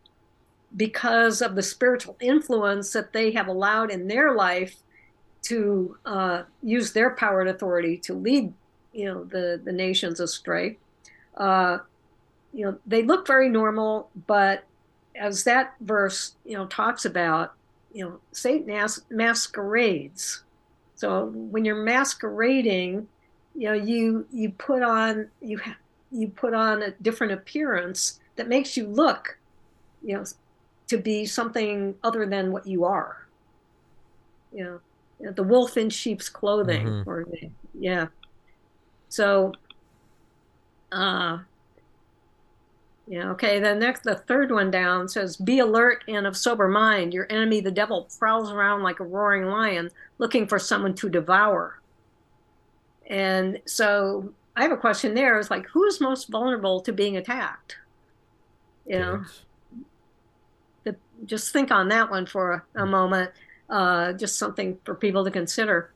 because 0.76 1.42
of 1.42 1.56
the 1.56 1.64
spiritual 1.64 2.18
influence 2.20 2.92
that 2.94 3.14
they 3.14 3.32
have 3.32 3.48
allowed 3.48 3.92
in 3.92 4.08
their 4.08 4.36
life 4.36 4.76
to 5.44 5.98
uh, 6.06 6.44
use 6.64 6.92
their 6.94 7.12
power 7.12 7.42
and 7.42 7.50
authority 7.50 7.98
to 7.98 8.14
lead, 8.14 8.54
you 8.94 9.06
know, 9.06 9.24
the 9.26 9.62
the 9.64 9.72
nations 9.72 10.20
astray. 10.20 10.78
Uh, 11.38 11.80
you 12.54 12.66
know, 12.66 12.78
they 12.86 13.04
look 13.04 13.28
very 13.28 13.50
normal, 13.50 14.10
but 14.28 14.64
as 15.16 15.44
that 15.44 15.76
verse, 15.82 16.36
you 16.46 16.58
know, 16.58 16.66
talks 16.66 17.06
about, 17.06 17.54
you 17.94 18.04
know, 18.04 18.20
Satan 18.32 18.70
as- 18.72 19.04
masquerades. 19.10 20.44
So 20.96 21.26
when 21.26 21.66
you're 21.66 21.84
masquerading, 21.84 23.08
you 23.54 23.68
know, 23.68 23.74
you 23.74 24.26
you 24.32 24.52
put 24.52 24.82
on 24.82 25.30
you 25.42 25.60
you 26.16 26.30
put 26.30 26.54
on 26.54 26.82
a 26.84 26.92
different 26.92 27.34
appearance 27.34 28.20
that 28.36 28.48
makes 28.48 28.76
you 28.78 28.88
look, 28.88 29.38
you 30.04 30.16
know, 30.16 30.26
to 30.88 30.98
be 30.98 31.26
something 31.26 31.96
other 32.04 32.26
than 32.26 32.52
what 32.52 32.68
you 32.68 32.86
are. 32.86 33.28
You 34.54 34.64
know, 34.64 34.80
you 35.20 35.26
know 35.28 35.32
the 35.34 35.44
wolf 35.44 35.78
in 35.78 35.90
sheep's 35.90 36.30
clothing, 36.30 36.86
mm-hmm. 36.88 37.10
or 37.10 37.28
yeah. 37.74 38.08
So, 39.10 39.54
uh, 40.92 41.40
Yeah, 43.08 43.30
okay. 43.32 43.60
The 43.60 43.76
next, 43.76 44.04
the 44.04 44.16
third 44.16 44.52
one 44.52 44.72
down 44.72 45.08
says, 45.08 45.38
Be 45.38 45.60
alert 45.60 46.04
and 46.08 46.26
of 46.26 46.36
sober 46.36 46.68
mind. 46.68 47.14
Your 47.14 47.28
enemy, 47.32 47.62
the 47.62 47.72
devil, 47.72 48.08
prowls 48.18 48.52
around 48.52 48.82
like 48.84 49.00
a 49.00 49.04
roaring 49.04 49.46
lion 49.46 49.92
looking 50.18 50.48
for 50.48 50.58
someone 50.58 50.96
to 50.96 51.10
devour. 51.10 51.80
And 53.08 53.60
so 53.66 54.34
I 54.56 54.64
have 54.64 54.72
a 54.72 54.78
question 54.78 55.14
there. 55.14 55.38
is 55.40 55.52
like, 55.52 55.68
who's 55.68 56.00
most 56.00 56.30
vulnerable 56.30 56.80
to 56.82 56.94
being 56.94 57.18
attacked? 57.18 57.78
You 58.86 59.00
know, 59.00 59.24
the, 60.84 60.96
just 61.26 61.52
think 61.52 61.72
on 61.72 61.90
that 61.90 62.10
one 62.10 62.26
for 62.26 62.66
a, 62.76 62.84
a 62.84 62.86
moment. 62.86 63.32
Uh, 63.70 64.14
just 64.14 64.38
something 64.38 64.78
for 64.86 64.94
people 64.94 65.26
to 65.26 65.32
consider. 65.32 65.92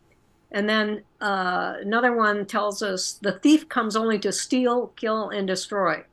And 0.52 0.68
then 0.68 1.04
uh, 1.22 1.76
another 1.80 2.16
one 2.16 2.46
tells 2.46 2.82
us 2.82 3.14
the 3.22 3.34
thief 3.34 3.70
comes 3.70 3.96
only 3.96 4.18
to 4.20 4.32
steal, 4.32 4.88
kill, 4.96 5.30
and 5.30 5.48
destroy. 5.48 6.04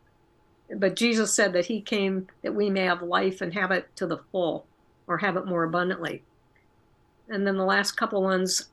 But 0.76 0.96
Jesus 0.96 1.32
said 1.32 1.52
that 1.54 1.66
he 1.66 1.80
came 1.80 2.26
that 2.42 2.54
we 2.54 2.68
may 2.68 2.82
have 2.82 3.00
life 3.00 3.40
and 3.40 3.54
have 3.54 3.70
it 3.70 3.88
to 3.96 4.06
the 4.06 4.18
full, 4.30 4.66
or 5.06 5.16
have 5.18 5.36
it 5.36 5.46
more 5.46 5.64
abundantly. 5.64 6.22
And 7.28 7.46
then 7.46 7.56
the 7.56 7.64
last 7.64 7.92
couple 7.92 8.22
ones 8.22 8.68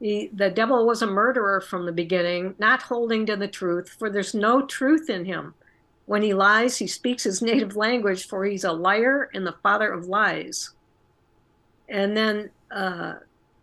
the, 0.00 0.30
the 0.32 0.50
devil 0.50 0.86
was 0.86 1.02
a 1.02 1.06
murderer 1.06 1.60
from 1.60 1.84
the 1.84 1.92
beginning, 1.92 2.54
not 2.58 2.82
holding 2.82 3.26
to 3.26 3.36
the 3.36 3.48
truth, 3.48 3.88
for 3.88 4.10
there's 4.10 4.34
no 4.34 4.64
truth 4.64 5.10
in 5.10 5.24
him. 5.24 5.54
When 6.06 6.22
he 6.22 6.34
lies, 6.34 6.78
he 6.78 6.86
speaks 6.86 7.24
his 7.24 7.42
native 7.42 7.76
language, 7.76 8.26
for 8.26 8.44
he's 8.44 8.64
a 8.64 8.72
liar 8.72 9.30
and 9.34 9.46
the 9.46 9.56
father 9.62 9.92
of 9.92 10.06
lies. 10.06 10.70
And 11.88 12.16
then 12.16 12.50
uh, 12.70 13.14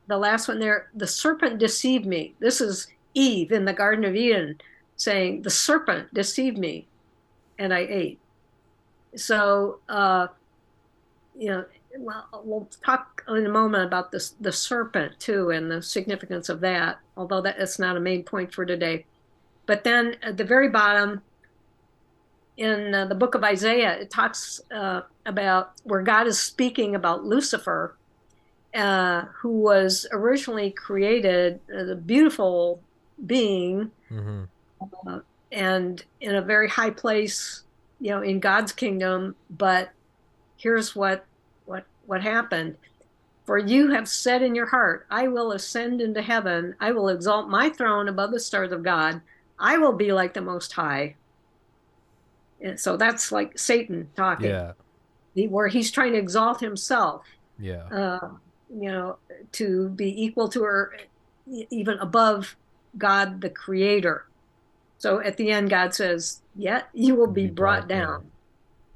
the 0.07 0.17
last 0.17 0.47
one 0.47 0.59
there, 0.59 0.89
the 0.93 1.07
serpent 1.07 1.59
deceived 1.59 2.05
me. 2.05 2.33
This 2.39 2.59
is 2.59 2.87
Eve 3.13 3.51
in 3.51 3.65
the 3.65 3.73
Garden 3.73 4.03
of 4.03 4.15
Eden 4.15 4.59
saying, 4.97 5.41
The 5.41 5.49
serpent 5.49 6.13
deceived 6.13 6.57
me 6.57 6.87
and 7.57 7.73
I 7.73 7.79
ate. 7.79 8.19
So, 9.15 9.79
uh, 9.87 10.27
you 11.37 11.49
know, 11.49 11.65
well, 11.97 12.27
we'll 12.43 12.69
talk 12.83 13.23
in 13.27 13.45
a 13.45 13.49
moment 13.49 13.85
about 13.85 14.11
this, 14.11 14.35
the 14.39 14.51
serpent 14.51 15.19
too, 15.19 15.49
and 15.49 15.71
the 15.71 15.81
significance 15.81 16.49
of 16.49 16.61
that. 16.61 16.99
Although 17.17 17.41
that 17.41 17.59
is 17.59 17.79
not 17.79 17.97
a 17.97 17.99
main 17.99 18.23
point 18.23 18.53
for 18.53 18.65
today. 18.65 19.05
But 19.65 19.83
then 19.83 20.17
at 20.21 20.37
the 20.37 20.43
very 20.43 20.69
bottom, 20.69 21.21
in 22.57 22.93
uh, 22.93 23.05
the 23.05 23.15
book 23.15 23.35
of 23.35 23.43
Isaiah, 23.43 23.97
it 23.99 24.09
talks 24.09 24.61
uh, 24.71 25.01
about 25.25 25.73
where 25.83 26.01
God 26.01 26.27
is 26.27 26.39
speaking 26.39 26.95
about 26.95 27.25
Lucifer, 27.25 27.95
uh, 28.73 29.23
who 29.39 29.49
was 29.49 30.07
originally 30.11 30.71
created 30.71 31.59
as 31.73 31.89
a 31.89 31.95
beautiful 31.95 32.81
being, 33.25 33.91
mm-hmm. 34.11 34.43
Uh, 35.07 35.19
and 35.51 36.03
in 36.21 36.35
a 36.35 36.41
very 36.41 36.67
high 36.67 36.89
place, 36.89 37.63
you 37.99 38.11
know, 38.11 38.21
in 38.21 38.39
God's 38.39 38.71
kingdom. 38.71 39.35
But 39.49 39.89
here's 40.57 40.95
what 40.95 41.25
what 42.05 42.21
happened. 42.21 42.77
For 43.45 43.57
you 43.59 43.91
have 43.91 44.07
said 44.07 44.41
in 44.41 44.55
your 44.55 44.65
heart, 44.65 45.05
I 45.11 45.27
will 45.27 45.51
ascend 45.51 46.01
into 46.01 46.21
heaven. 46.21 46.75
I 46.79 46.91
will 46.91 47.09
exalt 47.09 47.47
my 47.47 47.69
throne 47.69 48.07
above 48.07 48.31
the 48.31 48.39
stars 48.39 48.71
of 48.71 48.81
God. 48.81 49.21
I 49.59 49.77
will 49.77 49.93
be 49.93 50.11
like 50.11 50.33
the 50.33 50.41
Most 50.41 50.73
High. 50.73 51.15
And 52.59 52.79
so 52.79 52.97
that's 52.97 53.31
like 53.31 53.59
Satan 53.59 54.09
talking. 54.15 54.49
Yeah. 54.49 54.71
He, 55.35 55.47
where 55.47 55.67
he's 55.67 55.91
trying 55.91 56.13
to 56.13 56.17
exalt 56.17 56.59
himself. 56.59 57.25
Yeah. 57.59 57.83
Uh, 57.85 58.29
you 58.69 58.91
know, 58.91 59.17
to 59.53 59.89
be 59.89 60.23
equal 60.23 60.49
to 60.49 60.63
or 60.63 60.97
even 61.69 61.99
above 61.99 62.55
God, 62.97 63.41
the 63.41 63.49
Creator. 63.49 64.25
So 64.97 65.19
at 65.19 65.37
the 65.37 65.51
end, 65.51 65.69
God 65.69 65.93
says, 65.93 66.41
"Yeah, 66.55 66.83
you 66.93 67.15
will 67.15 67.27
be, 67.27 67.47
be 67.47 67.51
brought, 67.51 67.87
brought 67.87 67.89
down, 67.89 68.07
down, 68.07 68.31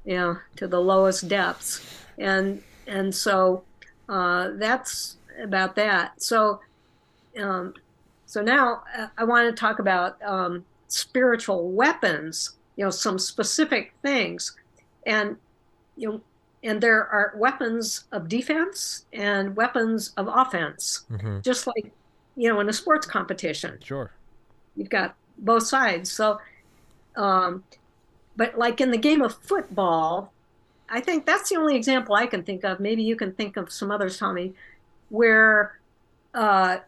you 0.04 0.16
know, 0.16 0.38
to 0.56 0.66
the 0.66 0.80
lowest 0.80 1.28
depths." 1.28 2.04
And 2.18 2.62
and 2.90 3.14
so 3.14 3.62
uh, 4.08 4.50
that's 4.54 5.16
about 5.40 5.76
that. 5.76 6.20
So 6.20 6.60
um, 7.40 7.74
so 8.26 8.42
now 8.42 8.82
uh, 8.98 9.06
I 9.16 9.24
want 9.24 9.48
to 9.48 9.58
talk 9.58 9.78
about 9.78 10.20
um, 10.22 10.64
spiritual 10.88 11.70
weapons. 11.70 12.56
You 12.76 12.84
know, 12.84 12.90
some 12.90 13.18
specific 13.18 13.92
things, 14.02 14.56
and 15.06 15.36
you 15.96 16.08
know, 16.08 16.20
and 16.62 16.80
there 16.80 17.06
are 17.06 17.34
weapons 17.36 18.04
of 18.12 18.28
defense 18.28 19.04
and 19.12 19.54
weapons 19.54 20.12
of 20.16 20.28
offense, 20.28 21.04
mm-hmm. 21.10 21.40
just 21.42 21.66
like 21.66 21.92
you 22.36 22.48
know 22.48 22.60
in 22.60 22.68
a 22.68 22.72
sports 22.72 23.06
competition. 23.06 23.78
Sure, 23.84 24.10
you've 24.76 24.90
got 24.90 25.14
both 25.38 25.66
sides. 25.66 26.10
So, 26.10 26.40
um, 27.16 27.62
but 28.36 28.58
like 28.58 28.80
in 28.80 28.90
the 28.90 28.98
game 28.98 29.20
of 29.20 29.34
football, 29.36 30.32
I 30.90 31.00
think 31.00 31.24
that's 31.24 31.48
the 31.48 31.56
only 31.56 31.76
example 31.76 32.14
I 32.14 32.26
can 32.26 32.42
think 32.42 32.64
of. 32.64 32.80
Maybe 32.80 33.02
you 33.02 33.16
can 33.16 33.32
think 33.32 33.56
of 33.56 33.72
some 33.72 33.90
others, 33.90 34.18
Tommy, 34.18 34.54
where 35.08 35.78
uh, 36.34 36.78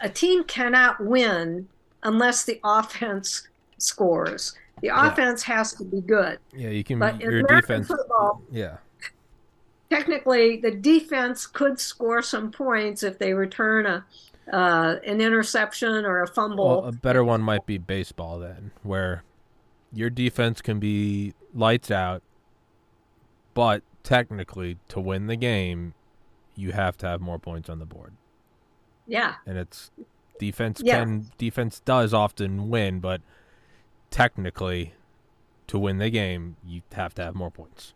a 0.00 0.08
team 0.08 0.44
cannot 0.44 1.02
win 1.02 1.68
unless 2.02 2.44
the 2.44 2.60
offense 2.62 3.48
scores. 3.78 4.54
The 4.80 4.88
yeah. 4.88 5.10
offense 5.10 5.42
has 5.44 5.72
to 5.74 5.84
be 5.84 6.00
good. 6.00 6.38
Yeah, 6.54 6.68
you 6.68 6.84
can. 6.84 6.98
But 6.98 7.20
your 7.20 7.42
defense. 7.42 7.88
Football, 7.88 8.42
yeah. 8.52 8.76
Technically, 9.90 10.58
the 10.58 10.70
defense 10.70 11.46
could 11.46 11.80
score 11.80 12.20
some 12.20 12.50
points 12.50 13.02
if 13.02 13.18
they 13.18 13.32
return 13.32 13.86
a 13.86 14.04
uh, 14.52 14.96
an 15.04 15.20
interception 15.20 16.04
or 16.04 16.22
a 16.22 16.26
fumble. 16.26 16.66
Well, 16.66 16.84
a 16.86 16.92
better 16.92 17.24
one 17.24 17.42
might 17.42 17.66
be 17.66 17.78
baseball 17.78 18.38
then, 18.38 18.70
where 18.82 19.22
your 19.92 20.10
defense 20.10 20.60
can 20.62 20.78
be 20.78 21.34
lights 21.54 21.90
out, 21.90 22.22
but 23.58 23.82
technically 24.04 24.76
to 24.86 25.00
win 25.00 25.26
the 25.26 25.34
game, 25.34 25.92
you 26.54 26.70
have 26.70 26.96
to 26.96 27.08
have 27.08 27.20
more 27.20 27.40
points 27.40 27.68
on 27.68 27.80
the 27.80 27.84
board. 27.84 28.12
Yeah. 29.04 29.34
And 29.44 29.58
it's 29.58 29.90
defense 30.38 30.80
yeah. 30.84 31.00
can 31.00 31.32
defense 31.38 31.80
does 31.80 32.14
often 32.14 32.70
win, 32.70 33.00
but 33.00 33.20
technically 34.12 34.94
to 35.66 35.76
win 35.76 35.98
the 35.98 36.08
game, 36.08 36.54
you 36.64 36.82
have 36.92 37.14
to 37.14 37.24
have 37.24 37.34
more 37.34 37.50
points. 37.50 37.94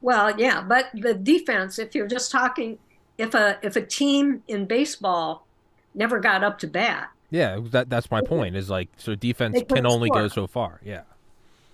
Well, 0.00 0.36
yeah, 0.36 0.60
but 0.62 0.86
the 0.92 1.14
defense, 1.14 1.78
if 1.78 1.94
you're 1.94 2.08
just 2.08 2.32
talking 2.32 2.80
if 3.18 3.34
a 3.34 3.60
if 3.62 3.76
a 3.76 3.86
team 3.86 4.42
in 4.48 4.66
baseball 4.66 5.46
never 5.94 6.18
got 6.18 6.42
up 6.42 6.58
to 6.58 6.66
bat. 6.66 7.08
Yeah, 7.30 7.60
that 7.70 7.88
that's 7.88 8.10
my 8.10 8.20
point. 8.20 8.56
Is 8.56 8.68
like 8.68 8.88
so 8.96 9.14
defense 9.14 9.62
can 9.68 9.86
only 9.86 10.08
score. 10.08 10.22
go 10.22 10.28
so 10.28 10.48
far. 10.48 10.80
Yeah. 10.84 11.02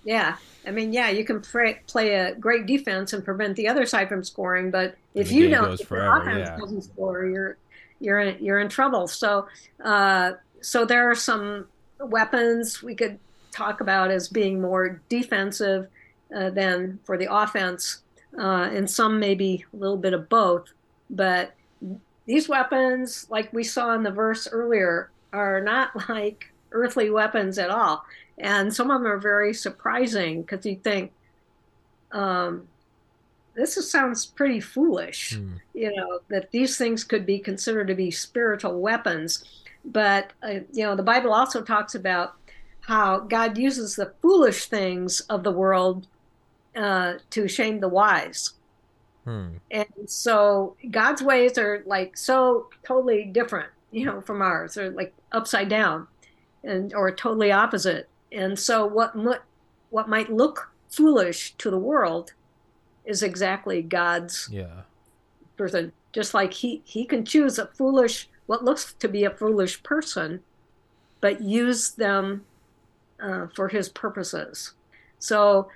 Yeah, 0.03 0.37
I 0.65 0.71
mean, 0.71 0.93
yeah, 0.93 1.09
you 1.09 1.25
can 1.25 1.41
play, 1.41 1.79
play 1.87 2.15
a 2.15 2.35
great 2.35 2.65
defense 2.65 3.13
and 3.13 3.23
prevent 3.23 3.55
the 3.55 3.67
other 3.67 3.85
side 3.85 4.07
from 4.07 4.23
scoring, 4.23 4.71
but 4.71 4.95
if 5.13 5.31
you 5.31 5.49
don't, 5.49 5.73
if 5.73 5.87
forever, 5.87 6.23
the 6.23 6.31
offense 6.31 6.49
yeah. 6.49 6.57
doesn't 6.57 6.81
score, 6.83 7.25
you're 7.25 7.57
you're 7.99 8.19
in, 8.19 8.43
you're 8.43 8.59
in 8.59 8.69
trouble. 8.69 9.07
So, 9.07 9.47
uh, 9.83 10.33
so 10.61 10.85
there 10.85 11.09
are 11.09 11.15
some 11.15 11.67
weapons 11.99 12.81
we 12.81 12.95
could 12.95 13.19
talk 13.51 13.81
about 13.81 14.11
as 14.11 14.27
being 14.27 14.61
more 14.61 15.01
defensive 15.09 15.87
uh, 16.35 16.49
than 16.51 16.99
for 17.03 17.17
the 17.17 17.33
offense, 17.33 18.03
uh, 18.37 18.69
and 18.71 18.89
some 18.89 19.19
maybe 19.19 19.65
a 19.73 19.77
little 19.77 19.97
bit 19.97 20.13
of 20.13 20.29
both. 20.29 20.67
But 21.09 21.53
these 22.25 22.47
weapons, 22.47 23.25
like 23.29 23.51
we 23.51 23.63
saw 23.63 23.93
in 23.93 24.03
the 24.03 24.11
verse 24.11 24.47
earlier, 24.51 25.09
are 25.33 25.61
not 25.61 25.91
like 26.09 26.51
earthly 26.71 27.09
weapons 27.09 27.57
at 27.57 27.69
all. 27.69 28.05
And 28.39 28.73
some 28.73 28.89
of 28.89 29.01
them 29.01 29.11
are 29.11 29.17
very 29.17 29.53
surprising 29.53 30.41
because 30.41 30.65
you 30.65 30.77
think, 30.77 31.11
um, 32.11 32.67
this 33.53 33.75
is, 33.75 33.91
sounds 33.91 34.25
pretty 34.25 34.61
foolish, 34.61 35.37
mm. 35.37 35.59
you 35.73 35.93
know, 35.93 36.19
that 36.29 36.49
these 36.51 36.77
things 36.77 37.03
could 37.03 37.25
be 37.25 37.39
considered 37.39 37.87
to 37.87 37.95
be 37.95 38.11
spiritual 38.11 38.79
weapons. 38.79 39.43
But, 39.83 40.31
uh, 40.41 40.61
you 40.71 40.85
know, 40.85 40.95
the 40.95 41.03
Bible 41.03 41.33
also 41.33 41.61
talks 41.61 41.95
about 41.95 42.35
how 42.81 43.19
God 43.19 43.57
uses 43.57 43.95
the 43.95 44.13
foolish 44.21 44.65
things 44.65 45.19
of 45.21 45.43
the 45.43 45.51
world 45.51 46.07
uh, 46.75 47.15
to 47.31 47.47
shame 47.47 47.79
the 47.79 47.89
wise. 47.89 48.53
Hmm. 49.25 49.57
And 49.69 49.87
so 50.07 50.75
God's 50.89 51.21
ways 51.21 51.57
are 51.57 51.83
like 51.85 52.15
so 52.15 52.69
totally 52.85 53.25
different, 53.25 53.69
you 53.91 54.05
know, 54.05 54.21
from 54.21 54.41
ours. 54.41 54.75
They're 54.75 54.91
like 54.91 55.13
upside 55.33 55.69
down 55.69 56.07
and 56.63 56.93
or 56.93 57.11
totally 57.11 57.51
opposite. 57.51 58.07
And 58.31 58.57
so 58.57 58.85
what 58.85 59.15
what 59.89 60.09
might 60.09 60.31
look 60.31 60.71
foolish 60.89 61.53
to 61.57 61.69
the 61.69 61.77
world 61.77 62.33
is 63.05 63.23
exactly 63.23 63.81
God's 63.81 64.49
yeah. 64.51 64.81
person. 65.57 65.91
Just 66.11 66.33
like 66.33 66.53
he 66.53 66.81
he 66.85 67.05
can 67.05 67.25
choose 67.25 67.59
a 67.59 67.67
foolish 67.67 68.29
what 68.49 68.63
looks 68.63 68.93
to 68.93 69.07
be 69.07 69.25
a 69.25 69.29
foolish 69.29 69.83
person, 69.83 70.39
but 71.21 71.39
use 71.39 71.91
them 71.91 72.43
uh, 73.19 73.45
for 73.55 73.67
his 73.67 73.89
purposes. 73.89 74.73
So, 75.19 75.69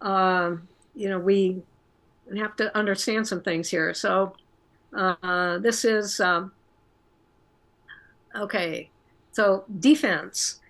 um, 0.00 0.68
you 0.94 1.08
know, 1.08 1.18
we 1.18 1.60
have 2.36 2.54
to 2.56 2.76
understand 2.76 3.26
some 3.26 3.42
things 3.42 3.68
here. 3.68 3.92
So 3.94 4.34
uh, 4.96 5.58
this 5.58 5.84
is 5.84 6.20
um, 6.20 6.52
okay. 8.36 8.90
So 9.32 9.64
defense. 9.80 10.60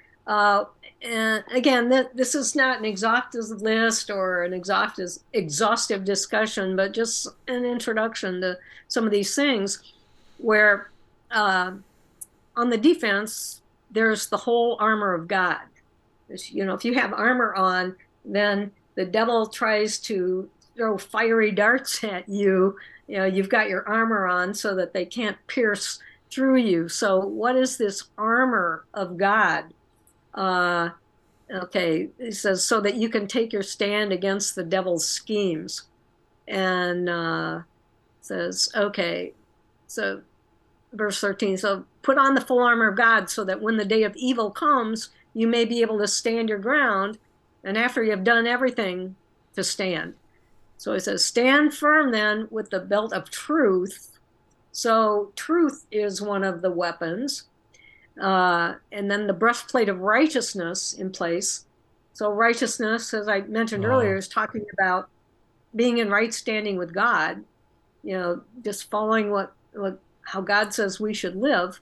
And 1.02 1.44
again, 1.50 1.88
th- 1.90 2.08
this 2.14 2.34
is 2.34 2.54
not 2.54 2.78
an 2.78 2.84
exhaustive 2.84 3.62
list 3.62 4.10
or 4.10 4.44
an 4.44 4.52
exhaustive 4.52 5.10
exhaustive 5.32 6.04
discussion, 6.04 6.76
but 6.76 6.92
just 6.92 7.28
an 7.48 7.64
introduction 7.64 8.40
to 8.42 8.58
some 8.88 9.04
of 9.04 9.10
these 9.10 9.34
things. 9.34 9.82
Where 10.38 10.90
uh, 11.30 11.72
on 12.56 12.70
the 12.70 12.78
defense, 12.78 13.62
there's 13.90 14.28
the 14.28 14.36
whole 14.36 14.76
armor 14.80 15.14
of 15.14 15.26
God. 15.26 15.60
You 16.28 16.64
know, 16.64 16.74
if 16.74 16.84
you 16.84 16.94
have 16.94 17.12
armor 17.12 17.54
on, 17.54 17.96
then 18.24 18.70
the 18.94 19.04
devil 19.04 19.46
tries 19.46 19.98
to 20.00 20.48
throw 20.76 20.98
fiery 20.98 21.50
darts 21.50 22.04
at 22.04 22.28
you. 22.28 22.76
You 23.06 23.18
know, 23.18 23.24
you've 23.24 23.48
got 23.48 23.68
your 23.68 23.88
armor 23.88 24.26
on 24.26 24.54
so 24.54 24.74
that 24.76 24.92
they 24.92 25.04
can't 25.04 25.36
pierce 25.46 25.98
through 26.30 26.56
you. 26.56 26.88
So, 26.88 27.18
what 27.18 27.56
is 27.56 27.76
this 27.76 28.04
armor 28.16 28.84
of 28.94 29.16
God? 29.16 29.72
Uh, 30.34 30.90
okay, 31.52 32.08
he 32.18 32.30
says, 32.30 32.64
so 32.64 32.80
that 32.80 32.96
you 32.96 33.08
can 33.08 33.26
take 33.26 33.52
your 33.52 33.62
stand 33.62 34.12
against 34.12 34.54
the 34.54 34.64
devil's 34.64 35.06
schemes. 35.06 35.82
And 36.46 37.08
uh, 37.08 37.60
says, 38.20 38.70
okay, 38.74 39.32
so 39.86 40.22
verse 40.92 41.20
13, 41.20 41.58
so 41.58 41.84
put 42.02 42.18
on 42.18 42.34
the 42.34 42.40
full 42.40 42.62
armor 42.62 42.88
of 42.88 42.96
God 42.96 43.30
so 43.30 43.44
that 43.44 43.60
when 43.60 43.76
the 43.76 43.84
day 43.84 44.02
of 44.02 44.16
evil 44.16 44.50
comes, 44.50 45.10
you 45.34 45.46
may 45.46 45.64
be 45.64 45.80
able 45.80 45.98
to 45.98 46.08
stand 46.08 46.48
your 46.48 46.58
ground. 46.58 47.18
And 47.62 47.78
after 47.78 48.02
you 48.02 48.10
have 48.10 48.24
done 48.24 48.46
everything, 48.46 49.16
to 49.54 49.64
stand. 49.64 50.14
So 50.78 50.94
he 50.94 51.00
says, 51.00 51.24
stand 51.24 51.74
firm 51.74 52.12
then 52.12 52.48
with 52.50 52.70
the 52.70 52.80
belt 52.80 53.12
of 53.12 53.30
truth. 53.30 54.18
So 54.72 55.32
truth 55.36 55.86
is 55.90 56.22
one 56.22 56.44
of 56.44 56.62
the 56.62 56.70
weapons 56.70 57.44
uh, 58.20 58.74
and 58.92 59.10
then 59.10 59.26
the 59.26 59.32
breastplate 59.32 59.88
of 59.88 60.00
righteousness 60.00 60.92
in 60.92 61.10
place. 61.10 61.64
So 62.12 62.30
righteousness, 62.30 63.14
as 63.14 63.28
I 63.28 63.40
mentioned 63.42 63.84
wow. 63.84 63.90
earlier, 63.90 64.16
is 64.16 64.28
talking 64.28 64.64
about 64.74 65.08
being 65.74 65.98
in 65.98 66.10
right 66.10 66.32
standing 66.32 66.76
with 66.76 66.92
God. 66.92 67.42
You 68.02 68.18
know, 68.18 68.40
just 68.62 68.90
following 68.90 69.30
what, 69.30 69.52
what 69.72 69.98
how 70.22 70.40
God 70.40 70.74
says 70.74 71.00
we 71.00 71.14
should 71.14 71.36
live. 71.36 71.80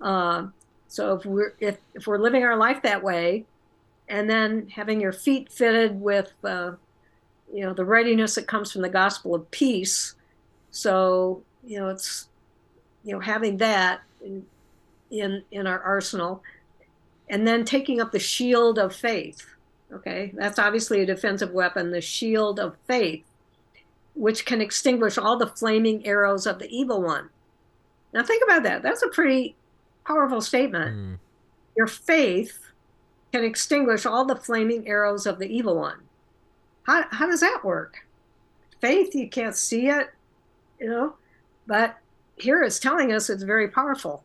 Uh, 0.00 0.46
so 0.88 1.14
if 1.16 1.26
we're 1.26 1.54
if, 1.60 1.78
if 1.94 2.06
we're 2.06 2.18
living 2.18 2.44
our 2.44 2.56
life 2.56 2.82
that 2.82 3.02
way, 3.02 3.44
and 4.08 4.28
then 4.28 4.68
having 4.68 5.00
your 5.00 5.12
feet 5.12 5.50
fitted 5.50 6.00
with 6.00 6.32
uh, 6.44 6.72
you 7.52 7.64
know 7.64 7.74
the 7.74 7.84
readiness 7.84 8.34
that 8.36 8.46
comes 8.46 8.72
from 8.72 8.82
the 8.82 8.88
gospel 8.88 9.34
of 9.34 9.50
peace. 9.50 10.14
So 10.70 11.42
you 11.64 11.78
know 11.78 11.88
it's 11.88 12.28
you 13.04 13.12
know 13.12 13.20
having 13.20 13.58
that 13.58 14.00
and 14.24 14.44
in 15.20 15.42
in 15.50 15.66
our 15.66 15.80
arsenal 15.80 16.42
and 17.28 17.46
then 17.46 17.64
taking 17.64 18.00
up 18.00 18.12
the 18.12 18.18
shield 18.18 18.78
of 18.78 18.94
faith 18.94 19.46
okay? 19.92 20.32
That's 20.34 20.58
obviously 20.58 21.00
a 21.02 21.06
defensive 21.06 21.52
weapon 21.52 21.90
the 21.90 22.00
shield 22.00 22.58
of 22.58 22.76
faith 22.86 23.24
which 24.14 24.44
can 24.44 24.60
extinguish 24.60 25.18
all 25.18 25.36
the 25.36 25.46
flaming 25.46 26.06
arrows 26.06 26.46
of 26.46 26.58
the 26.58 26.68
evil 26.68 27.02
one. 27.02 27.30
Now 28.12 28.22
think 28.22 28.44
about 28.44 28.62
that. 28.62 28.82
That's 28.82 29.02
a 29.02 29.08
pretty 29.08 29.56
powerful 30.06 30.40
statement. 30.40 30.96
Mm. 30.96 31.18
your 31.76 31.86
faith 31.86 32.70
can 33.32 33.42
extinguish 33.42 34.06
all 34.06 34.24
the 34.24 34.36
flaming 34.36 34.86
arrows 34.86 35.26
of 35.26 35.38
the 35.38 35.48
evil 35.48 35.76
one. 35.76 35.98
How, 36.84 37.04
how 37.10 37.26
does 37.26 37.40
that 37.40 37.64
work? 37.64 38.06
Faith 38.80 39.14
you 39.14 39.28
can't 39.28 39.56
see 39.56 39.88
it 39.88 40.10
you 40.80 40.88
know? 40.88 41.14
But 41.66 41.96
here 42.36 42.62
it's 42.62 42.78
telling 42.78 43.12
us 43.12 43.30
it's 43.30 43.42
very 43.42 43.68
powerful 43.68 44.24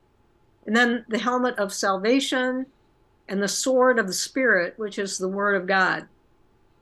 and 0.69 0.77
then 0.77 1.03
the 1.07 1.17
helmet 1.17 1.57
of 1.57 1.73
salvation 1.73 2.63
and 3.27 3.41
the 3.41 3.47
sword 3.47 3.97
of 3.97 4.05
the 4.05 4.13
Spirit, 4.13 4.75
which 4.77 4.99
is 4.99 5.17
the 5.17 5.27
Word 5.27 5.55
of 5.55 5.65
God, 5.65 6.07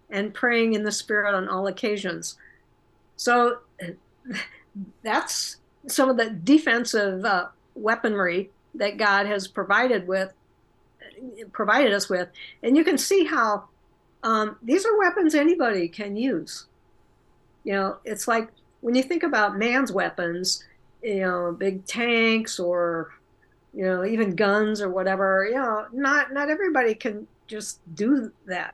and 0.09 0.33
praying 0.33 0.73
in 0.73 0.83
the 0.83 0.91
Spirit 0.91 1.33
on 1.33 1.47
all 1.47 1.67
occasions. 1.67 2.35
So 3.15 3.59
that's 5.03 5.55
some 5.87 6.09
of 6.09 6.17
the 6.17 6.31
defensive 6.31 7.23
uh, 7.23 7.47
weaponry 7.75 8.49
that 8.75 8.97
God 8.97 9.25
has 9.25 9.47
provided 9.47 10.05
with 10.05 10.33
provided 11.53 11.93
us 11.93 12.09
with, 12.09 12.27
and 12.63 12.75
you 12.75 12.83
can 12.83 12.97
see 12.97 13.23
how 13.23 13.69
um, 14.21 14.57
these 14.61 14.85
are 14.85 14.97
weapons 14.97 15.33
anybody 15.33 15.87
can 15.87 16.17
use. 16.17 16.65
You 17.63 17.71
know, 17.71 17.97
it's 18.03 18.27
like 18.27 18.49
when 18.81 18.95
you 18.95 19.03
think 19.03 19.23
about 19.23 19.57
man's 19.57 19.93
weapons, 19.93 20.65
you 21.01 21.21
know, 21.21 21.55
big 21.57 21.85
tanks 21.85 22.59
or 22.59 23.13
you 23.77 23.83
know, 23.83 24.03
even 24.03 24.35
guns 24.35 24.81
or 24.81 24.89
whatever. 24.89 25.45
You 25.47 25.57
know, 25.57 25.85
not 25.93 26.33
not 26.33 26.49
everybody 26.49 26.95
can 26.95 27.27
just 27.45 27.79
do 27.93 28.31
that, 28.47 28.73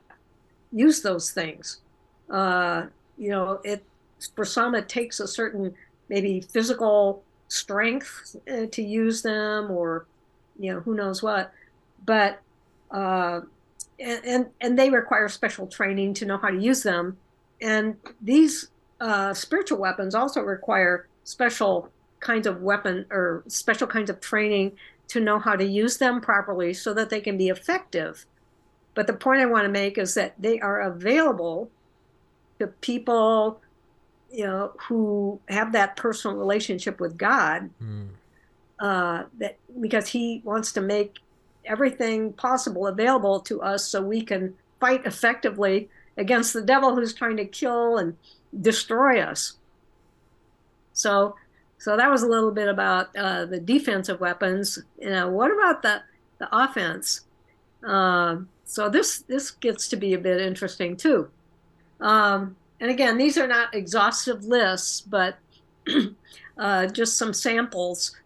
use 0.72 1.02
those 1.02 1.30
things. 1.30 1.82
Uh, 2.30 2.86
you 3.18 3.28
know, 3.28 3.60
it 3.64 3.84
for 4.34 4.46
some 4.46 4.74
it 4.74 4.88
takes 4.88 5.20
a 5.20 5.28
certain 5.28 5.74
maybe 6.08 6.40
physical 6.40 7.22
strength 7.48 8.34
uh, 8.50 8.64
to 8.72 8.82
use 8.82 9.20
them, 9.20 9.70
or 9.70 10.06
you 10.58 10.72
know, 10.72 10.80
who 10.80 10.94
knows 10.94 11.22
what. 11.22 11.52
But 12.06 12.40
uh, 12.90 13.42
and, 14.00 14.24
and 14.24 14.46
and 14.62 14.78
they 14.78 14.88
require 14.88 15.28
special 15.28 15.66
training 15.66 16.14
to 16.14 16.24
know 16.24 16.38
how 16.38 16.48
to 16.48 16.58
use 16.58 16.82
them. 16.82 17.18
And 17.60 17.96
these 18.22 18.68
uh, 19.02 19.34
spiritual 19.34 19.80
weapons 19.80 20.14
also 20.14 20.40
require 20.40 21.08
special 21.24 21.90
kinds 22.20 22.46
of 22.46 22.62
weapon 22.62 23.04
or 23.10 23.44
special 23.48 23.86
kinds 23.86 24.08
of 24.08 24.18
training 24.18 24.72
to 25.14 25.20
know 25.20 25.38
how 25.38 25.54
to 25.54 25.64
use 25.64 25.96
them 25.98 26.20
properly 26.20 26.74
so 26.74 26.92
that 26.92 27.08
they 27.08 27.20
can 27.20 27.38
be 27.38 27.48
effective. 27.48 28.26
But 28.94 29.06
the 29.06 29.12
point 29.12 29.40
I 29.40 29.46
want 29.46 29.64
to 29.64 29.70
make 29.70 29.96
is 29.96 30.14
that 30.14 30.34
they 30.40 30.58
are 30.58 30.80
available 30.80 31.70
to 32.58 32.66
people, 32.66 33.60
you 34.32 34.44
know, 34.44 34.72
who 34.88 35.38
have 35.48 35.70
that 35.70 35.94
personal 35.94 36.36
relationship 36.36 36.98
with 36.98 37.16
God. 37.16 37.70
Mm. 37.80 38.08
Uh, 38.80 39.22
that 39.38 39.56
because 39.80 40.08
He 40.08 40.42
wants 40.44 40.72
to 40.72 40.80
make 40.80 41.18
everything 41.64 42.32
possible 42.32 42.88
available 42.88 43.38
to 43.38 43.62
us 43.62 43.86
so 43.86 44.02
we 44.02 44.20
can 44.20 44.52
fight 44.80 45.06
effectively 45.06 45.88
against 46.16 46.52
the 46.52 46.60
devil 46.60 46.96
who's 46.96 47.14
trying 47.14 47.36
to 47.36 47.44
kill 47.44 47.98
and 47.98 48.16
destroy 48.60 49.20
us. 49.20 49.52
So 50.92 51.36
so 51.78 51.96
that 51.96 52.10
was 52.10 52.22
a 52.22 52.28
little 52.28 52.50
bit 52.50 52.68
about 52.68 53.14
uh, 53.16 53.46
the 53.46 53.60
defensive 53.60 54.20
weapons. 54.20 54.78
You 54.98 55.10
know, 55.10 55.28
what 55.28 55.50
about 55.50 55.82
the 55.82 56.02
the 56.38 56.48
offense? 56.56 57.22
Uh, 57.86 58.38
so 58.64 58.88
this 58.88 59.18
this 59.20 59.50
gets 59.50 59.88
to 59.88 59.96
be 59.96 60.14
a 60.14 60.18
bit 60.18 60.40
interesting 60.40 60.96
too. 60.96 61.28
Um, 62.00 62.56
and 62.80 62.90
again, 62.90 63.18
these 63.18 63.38
are 63.38 63.46
not 63.46 63.74
exhaustive 63.74 64.44
lists, 64.44 65.00
but 65.00 65.38
uh, 66.58 66.86
just 66.86 67.16
some 67.16 67.32
samples 67.32 68.16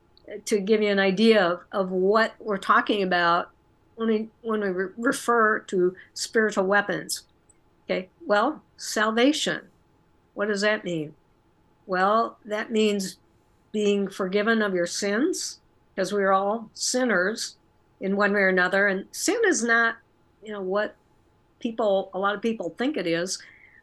to 0.44 0.60
give 0.60 0.82
you 0.82 0.90
an 0.90 0.98
idea 0.98 1.44
of, 1.44 1.60
of 1.72 1.90
what 1.90 2.34
we're 2.38 2.58
talking 2.58 3.02
about 3.02 3.50
when 3.96 4.08
we 4.08 4.28
when 4.42 4.60
we 4.60 4.68
re- 4.68 4.92
refer 4.96 5.60
to 5.60 5.96
spiritual 6.14 6.64
weapons. 6.64 7.24
Okay, 7.84 8.08
well, 8.26 8.62
salvation. 8.76 9.62
What 10.34 10.48
does 10.48 10.60
that 10.60 10.84
mean? 10.84 11.14
Well, 11.86 12.38
that 12.44 12.70
means 12.70 13.16
being 13.78 14.08
forgiven 14.08 14.60
of 14.60 14.74
your 14.74 14.88
sins, 14.88 15.60
because 15.94 16.12
we're 16.12 16.32
all 16.32 16.68
sinners 16.74 17.54
in 18.00 18.16
one 18.16 18.32
way 18.32 18.40
or 18.40 18.48
another. 18.48 18.88
And 18.88 19.06
sin 19.12 19.40
is 19.46 19.62
not, 19.62 19.94
you 20.42 20.52
know, 20.52 20.60
what 20.60 20.96
people, 21.60 22.10
a 22.12 22.18
lot 22.18 22.34
of 22.34 22.42
people 22.42 22.74
think 22.76 22.96
it 22.96 23.06
is. 23.06 23.38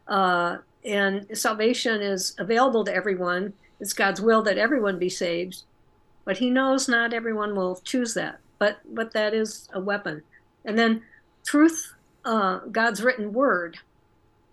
Uh, 0.06 0.58
and 0.84 1.26
salvation 1.32 2.02
is 2.02 2.34
available 2.36 2.84
to 2.84 2.94
everyone. 2.94 3.54
It's 3.80 3.94
God's 3.94 4.20
will 4.20 4.42
that 4.42 4.58
everyone 4.58 4.98
be 4.98 5.08
saved, 5.08 5.62
but 6.26 6.36
He 6.36 6.50
knows 6.50 6.90
not 6.90 7.14
everyone 7.14 7.56
will 7.56 7.76
choose 7.76 8.12
that. 8.12 8.38
But 8.58 8.76
but 8.98 9.14
that 9.14 9.32
is 9.32 9.70
a 9.72 9.80
weapon. 9.80 10.22
And 10.66 10.78
then 10.78 11.02
truth, 11.46 11.94
uh, 12.26 12.58
God's 12.70 13.02
written 13.02 13.32
word. 13.32 13.78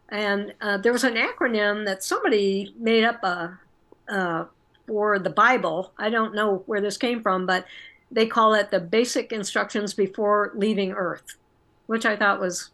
And 0.07 0.53
uh, 0.61 0.77
there 0.77 0.93
was 0.93 1.03
an 1.03 1.15
acronym 1.15 1.83
that 1.85 2.01
somebody 2.01 2.73
made 2.79 3.03
up 3.03 3.21
a, 3.23 3.59
a 4.07 4.47
for 4.88 5.19
the 5.19 5.29
Bible. 5.29 5.91
I 5.97 6.09
don't 6.09 6.36
know 6.36 6.63
where 6.65 6.81
this 6.81 6.97
came 6.97 7.21
from, 7.21 7.45
but 7.45 7.65
they 8.11 8.27
call 8.27 8.53
it 8.53 8.69
the 8.69 8.79
basic 8.79 9.31
instructions 9.31 9.93
before 9.93 10.51
leaving 10.55 10.91
Earth, 10.91 11.36
which 11.88 12.05
I 12.05 12.15
thought 12.15 12.39
was 12.39 12.69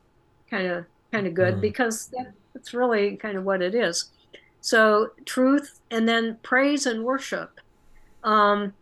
kind 0.49 0.67
of 0.67 0.85
kind 1.11 1.25
of 1.25 1.33
good 1.33 1.55
mm. 1.55 1.61
because 1.61 2.13
that's 2.53 2.73
really 2.73 3.15
kind 3.15 3.37
of 3.37 3.45
what 3.45 3.61
it 3.61 3.73
is. 3.73 4.11
So 4.61 5.11
truth 5.25 5.79
and 5.89 6.07
then 6.07 6.37
praise 6.43 6.85
and 6.85 7.03
worship. 7.03 7.59
Um, 8.23 8.73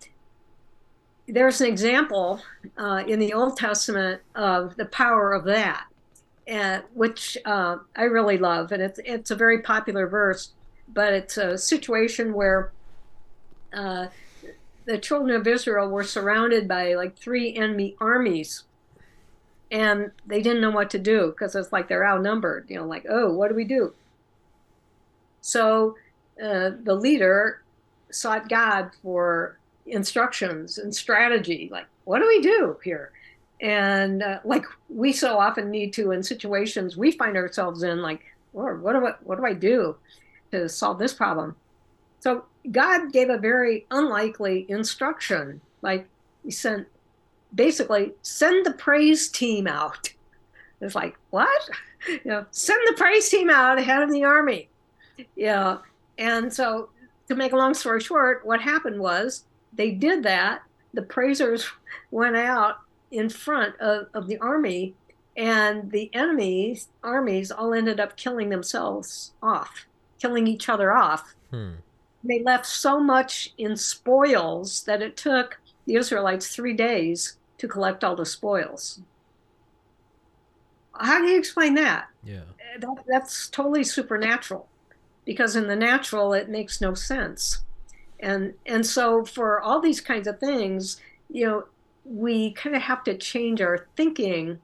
there's 1.27 1.61
an 1.61 1.67
example 1.67 2.41
uh, 2.77 3.03
in 3.07 3.19
the 3.19 3.33
Old 3.33 3.57
Testament 3.57 4.21
of 4.35 4.75
the 4.77 4.85
power 4.85 5.33
of 5.33 5.43
that, 5.45 5.85
and, 6.47 6.83
which 6.93 7.37
uh, 7.45 7.77
I 7.95 8.03
really 8.03 8.37
love, 8.37 8.71
and 8.71 8.81
it's 8.81 8.99
it's 9.03 9.31
a 9.31 9.35
very 9.35 9.61
popular 9.61 10.07
verse. 10.07 10.51
But 10.93 11.13
it's 11.13 11.37
a 11.37 11.57
situation 11.57 12.33
where 12.33 12.71
uh, 13.77 14.07
the 14.85 14.97
children 14.97 15.35
of 15.35 15.47
Israel 15.47 15.89
were 15.89 16.03
surrounded 16.03 16.67
by 16.67 16.93
like 16.95 17.17
three 17.17 17.55
enemy 17.55 17.95
armies. 17.99 18.63
and 19.71 20.11
they 20.25 20.41
didn't 20.41 20.61
know 20.61 20.71
what 20.71 20.89
to 20.91 20.99
do 20.99 21.27
because 21.31 21.55
it's 21.55 21.71
like 21.73 21.87
they're 21.87 22.07
outnumbered. 22.07 22.65
You 22.69 22.77
know, 22.77 22.85
like 22.85 23.05
oh, 23.09 23.33
what 23.33 23.49
do 23.49 23.55
we 23.55 23.65
do? 23.65 23.93
So 25.41 25.95
uh, 26.43 26.71
the 26.83 26.95
leader 26.95 27.63
sought 28.11 28.49
God 28.49 28.91
for 29.03 29.57
instructions 29.85 30.77
and 30.77 30.95
strategy. 30.95 31.69
Like, 31.71 31.87
what 32.05 32.19
do 32.19 32.27
we 32.27 32.41
do 32.41 32.77
here? 32.83 33.11
And 33.61 34.23
uh, 34.23 34.39
like 34.45 34.65
we 34.89 35.13
so 35.13 35.37
often 35.39 35.71
need 35.71 35.93
to 35.93 36.11
in 36.11 36.23
situations 36.23 36.97
we 36.97 37.11
find 37.11 37.35
ourselves 37.37 37.83
in, 37.83 38.01
like, 38.01 38.23
Lord, 38.53 38.81
what 38.81 38.93
do 38.93 39.05
I, 39.07 39.13
what 39.23 39.37
do 39.37 39.45
I 39.45 39.53
do 39.53 39.97
to 40.51 40.69
solve 40.69 40.99
this 40.99 41.13
problem? 41.13 41.55
So 42.19 42.45
God 42.71 43.11
gave 43.13 43.29
a 43.29 43.37
very 43.37 43.85
unlikely 43.91 44.65
instruction. 44.69 45.61
Like 45.81 46.07
he 46.43 46.51
sent, 46.51 46.87
basically, 47.53 48.13
send 48.21 48.65
the 48.65 48.73
praise 48.73 49.29
team 49.29 49.67
out. 49.67 50.13
It's 50.79 50.93
like, 50.93 51.17
what? 51.31 51.69
You 52.07 52.21
know, 52.23 52.45
send 52.51 52.79
the 52.87 52.93
praise 52.93 53.27
team 53.27 53.49
out 53.49 53.79
ahead 53.79 54.03
of 54.03 54.11
the 54.11 54.23
army. 54.23 54.69
Yeah. 55.35 55.79
And 56.19 56.53
so 56.53 56.89
to 57.27 57.35
make 57.35 57.51
a 57.51 57.57
long 57.57 57.73
story 57.73 57.99
short, 57.99 58.45
what 58.45 58.61
happened 58.61 58.99
was 58.99 59.45
they 59.73 59.91
did 59.91 60.23
that. 60.23 60.61
The 60.93 61.01
praisers 61.01 61.69
went 62.11 62.35
out 62.35 62.77
in 63.11 63.29
front 63.29 63.79
of, 63.79 64.07
of 64.13 64.27
the 64.27 64.37
army, 64.37 64.93
and 65.35 65.91
the 65.91 66.09
enemies 66.13 66.89
armies 67.03 67.51
all 67.51 67.73
ended 67.73 67.99
up 67.99 68.17
killing 68.17 68.49
themselves 68.49 69.33
off, 69.41 69.85
killing 70.19 70.47
each 70.47 70.67
other 70.67 70.91
off. 70.91 71.35
Hmm. 71.51 71.73
They 72.23 72.41
left 72.41 72.65
so 72.65 72.99
much 72.99 73.53
in 73.57 73.77
spoils 73.77 74.83
that 74.83 75.01
it 75.01 75.15
took 75.15 75.59
the 75.85 75.95
Israelites 75.95 76.53
three 76.53 76.73
days 76.73 77.37
to 77.57 77.67
collect 77.67 78.03
all 78.03 78.15
the 78.15 78.25
spoils. 78.25 79.01
How 80.99 81.19
do 81.19 81.27
you 81.27 81.37
explain 81.37 81.75
that? 81.75 82.07
Yeah, 82.23 82.41
that, 82.79 83.03
that's 83.07 83.49
totally 83.49 83.83
supernatural 83.83 84.67
because 85.25 85.55
in 85.55 85.67
the 85.67 85.75
natural 85.75 86.33
it 86.33 86.49
makes 86.49 86.81
no 86.81 86.93
sense 86.93 87.63
and 88.19 88.53
and 88.65 88.85
so 88.85 89.23
for 89.25 89.61
all 89.61 89.79
these 89.79 90.01
kinds 90.01 90.27
of 90.27 90.39
things 90.39 90.99
you 91.29 91.45
know 91.45 91.65
we 92.05 92.51
kind 92.53 92.75
of 92.75 92.81
have 92.81 93.03
to 93.03 93.17
change 93.17 93.61
our 93.61 93.87
thinking 93.95 94.57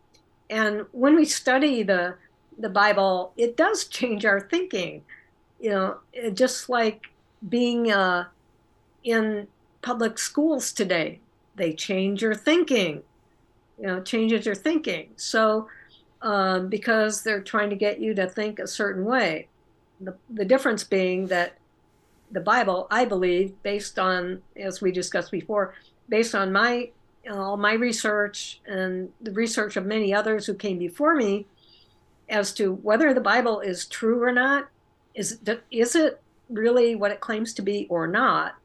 and 0.49 0.85
when 0.91 1.15
we 1.15 1.25
study 1.25 1.83
the 1.83 2.15
the 2.57 2.69
bible 2.69 3.33
it 3.37 3.57
does 3.57 3.85
change 3.85 4.25
our 4.25 4.39
thinking 4.39 5.03
you 5.59 5.69
know 5.69 5.97
just 6.33 6.69
like 6.69 7.07
being 7.49 7.91
uh, 7.91 8.25
in 9.03 9.47
public 9.81 10.17
schools 10.17 10.71
today. 10.71 11.19
They 11.55 11.73
change 11.73 12.21
your 12.21 12.35
thinking 12.35 13.03
you 13.83 13.87
know 13.87 14.01
changes 14.01 14.45
your 14.45 14.55
thinking. 14.55 15.09
So 15.15 15.67
um, 16.21 16.69
because 16.69 17.21
they're 17.21 17.41
trying 17.41 17.69
to 17.69 17.75
get 17.75 17.99
you 17.99 18.13
to 18.15 18.29
think 18.29 18.59
a 18.59 18.67
certain 18.67 19.03
way. 19.03 19.49
The, 19.99 20.15
the 20.29 20.45
difference 20.45 20.83
being 20.83 21.27
that 21.27 21.57
the 22.31 22.39
Bible, 22.39 22.87
I 22.89 23.05
believe, 23.05 23.61
based 23.61 23.99
on, 23.99 24.41
as 24.55 24.81
we 24.81 24.91
discussed 24.91 25.31
before, 25.31 25.75
based 26.09 26.33
on 26.33 26.51
my 26.51 26.91
all 27.31 27.55
my 27.55 27.73
research 27.73 28.59
and 28.65 29.09
the 29.21 29.31
research 29.31 29.77
of 29.77 29.85
many 29.85 30.13
others 30.13 30.45
who 30.45 30.53
came 30.53 30.77
before 30.77 31.15
me, 31.15 31.45
as 32.29 32.53
to 32.53 32.73
whether 32.73 33.13
the 33.13 33.21
Bible 33.21 33.59
is 33.59 33.85
true 33.85 34.23
or 34.23 34.31
not, 34.31 34.69
is 35.13 35.39
is 35.71 35.95
it 35.95 36.21
really 36.53 36.95
what 36.95 37.11
it 37.11 37.19
claims 37.19 37.53
to 37.55 37.61
be 37.61 37.87
or 37.89 38.07
not? 38.07 38.55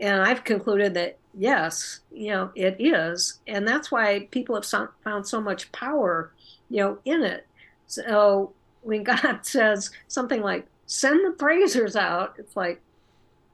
And 0.00 0.22
I've 0.22 0.44
concluded 0.44 0.94
that 0.94 1.18
yes, 1.34 2.00
you 2.12 2.30
know, 2.30 2.50
it 2.54 2.76
is, 2.78 3.40
and 3.46 3.66
that's 3.66 3.90
why 3.90 4.28
people 4.30 4.54
have 4.54 4.90
found 5.04 5.26
so 5.26 5.40
much 5.40 5.70
power, 5.72 6.32
you 6.70 6.78
know, 6.78 6.98
in 7.04 7.22
it. 7.22 7.46
So 7.86 8.52
when 8.82 9.02
God 9.04 9.40
says 9.42 9.90
something 10.08 10.42
like, 10.42 10.66
send 10.86 11.24
the 11.24 11.32
praisers 11.32 11.96
out, 11.96 12.34
it's 12.38 12.56
like, 12.56 12.80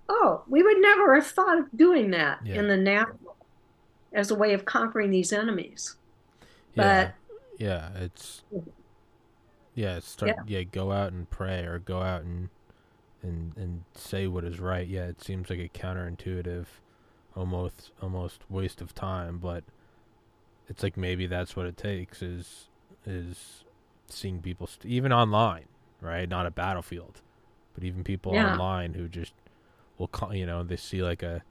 oh, 0.08 0.42
we 0.48 0.62
would 0.62 0.78
never 0.78 1.14
have 1.14 1.26
thought 1.26 1.58
of 1.58 1.76
doing 1.76 2.10
that 2.12 2.40
yeah. 2.44 2.56
in 2.56 2.68
the 2.68 2.76
natural 2.76 3.36
as 4.12 4.30
a 4.30 4.34
way 4.34 4.54
of 4.54 4.64
conquering 4.64 5.10
these 5.10 5.32
enemies. 5.32 5.96
Yeah. 6.74 7.06
But 7.06 7.14
yeah, 7.58 7.90
it's 7.96 8.42
yeah, 9.74 9.98
start 10.00 10.32
yeah. 10.46 10.58
yeah, 10.58 10.62
go 10.64 10.92
out 10.92 11.12
and 11.12 11.28
pray 11.28 11.64
or 11.64 11.78
go 11.78 12.00
out 12.00 12.22
and 12.22 12.48
and 13.24 13.56
and 13.56 13.84
say 13.94 14.26
what 14.26 14.44
is 14.44 14.60
right. 14.60 14.86
Yeah, 14.86 15.06
it 15.06 15.22
seems 15.22 15.50
like 15.50 15.58
a 15.58 15.68
counterintuitive 15.68 16.66
almost 17.34 17.90
almost 18.00 18.42
waste 18.48 18.80
of 18.80 18.94
time, 18.94 19.38
but 19.38 19.64
it's 20.68 20.82
like 20.82 20.96
maybe 20.96 21.26
that's 21.26 21.56
what 21.56 21.66
it 21.66 21.76
takes 21.76 22.22
is 22.22 22.68
is 23.06 23.64
seeing 24.08 24.40
people 24.40 24.66
st- 24.66 24.92
even 24.92 25.12
online, 25.12 25.66
right? 26.00 26.28
Not 26.28 26.46
a 26.46 26.50
battlefield, 26.50 27.20
but 27.74 27.84
even 27.84 28.04
people 28.04 28.34
yeah. 28.34 28.52
online 28.52 28.94
who 28.94 29.08
just 29.08 29.32
will 29.98 30.08
call, 30.08 30.34
you 30.34 30.46
know, 30.46 30.62
they 30.62 30.76
see 30.76 31.02
like 31.02 31.22
a 31.22 31.42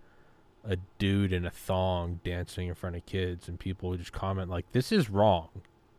a 0.66 0.78
dude 0.98 1.34
in 1.34 1.46
a 1.46 1.52
thong 1.52 2.22
dancing 2.24 2.70
in 2.70 2.76
front 2.76 2.96
of 2.96 3.06
kids 3.06 3.50
and 3.50 3.60
people 3.60 3.96
just 3.98 4.14
comment 4.14 4.50
like 4.50 4.72
this 4.72 4.92
is 4.92 5.10
wrong. 5.10 5.50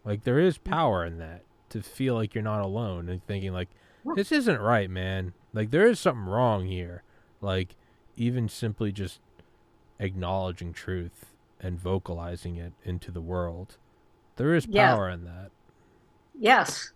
Like 0.05 0.25
there 0.25 0.39
is 0.39 0.59
power 0.59 1.05
in 1.05 1.18
that 1.18 1.43
to 1.70 1.83
feel 1.83 2.14
like 2.14 2.35
you're 2.35 2.45
not 2.45 2.62
alone 2.62 3.09
and 3.09 3.25
thinking 3.27 3.53
like 3.53 3.68
this 4.16 4.33
isn't 4.33 4.61
right, 4.61 4.89
man. 4.91 5.33
Like 5.55 5.70
there 5.70 5.86
is 5.86 5.98
something 6.00 6.26
wrong 6.26 6.66
here. 6.66 7.02
Like 7.40 7.76
even 8.16 8.48
simply 8.48 8.92
just 8.92 9.20
acknowledging 9.98 10.72
truth 10.72 11.26
and 11.61 11.80
vocalizing 11.80 12.57
it 12.57 12.72
into 12.84 13.11
the 13.11 13.20
world. 13.20 13.78
There 14.36 14.55
is 14.55 14.66
power 14.66 15.09
yeah. 15.09 15.14
in 15.14 15.24
that. 15.24 15.50
Yes. 16.38 16.90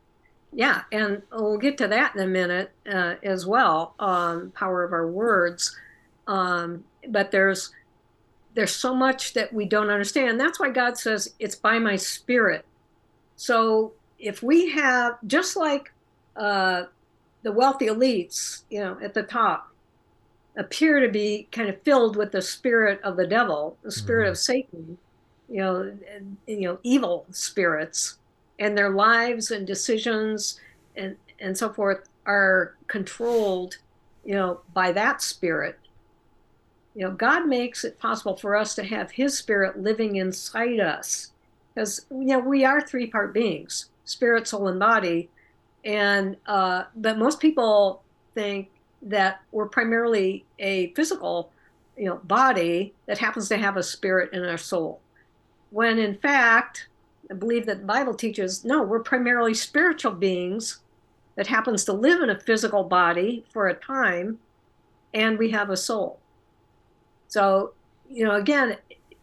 Yeah, 0.53 0.83
and 0.91 1.23
we'll 1.31 1.59
get 1.59 1.79
to 1.79 1.89
that 1.89 2.15
in 2.17 2.23
a 2.23 2.27
minute 2.27 2.73
uh, 2.91 3.15
as 3.23 3.47
well. 3.47 3.95
Um, 3.99 4.51
power 4.53 4.83
of 4.83 4.93
our 4.93 5.07
words, 5.07 5.77
um, 6.27 6.85
but 7.09 7.31
there's 7.31 7.71
there's 8.55 8.75
so 8.75 8.95
much 8.95 9.35
that 9.35 9.53
we 9.53 9.67
don't 9.67 9.91
understand. 9.91 10.41
That's 10.41 10.59
why 10.59 10.71
God 10.71 10.97
says 10.97 11.35
it's 11.39 11.55
by 11.55 11.79
my 11.79 11.97
Spirit. 11.97 12.65
So 13.37 13.93
if 14.19 14.43
we 14.43 14.71
have 14.71 15.19
just 15.27 15.55
like 15.55 15.93
uh, 16.35 16.85
the 17.49 17.53
wealthy 17.53 17.87
elites, 17.87 18.65
you 18.69 18.79
know, 18.79 18.99
at 19.03 19.15
the 19.15 19.23
top, 19.23 19.73
appear 20.59 21.01
to 21.01 21.09
be 21.09 21.49
kind 21.51 21.71
of 21.71 21.81
filled 21.81 22.15
with 22.15 22.31
the 22.31 22.43
spirit 22.43 23.01
of 23.03 23.17
the 23.17 23.27
devil, 23.27 23.79
the 23.83 23.91
spirit 23.91 24.25
mm-hmm. 24.25 24.33
of 24.33 24.39
Satan, 24.39 24.99
you 25.49 25.57
know, 25.57 25.97
and, 26.15 26.37
you 26.47 26.61
know, 26.61 26.79
evil 26.83 27.25
spirits. 27.31 28.19
And 28.59 28.77
their 28.77 28.91
lives 28.91 29.51
and 29.51 29.67
decisions 29.67 30.61
and 30.95 31.17
and 31.41 31.57
so 31.57 31.73
forth 31.73 32.07
are 32.27 32.75
controlled 32.89 33.79
you 34.27 34.35
know 34.35 34.61
by 34.75 34.93
that 34.93 35.23
spirit. 35.23 35.79
You 36.95 37.07
know 37.07 37.13
god 37.13 37.47
makes 37.47 37.83
it 37.83 37.99
possible 37.99 38.37
for 38.37 38.57
us 38.57 38.75
to 38.75 38.85
have 38.85 39.13
his 39.13 39.39
spirit 39.39 39.81
living 39.81 40.17
inside 40.17 40.81
us. 40.81 41.31
Because 41.73 42.05
you 42.11 42.27
know 42.27 42.41
we 42.41 42.67
are 42.67 42.83
three 42.83 43.07
part 43.07 43.33
beings 43.33 43.89
spirit 44.05 44.49
soul 44.49 44.69
and 44.69 44.81
body 44.81 45.31
and 45.85 46.37
uh, 46.47 46.85
but 46.97 47.19
most 47.19 47.41
people 47.41 48.03
think 48.35 48.69
that 49.03 49.41
we're 49.53 49.69
primarily 49.69 50.45
a 50.59 50.93
physical 50.95 51.51
you 51.97 52.07
know 52.07 52.17
body 52.25 52.93
that 53.07 53.19
happens 53.19 53.49
to 53.49 53.57
have 53.57 53.77
a 53.77 53.83
spirit 53.83 54.31
and 54.33 54.45
a 54.45 54.59
soul 54.59 55.01
when 55.71 55.99
in 55.99 56.17
fact 56.17 56.89
I 57.31 57.35
believe 57.35 57.67
that 57.67 57.81
the 57.81 57.87
Bible 57.87 58.15
teaches 58.15 58.65
no, 58.65 58.83
we're 58.83 59.01
primarily 59.01 59.55
spiritual 59.55 60.13
beings 60.13 60.79
that 61.37 61.47
happens 61.47 61.85
to 61.85 61.93
live 61.93 62.23
in 62.23 62.31
a 62.31 62.41
physical 62.41 62.85
body 62.85 63.45
for 63.53 63.69
a 63.69 63.75
time, 63.75 64.39
and 65.15 65.39
we 65.39 65.51
have 65.51 65.71
a 65.71 65.77
soul. 65.77 66.19
So, 67.29 67.73
you 68.09 68.25
know, 68.25 68.37
again, 68.37 68.77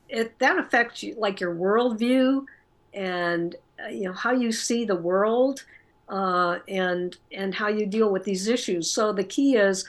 it, 0.08 0.38
that 0.39 0.58
affects 0.58 1.01
you, 1.01 1.16
like 1.18 1.39
your 1.39 1.56
worldview 1.56 2.45
and 2.93 3.56
uh, 3.84 3.88
you 3.88 4.03
know 4.03 4.14
how 4.14 4.32
you 4.32 4.51
see 4.51 4.86
the 4.86 4.95
world 4.95 5.66
uh, 6.10 6.60
and 6.68 7.18
and 7.32 7.56
how 7.56 7.68
you 7.68 7.86
deal 7.86 8.12
with 8.12 8.24
these 8.24 8.47
issues. 8.47 8.89
So 8.91 9.12
the 9.12 9.24
key 9.24 9.56
is 9.56 9.88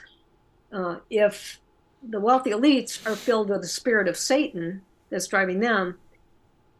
uh, 0.71 0.97
if 1.09 1.59
the 2.07 2.19
wealthy 2.19 2.51
elites 2.51 3.05
are 3.09 3.15
filled 3.15 3.49
with 3.49 3.61
the 3.61 3.67
spirit 3.67 4.07
of 4.07 4.17
Satan 4.17 4.81
that's 5.09 5.27
driving 5.27 5.59
them, 5.59 5.97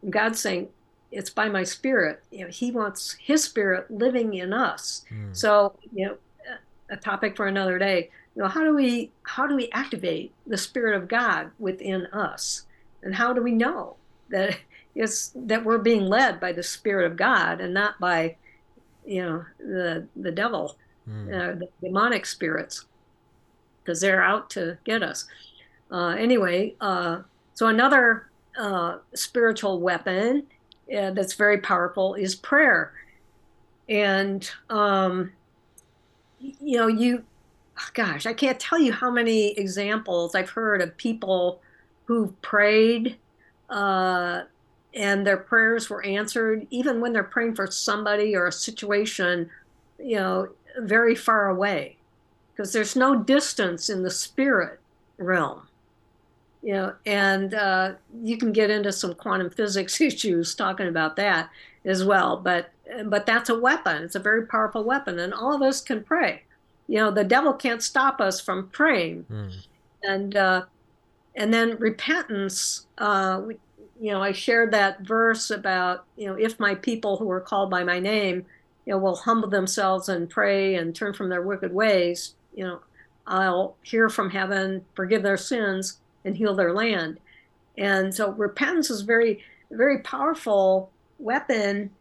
God's 0.09 0.39
saying, 0.39 0.69
it's 1.11 1.29
by 1.29 1.49
my 1.49 1.63
spirit. 1.63 2.21
You 2.31 2.45
know, 2.45 2.51
he 2.51 2.71
wants 2.71 3.13
his 3.19 3.43
spirit 3.43 3.89
living 3.89 4.33
in 4.33 4.53
us. 4.53 5.05
Mm. 5.11 5.35
So, 5.35 5.73
you 5.93 6.07
know, 6.07 6.17
a 6.89 6.97
topic 6.97 7.35
for 7.35 7.47
another 7.47 7.79
day. 7.79 8.09
You 8.35 8.43
know, 8.43 8.47
how 8.49 8.63
do 8.63 8.73
we 8.73 9.11
how 9.23 9.47
do 9.47 9.55
we 9.55 9.69
activate 9.71 10.33
the 10.45 10.57
spirit 10.57 10.95
of 10.95 11.07
God 11.07 11.51
within 11.59 12.05
us? 12.07 12.65
And 13.03 13.15
how 13.15 13.33
do 13.33 13.41
we 13.41 13.51
know 13.51 13.95
that 14.29 14.57
it's 14.95 15.31
that 15.35 15.63
we're 15.63 15.77
being 15.77 16.05
led 16.05 16.39
by 16.39 16.51
the 16.51 16.63
spirit 16.63 17.05
of 17.09 17.17
God 17.17 17.61
and 17.61 17.73
not 17.73 17.99
by 17.99 18.35
you 19.07 19.23
know 19.23 19.45
the 19.59 20.05
the 20.15 20.31
devil, 20.31 20.77
mm. 21.09 21.27
uh, 21.33 21.55
the 21.59 21.67
demonic 21.81 22.25
spirits, 22.25 22.85
because 23.83 24.01
they're 24.01 24.23
out 24.23 24.49
to 24.51 24.77
get 24.83 25.01
us. 25.01 25.27
Uh, 25.89 26.09
anyway, 26.09 26.75
uh, 26.81 27.21
so 27.53 27.67
another 27.67 28.29
uh, 28.59 28.97
spiritual 29.15 29.79
weapon 29.79 30.43
uh, 30.95 31.11
that's 31.11 31.33
very 31.33 31.59
powerful 31.59 32.15
is 32.15 32.35
prayer. 32.35 32.93
And, 33.89 34.49
um, 34.69 35.31
you 36.39 36.77
know, 36.77 36.87
you, 36.87 37.23
gosh, 37.93 38.25
I 38.25 38.33
can't 38.33 38.59
tell 38.59 38.79
you 38.79 38.91
how 38.91 39.09
many 39.09 39.57
examples 39.57 40.35
I've 40.35 40.49
heard 40.49 40.81
of 40.81 40.97
people 40.97 41.61
who've 42.05 42.39
prayed 42.41 43.17
uh, 43.69 44.41
and 44.97 45.25
their 45.25 45.37
prayers 45.37 45.89
were 45.89 46.03
answered, 46.03 46.65
even 46.71 46.99
when 46.99 47.13
they're 47.13 47.23
praying 47.23 47.53
for 47.53 47.67
somebody 47.67 48.35
or 48.35 48.47
a 48.47 48.51
situation, 48.51 49.49
you 49.99 50.15
know, 50.15 50.49
very 50.79 51.13
far 51.13 51.49
away, 51.49 51.97
because 52.51 52.73
there's 52.73 52.95
no 52.95 53.15
distance 53.15 53.89
in 53.89 54.01
the 54.01 54.09
spirit 54.09 54.79
realm. 55.17 55.61
You 56.63 56.73
know, 56.73 56.93
and 57.05 57.53
uh, 57.53 57.93
you 58.23 58.37
can 58.37 58.51
get 58.51 58.71
into 58.71 58.91
some 58.91 59.13
quantum 59.13 59.51
physics 59.51 60.01
issues 60.01 60.55
talking 60.55 60.87
about 60.87 61.15
that 61.17 61.49
as 61.85 62.03
well. 62.03 62.37
But 62.37 62.71
but 63.05 63.25
that's 63.25 63.49
a 63.49 63.59
weapon. 63.59 64.03
It's 64.03 64.15
a 64.15 64.19
very 64.19 64.47
powerful 64.47 64.83
weapon, 64.83 65.19
and 65.19 65.33
all 65.33 65.53
of 65.53 65.61
us 65.61 65.79
can 65.79 66.03
pray. 66.03 66.41
You 66.87 66.97
know, 66.97 67.11
the 67.11 67.23
devil 67.23 67.53
can't 67.53 67.83
stop 67.83 68.19
us 68.19 68.41
from 68.41 68.69
praying. 68.69 69.25
Mm. 69.31 69.67
And 70.03 70.35
uh, 70.35 70.65
and 71.35 71.53
then 71.53 71.77
repentance. 71.77 72.87
Uh, 72.97 73.41
you 73.99 74.11
know, 74.11 74.21
I 74.21 74.31
shared 74.31 74.71
that 74.73 75.01
verse 75.01 75.49
about 75.49 76.05
you 76.15 76.27
know, 76.27 76.35
if 76.35 76.59
my 76.59 76.75
people 76.75 77.17
who 77.17 77.29
are 77.31 77.41
called 77.41 77.69
by 77.69 77.83
my 77.83 77.99
name, 77.99 78.45
you 78.85 78.93
know, 78.93 78.99
will 78.99 79.15
humble 79.15 79.49
themselves 79.49 80.09
and 80.09 80.29
pray 80.29 80.75
and 80.75 80.95
turn 80.95 81.13
from 81.13 81.29
their 81.29 81.41
wicked 81.41 81.73
ways. 81.73 82.35
You 82.55 82.65
know, 82.65 82.79
I'll 83.25 83.75
hear 83.81 84.09
from 84.09 84.29
heaven, 84.29 84.85
forgive 84.95 85.23
their 85.23 85.37
sins, 85.37 85.99
and 86.23 86.37
heal 86.37 86.55
their 86.55 86.73
land. 86.73 87.19
And 87.77 88.13
so 88.13 88.31
repentance 88.31 88.89
is 88.89 89.01
very, 89.01 89.43
very 89.71 89.99
powerful 89.99 90.91
weapon 91.19 91.91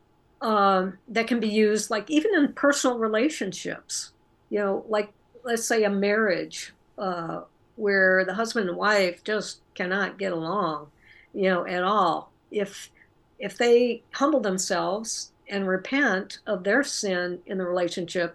um, 0.41 0.99
that 1.09 1.27
can 1.27 1.41
be 1.41 1.49
used, 1.49 1.91
like 1.91 2.11
even 2.11 2.35
in 2.35 2.53
personal 2.53 2.99
relationships. 2.99 4.13
You 4.51 4.61
know, 4.61 4.85
like 4.89 5.11
let's 5.45 5.65
say 5.65 5.85
a 5.85 5.91
marriage 5.91 6.73
uh, 6.99 7.43
where 7.77 8.25
the 8.25 8.35
husband 8.35 8.69
and 8.69 8.79
wife 8.79 9.25
just 9.25 9.61
cannot 9.75 10.19
get 10.19 10.33
along, 10.33 10.89
you 11.37 11.51
know, 11.51 11.67
at 11.67 11.85
all. 11.85 12.33
If 12.51 12.91
if 13.39 13.59
they 13.59 14.03
humble 14.13 14.41
themselves 14.41 15.31
and 15.49 15.69
repent 15.69 16.39
of 16.47 16.65
their 16.65 16.83
sin 16.83 17.41
in 17.47 17.59
the 17.59 17.67
relationship, 17.67 18.35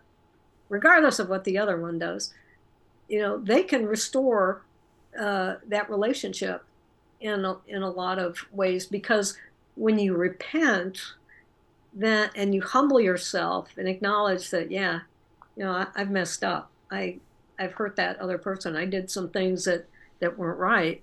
regardless 0.69 1.17
of 1.17 1.27
what 1.27 1.43
the 1.43 1.57
other 1.57 1.81
one 1.81 1.97
does, 1.97 2.31
you 3.09 3.19
know, 3.19 3.39
they 3.39 3.63
can 3.63 3.87
restore 3.87 4.61
uh, 5.19 5.55
that 5.67 5.89
relationship 5.89 6.63
in 7.19 7.43
a, 7.43 7.57
in 7.67 7.81
a 7.81 7.89
lot 7.89 8.19
of 8.19 8.37
ways. 8.51 8.85
Because 8.85 9.35
when 9.75 9.97
you 9.97 10.15
repent 10.15 11.01
then 11.93 12.29
and 12.35 12.55
you 12.55 12.61
humble 12.61 12.99
yourself 13.01 13.69
and 13.77 13.85
acknowledge 13.87 14.49
that 14.49 14.71
yeah 14.71 15.01
you 15.57 15.63
know 15.63 15.85
I, 15.93 15.99
have 15.99 16.09
messed 16.09 16.41
up. 16.41 16.71
I 16.89 17.17
i've 17.59 17.73
hurt 17.73 17.95
that 17.97 18.19
other 18.19 18.37
person. 18.37 18.75
I 18.75 18.85
did 18.85 19.11
some 19.11 19.29
things 19.29 19.65
that 19.65 19.87
that 20.19 20.37
weren't 20.37 20.59
right 20.59 21.01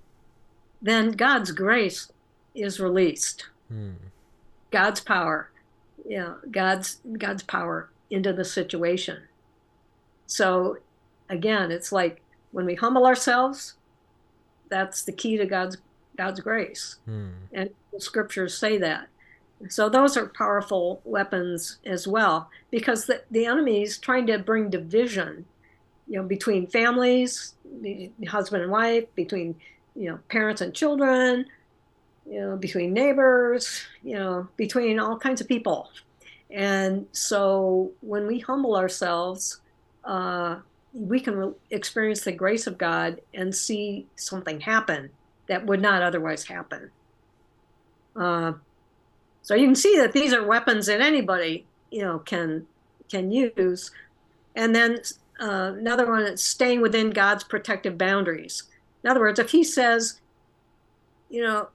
then 0.81 1.11
god's 1.11 1.51
grace 1.51 2.11
is 2.55 2.79
released 2.79 3.47
hmm. 3.69 3.91
god's 4.71 4.99
power 4.99 5.51
yeah 6.05 6.09
you 6.09 6.17
know, 6.19 6.35
god's 6.51 7.01
god's 7.17 7.43
power 7.43 7.89
into 8.09 8.33
the 8.33 8.45
situation 8.45 9.21
so 10.25 10.77
again 11.29 11.71
it's 11.71 11.91
like 11.91 12.21
when 12.51 12.65
we 12.65 12.75
humble 12.75 13.05
ourselves 13.05 13.75
that's 14.69 15.03
the 15.03 15.11
key 15.11 15.37
to 15.37 15.45
God's 15.45 15.77
God's 16.15 16.39
grace, 16.39 16.97
hmm. 17.05 17.29
and 17.53 17.69
the 17.91 18.01
scriptures 18.01 18.57
say 18.57 18.77
that. 18.77 19.07
So 19.67 19.89
those 19.89 20.15
are 20.15 20.27
powerful 20.27 21.01
weapons 21.03 21.79
as 21.85 22.07
well, 22.07 22.49
because 22.71 23.05
the, 23.05 23.23
the 23.31 23.45
enemy 23.45 23.83
is 23.83 23.97
trying 23.97 24.27
to 24.27 24.37
bring 24.39 24.69
division, 24.69 25.45
you 26.07 26.17
know, 26.17 26.27
between 26.27 26.67
families, 26.67 27.55
husband 28.27 28.63
and 28.63 28.71
wife, 28.71 29.05
between 29.15 29.55
you 29.95 30.09
know 30.09 30.19
parents 30.29 30.61
and 30.61 30.73
children, 30.73 31.45
you 32.29 32.41
know, 32.41 32.55
between 32.55 32.93
neighbors, 32.93 33.81
you 34.03 34.15
know, 34.15 34.47
between 34.57 34.99
all 34.99 35.17
kinds 35.17 35.41
of 35.41 35.47
people. 35.47 35.91
And 36.51 37.05
so 37.11 37.91
when 38.01 38.25
we 38.25 38.39
humble 38.39 38.75
ourselves, 38.75 39.61
uh, 40.03 40.57
we 40.93 41.19
can 41.19 41.35
re- 41.35 41.53
experience 41.69 42.21
the 42.21 42.31
grace 42.31 42.65
of 42.67 42.77
God 42.77 43.21
and 43.33 43.53
see 43.55 44.07
something 44.15 44.59
happen 44.59 45.09
that 45.47 45.65
would 45.65 45.81
not 45.81 46.01
otherwise 46.01 46.45
happen. 46.45 46.89
Uh, 48.15 48.53
so 49.41 49.55
you 49.55 49.65
can 49.65 49.75
see 49.75 49.97
that 49.97 50.11
these 50.11 50.33
are 50.33 50.45
weapons 50.45 50.87
that 50.87 51.01
anybody 51.01 51.65
you 51.91 52.01
know 52.01 52.19
can 52.19 52.65
can 53.09 53.31
use. 53.31 53.91
And 54.55 54.75
then 54.75 54.99
uh, 55.39 55.73
another 55.77 56.05
one 56.07 56.23
is 56.23 56.43
staying 56.43 56.81
within 56.81 57.11
God's 57.11 57.43
protective 57.43 57.97
boundaries. 57.97 58.63
In 59.03 59.09
other 59.09 59.19
words, 59.19 59.39
if 59.39 59.51
He 59.51 59.63
says, 59.63 60.19
you 61.29 61.43
know, 61.43 61.69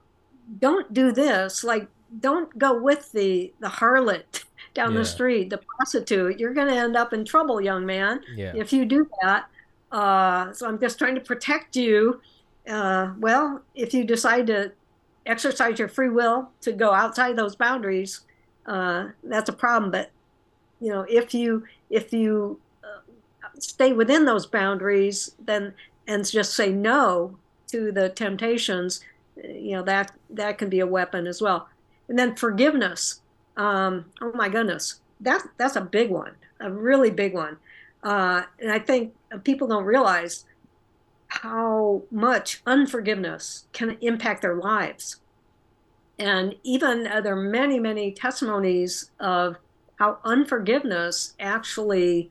don't 0.58 0.92
do 0.92 1.12
this, 1.12 1.64
like 1.64 1.88
don't 2.20 2.56
go 2.58 2.80
with 2.80 3.10
the 3.12 3.52
the 3.60 3.68
harlot 3.68 4.44
down 4.74 4.92
yeah. 4.92 4.98
the 4.98 5.04
street, 5.04 5.50
the 5.50 5.58
prostitute, 5.58 6.38
you're 6.38 6.54
going 6.54 6.68
to 6.68 6.74
end 6.74 6.96
up 6.96 7.12
in 7.12 7.24
trouble, 7.24 7.60
young 7.60 7.86
man, 7.86 8.20
yeah. 8.34 8.52
if 8.56 8.72
you 8.72 8.84
do 8.84 9.08
that. 9.22 9.46
Uh, 9.92 10.52
so 10.52 10.66
I'm 10.66 10.80
just 10.80 10.98
trying 10.98 11.14
to 11.14 11.20
protect 11.20 11.76
you. 11.76 12.20
Uh, 12.68 13.12
well, 13.18 13.62
if 13.76 13.94
you 13.94 14.02
decide 14.02 14.48
to 14.48 14.72
exercise 15.26 15.78
your 15.78 15.88
free 15.88 16.08
will 16.08 16.50
to 16.62 16.72
go 16.72 16.92
outside 16.92 17.36
those 17.36 17.54
boundaries, 17.54 18.22
uh, 18.66 19.08
that's 19.22 19.48
a 19.48 19.52
problem. 19.52 19.92
But 19.92 20.10
you 20.80 20.90
know, 20.90 21.06
if 21.08 21.32
you 21.34 21.64
if 21.90 22.12
you 22.12 22.58
uh, 22.82 23.00
stay 23.58 23.92
within 23.92 24.24
those 24.24 24.46
boundaries, 24.46 25.36
then 25.44 25.72
and 26.06 26.28
just 26.28 26.54
say 26.54 26.70
no 26.70 27.36
to 27.68 27.92
the 27.92 28.08
temptations, 28.10 29.00
you 29.36 29.72
know 29.72 29.82
that 29.82 30.12
that 30.30 30.58
can 30.58 30.68
be 30.68 30.80
a 30.80 30.86
weapon 30.86 31.26
as 31.26 31.40
well. 31.40 31.68
And 32.08 32.18
then 32.18 32.36
forgiveness 32.36 33.20
um, 33.56 34.06
oh 34.20 34.32
my 34.34 34.48
goodness, 34.48 35.00
that's 35.20 35.46
that's 35.56 35.76
a 35.76 35.80
big 35.80 36.10
one, 36.10 36.32
a 36.60 36.70
really 36.70 37.10
big 37.10 37.34
one. 37.34 37.56
Uh, 38.02 38.42
and 38.58 38.70
I 38.70 38.78
think 38.78 39.14
people 39.44 39.68
don't 39.68 39.84
realize 39.84 40.44
how 41.28 42.02
much 42.10 42.62
unforgiveness 42.66 43.66
can 43.72 43.96
impact 44.00 44.42
their 44.42 44.56
lives. 44.56 45.20
And 46.18 46.54
even 46.62 47.06
uh, 47.06 47.20
there 47.20 47.36
are 47.36 47.42
many, 47.42 47.80
many 47.80 48.12
testimonies 48.12 49.10
of 49.18 49.56
how 49.98 50.18
unforgiveness 50.24 51.34
actually 51.40 52.30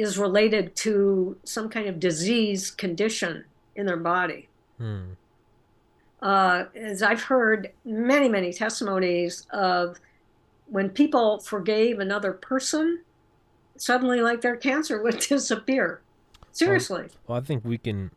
is 0.00 0.18
related 0.18 0.74
to 0.76 1.36
some 1.44 1.68
kind 1.68 1.88
of 1.88 1.98
disease 1.98 2.70
condition 2.70 3.44
in 3.74 3.86
their 3.86 3.96
body. 3.96 4.48
Hmm 4.78 5.12
uh, 6.20 6.64
as 6.74 7.02
I've 7.02 7.22
heard 7.22 7.72
many, 7.84 8.28
many 8.28 8.52
testimonies 8.52 9.46
of 9.50 10.00
when 10.66 10.90
people 10.90 11.38
forgave 11.38 12.00
another 12.00 12.32
person, 12.32 13.02
suddenly 13.76 14.20
like 14.20 14.40
their 14.40 14.56
cancer 14.56 15.02
would 15.02 15.18
disappear. 15.28 16.00
Seriously. 16.52 17.02
Well, 17.02 17.10
well, 17.28 17.38
I 17.38 17.40
think 17.42 17.64
we 17.64 17.78
can, 17.78 18.10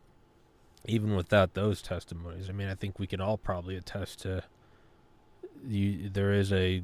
even 0.84 1.14
without 1.14 1.54
those 1.54 1.80
testimonies, 1.80 2.48
I 2.48 2.52
mean, 2.52 2.68
I 2.68 2.74
think 2.74 2.98
we 2.98 3.06
can 3.06 3.20
all 3.20 3.38
probably 3.38 3.76
attest 3.76 4.20
to 4.22 4.42
you. 5.66 6.08
There 6.08 6.32
is 6.32 6.52
a 6.52 6.82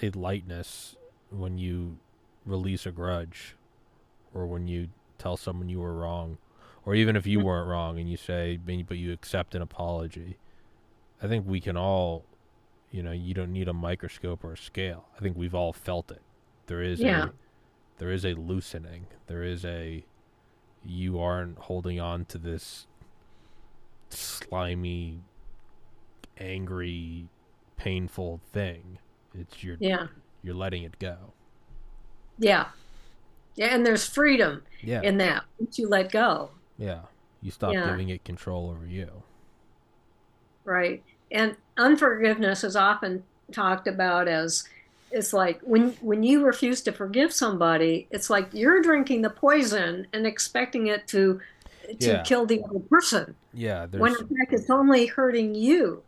a 0.00 0.10
lightness 0.10 0.94
when 1.30 1.58
you 1.58 1.96
release 2.46 2.86
a 2.86 2.92
grudge, 2.92 3.56
or 4.34 4.46
when 4.46 4.68
you 4.68 4.88
tell 5.18 5.36
someone 5.36 5.68
you 5.68 5.80
were 5.80 5.94
wrong, 5.94 6.38
or 6.84 6.94
even 6.94 7.16
if 7.16 7.26
you 7.26 7.38
mm-hmm. 7.38 7.46
weren't 7.46 7.68
wrong 7.68 7.98
and 7.98 8.10
you 8.10 8.16
say, 8.16 8.56
but 8.56 8.96
you 8.96 9.12
accept 9.12 9.54
an 9.54 9.62
apology 9.62 10.38
I 11.22 11.26
think 11.26 11.46
we 11.46 11.60
can 11.60 11.76
all, 11.76 12.24
you 12.90 13.02
know, 13.02 13.12
you 13.12 13.34
don't 13.34 13.52
need 13.52 13.68
a 13.68 13.72
microscope 13.72 14.44
or 14.44 14.52
a 14.52 14.56
scale. 14.56 15.06
I 15.16 15.20
think 15.20 15.36
we've 15.36 15.54
all 15.54 15.72
felt 15.72 16.10
it. 16.10 16.22
There 16.66 16.82
is 16.82 17.00
yeah. 17.00 17.26
a, 17.26 17.28
there 17.98 18.10
is 18.10 18.24
a 18.24 18.34
loosening. 18.34 19.06
There 19.26 19.42
is 19.42 19.64
a, 19.64 20.04
you 20.84 21.18
aren't 21.18 21.58
holding 21.58 21.98
on 21.98 22.24
to 22.26 22.38
this 22.38 22.86
slimy, 24.10 25.20
angry, 26.38 27.28
painful 27.76 28.40
thing. 28.52 28.98
It's 29.34 29.62
your, 29.62 29.76
yeah. 29.80 30.06
You're 30.42 30.54
letting 30.54 30.84
it 30.84 30.98
go. 30.98 31.32
Yeah. 32.38 32.66
Yeah, 33.58 33.74
and 33.74 33.84
there's 33.84 34.06
freedom 34.06 34.62
yeah. 34.82 35.02
in 35.02 35.18
that 35.18 35.44
once 35.58 35.78
you 35.78 35.88
let 35.88 36.10
go. 36.10 36.50
Yeah. 36.78 37.00
You 37.42 37.50
stop 37.50 37.74
yeah. 37.74 37.90
giving 37.90 38.08
it 38.08 38.24
control 38.24 38.70
over 38.70 38.86
you 38.86 39.22
right? 40.68 41.02
And 41.30 41.56
unforgiveness 41.76 42.62
is 42.62 42.76
often 42.76 43.24
talked 43.50 43.88
about 43.88 44.28
as 44.28 44.68
it's 45.10 45.32
like 45.32 45.60
when 45.62 45.92
when 46.02 46.22
you 46.22 46.44
refuse 46.44 46.82
to 46.82 46.92
forgive 46.92 47.32
somebody, 47.32 48.06
it's 48.10 48.28
like 48.28 48.48
you're 48.52 48.82
drinking 48.82 49.22
the 49.22 49.30
poison 49.30 50.06
and 50.12 50.26
expecting 50.26 50.88
it 50.88 51.08
to 51.08 51.40
to 52.00 52.06
yeah. 52.06 52.22
kill 52.22 52.44
the 52.44 52.62
other 52.62 52.80
person. 52.80 53.34
Yeah. 53.54 53.86
When 53.86 54.12
in 54.12 54.28
fact 54.28 54.52
it's 54.52 54.70
only 54.70 55.06
hurting 55.06 55.54
you. 55.54 56.02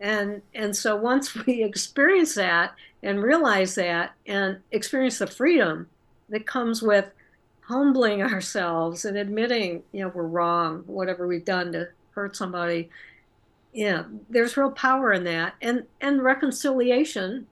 And 0.00 0.40
and 0.54 0.74
so 0.74 0.96
once 0.96 1.34
we 1.46 1.62
experience 1.62 2.34
that 2.34 2.74
and 3.02 3.22
realize 3.22 3.74
that 3.74 4.14
and 4.26 4.58
experience 4.72 5.18
the 5.18 5.26
freedom 5.26 5.88
that 6.30 6.46
comes 6.46 6.82
with 6.82 7.10
humbling 7.62 8.22
ourselves 8.32 9.04
and 9.04 9.16
admitting, 9.16 9.82
you 9.92 10.00
know, 10.00 10.08
we're 10.08 10.26
wrong, 10.26 10.82
whatever 10.86 11.26
we've 11.26 11.44
done 11.44 11.72
to 11.72 11.88
hurt 12.12 12.36
somebody. 12.36 12.90
Yeah, 13.72 14.04
there's 14.28 14.56
real 14.56 14.72
power 14.72 15.12
in 15.12 15.24
that. 15.24 15.54
And 15.62 15.84
and 16.00 16.22
reconciliation 16.22 17.46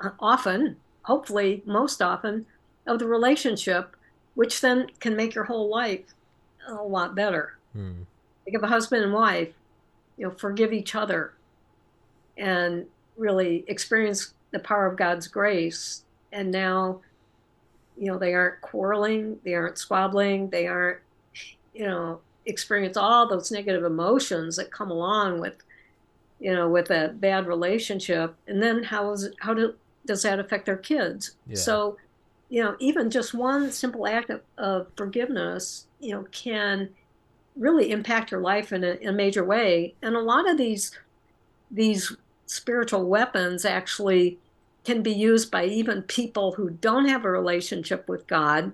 uh, 0.00 0.10
often, 0.20 0.76
hopefully 1.02 1.62
most 1.66 2.00
often 2.00 2.46
of 2.86 2.98
the 2.98 3.06
relationship 3.06 3.96
which 4.38 4.60
then 4.60 4.86
can 5.00 5.16
make 5.16 5.34
your 5.34 5.42
whole 5.42 5.68
life 5.68 6.04
a 6.68 6.74
lot 6.74 7.16
better. 7.16 7.56
Hmm. 7.72 8.02
Like 8.46 8.54
if 8.54 8.62
a 8.62 8.68
husband 8.68 9.02
and 9.02 9.12
wife, 9.12 9.48
you 10.16 10.28
know, 10.28 10.32
forgive 10.32 10.72
each 10.72 10.94
other 10.94 11.32
and 12.36 12.86
really 13.16 13.64
experience 13.66 14.34
the 14.52 14.60
power 14.60 14.86
of 14.86 14.96
God's 14.96 15.26
grace, 15.26 16.04
and 16.30 16.52
now, 16.52 17.00
you 17.98 18.10
know, 18.10 18.18
they 18.18 18.34
aren't 18.34 18.60
quarreling, 18.60 19.38
they 19.44 19.54
aren't 19.54 19.78
squabbling, 19.78 20.50
they 20.50 20.66
aren't, 20.66 20.98
you 21.74 21.84
know, 21.84 22.20
experience 22.46 22.96
all 22.96 23.28
those 23.28 23.50
negative 23.50 23.84
emotions 23.84 24.56
that 24.56 24.70
come 24.70 24.90
along 24.90 25.40
with, 25.40 25.54
you 26.40 26.52
know, 26.52 26.68
with 26.68 26.90
a 26.90 27.14
bad 27.14 27.46
relationship, 27.46 28.34
and 28.46 28.62
then 28.62 28.84
how 28.84 29.10
is 29.12 29.24
it, 29.24 29.34
how 29.40 29.54
do 29.54 29.74
does 30.06 30.22
that 30.22 30.38
affect 30.38 30.66
their 30.66 30.76
kids? 30.76 31.36
Yeah. 31.46 31.56
So 31.56 31.96
you 32.48 32.62
know, 32.62 32.76
even 32.78 33.10
just 33.10 33.34
one 33.34 33.70
simple 33.70 34.06
act 34.06 34.30
of, 34.30 34.40
of 34.56 34.86
forgiveness, 34.96 35.86
you 36.00 36.12
know, 36.12 36.24
can 36.32 36.88
really 37.56 37.90
impact 37.90 38.30
your 38.30 38.40
life 38.40 38.72
in 38.72 38.84
a, 38.84 38.92
in 38.92 39.08
a, 39.08 39.12
major 39.12 39.44
way. 39.44 39.94
And 40.00 40.14
a 40.14 40.20
lot 40.20 40.48
of 40.48 40.56
these 40.56 40.92
these 41.70 42.16
spiritual 42.46 43.04
weapons 43.06 43.66
actually 43.66 44.38
can 44.88 45.02
be 45.02 45.12
used 45.12 45.50
by 45.50 45.64
even 45.64 46.02
people 46.02 46.52
who 46.52 46.70
don't 46.70 47.08
have 47.08 47.24
a 47.24 47.30
relationship 47.30 48.08
with 48.08 48.26
God, 48.26 48.72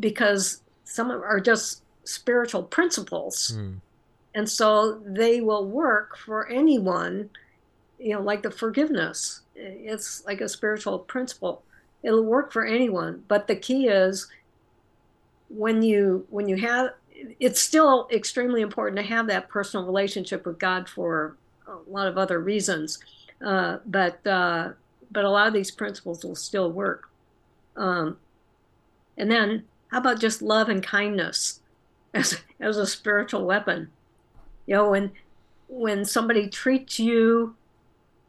because 0.00 0.62
some 0.84 1.10
are 1.10 1.40
just 1.40 1.82
spiritual 2.04 2.62
principles, 2.62 3.54
mm. 3.56 3.76
and 4.34 4.48
so 4.48 5.00
they 5.04 5.40
will 5.40 5.66
work 5.66 6.16
for 6.16 6.48
anyone. 6.48 7.30
You 7.98 8.14
know, 8.14 8.22
like 8.22 8.42
the 8.42 8.50
forgiveness, 8.50 9.42
it's 9.54 10.24
like 10.26 10.40
a 10.40 10.48
spiritual 10.48 10.98
principle 10.98 11.62
it'll 12.04 12.24
work 12.24 12.52
for 12.52 12.64
anyone 12.64 13.24
but 13.26 13.48
the 13.48 13.56
key 13.56 13.88
is 13.88 14.28
when 15.48 15.82
you 15.82 16.26
when 16.30 16.48
you 16.48 16.56
have 16.56 16.90
it's 17.40 17.60
still 17.60 18.08
extremely 18.12 18.60
important 18.60 18.96
to 18.96 19.02
have 19.02 19.26
that 19.26 19.48
personal 19.48 19.86
relationship 19.86 20.44
with 20.46 20.58
god 20.58 20.88
for 20.88 21.36
a 21.66 21.90
lot 21.90 22.06
of 22.06 22.18
other 22.18 22.38
reasons 22.38 22.98
uh, 23.44 23.78
but 23.86 24.24
uh, 24.26 24.70
but 25.14 25.24
a 25.24 25.30
lot 25.30 25.46
of 25.46 25.54
these 25.54 25.70
principles 25.70 26.24
will 26.24 26.36
still 26.36 26.70
work 26.70 27.08
um, 27.76 28.18
and 29.16 29.30
then 29.30 29.64
how 29.88 29.98
about 29.98 30.20
just 30.20 30.42
love 30.42 30.68
and 30.68 30.82
kindness 30.82 31.60
as, 32.14 32.42
as 32.60 32.76
a 32.76 32.86
spiritual 32.86 33.46
weapon 33.46 33.90
you 34.66 34.74
know 34.74 34.90
when 34.90 35.10
when 35.68 36.04
somebody 36.04 36.48
treats 36.48 36.98
you 36.98 37.54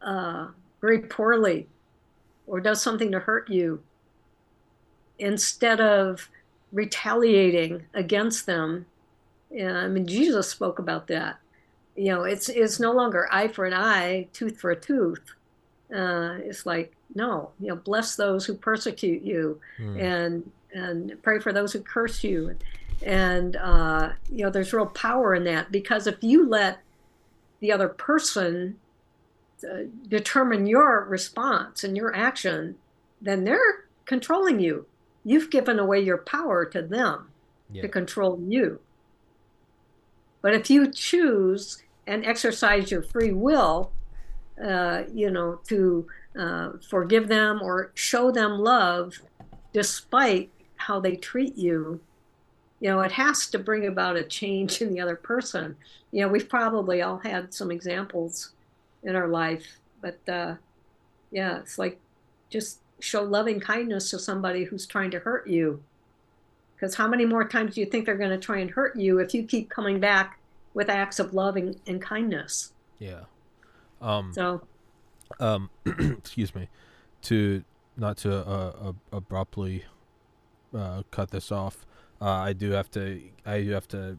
uh, 0.02 0.48
very 0.80 1.00
poorly 1.00 1.66
or 2.46 2.60
does 2.60 2.80
something 2.80 3.12
to 3.12 3.20
hurt 3.20 3.50
you, 3.50 3.82
instead 5.18 5.80
of 5.80 6.28
retaliating 6.72 7.84
against 7.94 8.46
them, 8.46 8.86
yeah, 9.50 9.76
I 9.76 9.88
mean, 9.88 10.06
Jesus 10.06 10.48
spoke 10.48 10.78
about 10.78 11.06
that. 11.08 11.38
You 11.94 12.12
know, 12.12 12.24
it's 12.24 12.48
it's 12.48 12.78
no 12.78 12.92
longer 12.92 13.28
eye 13.32 13.48
for 13.48 13.64
an 13.64 13.72
eye, 13.72 14.28
tooth 14.32 14.60
for 14.60 14.70
a 14.70 14.76
tooth. 14.76 15.34
Uh, 15.94 16.38
it's 16.42 16.66
like 16.66 16.94
no, 17.14 17.50
you 17.60 17.68
know, 17.68 17.76
bless 17.76 18.16
those 18.16 18.44
who 18.44 18.54
persecute 18.54 19.22
you, 19.22 19.60
mm. 19.78 20.00
and 20.00 20.50
and 20.72 21.16
pray 21.22 21.38
for 21.38 21.52
those 21.52 21.72
who 21.72 21.80
curse 21.80 22.24
you, 22.24 22.56
and 23.02 23.56
uh, 23.56 24.12
you 24.30 24.44
know, 24.44 24.50
there's 24.50 24.72
real 24.72 24.86
power 24.86 25.34
in 25.34 25.44
that 25.44 25.70
because 25.70 26.06
if 26.06 26.16
you 26.22 26.48
let 26.48 26.80
the 27.60 27.72
other 27.72 27.88
person 27.88 28.76
uh, 29.64 29.84
determine 30.08 30.66
your 30.66 31.04
response 31.04 31.82
and 31.84 31.96
your 31.96 32.14
action, 32.14 32.76
then 33.20 33.44
they're 33.44 33.86
controlling 34.04 34.60
you. 34.60 34.86
You've 35.24 35.50
given 35.50 35.78
away 35.78 36.00
your 36.00 36.18
power 36.18 36.64
to 36.66 36.82
them 36.82 37.28
yeah. 37.72 37.82
to 37.82 37.88
control 37.88 38.38
you. 38.46 38.80
But 40.42 40.54
if 40.54 40.70
you 40.70 40.90
choose 40.90 41.82
and 42.06 42.24
exercise 42.24 42.90
your 42.90 43.02
free 43.02 43.32
will, 43.32 43.90
uh, 44.64 45.02
you 45.12 45.30
know, 45.30 45.60
to 45.68 46.06
uh, 46.38 46.70
forgive 46.88 47.28
them 47.28 47.60
or 47.62 47.90
show 47.94 48.30
them 48.30 48.58
love 48.58 49.20
despite 49.72 50.50
how 50.76 51.00
they 51.00 51.16
treat 51.16 51.56
you, 51.56 52.00
you 52.80 52.90
know, 52.90 53.00
it 53.00 53.12
has 53.12 53.46
to 53.48 53.58
bring 53.58 53.86
about 53.86 54.16
a 54.16 54.22
change 54.22 54.80
in 54.82 54.92
the 54.92 55.00
other 55.00 55.16
person. 55.16 55.76
You 56.12 56.22
know, 56.22 56.28
we've 56.28 56.48
probably 56.48 57.02
all 57.02 57.18
had 57.18 57.52
some 57.52 57.70
examples 57.70 58.52
in 59.02 59.16
our 59.16 59.28
life. 59.28 59.78
But 60.00 60.18
uh, 60.28 60.56
yeah, 61.30 61.58
it's 61.58 61.78
like 61.78 61.98
just 62.50 62.80
show 63.00 63.22
loving 63.22 63.60
kindness 63.60 64.10
to 64.10 64.18
somebody 64.18 64.64
who's 64.64 64.86
trying 64.86 65.10
to 65.12 65.18
hurt 65.18 65.46
you. 65.46 65.82
Because 66.74 66.94
how 66.94 67.08
many 67.08 67.24
more 67.24 67.48
times 67.48 67.74
do 67.74 67.80
you 67.80 67.86
think 67.86 68.04
they're 68.04 68.16
going 68.16 68.30
to 68.30 68.38
try 68.38 68.58
and 68.58 68.70
hurt 68.70 68.96
you 68.96 69.18
if 69.18 69.32
you 69.32 69.44
keep 69.44 69.70
coming 69.70 69.98
back 69.98 70.38
with 70.74 70.90
acts 70.90 71.18
of 71.18 71.32
love 71.32 71.56
and, 71.56 71.80
and 71.86 72.02
kindness? 72.02 72.72
Yeah. 72.98 73.20
Um, 74.00 74.32
so, 74.32 74.62
um, 75.40 75.70
excuse 75.86 76.54
me, 76.54 76.68
to 77.22 77.64
not 77.96 78.18
to 78.18 78.36
uh, 78.46 78.72
uh, 78.88 78.92
abruptly 79.12 79.84
uh, 80.74 81.02
cut 81.10 81.30
this 81.30 81.50
off. 81.50 81.86
Uh, 82.20 82.30
I 82.30 82.52
do 82.52 82.70
have 82.72 82.90
to. 82.92 83.20
I 83.44 83.62
do 83.62 83.70
have 83.70 83.88
to 83.88 84.18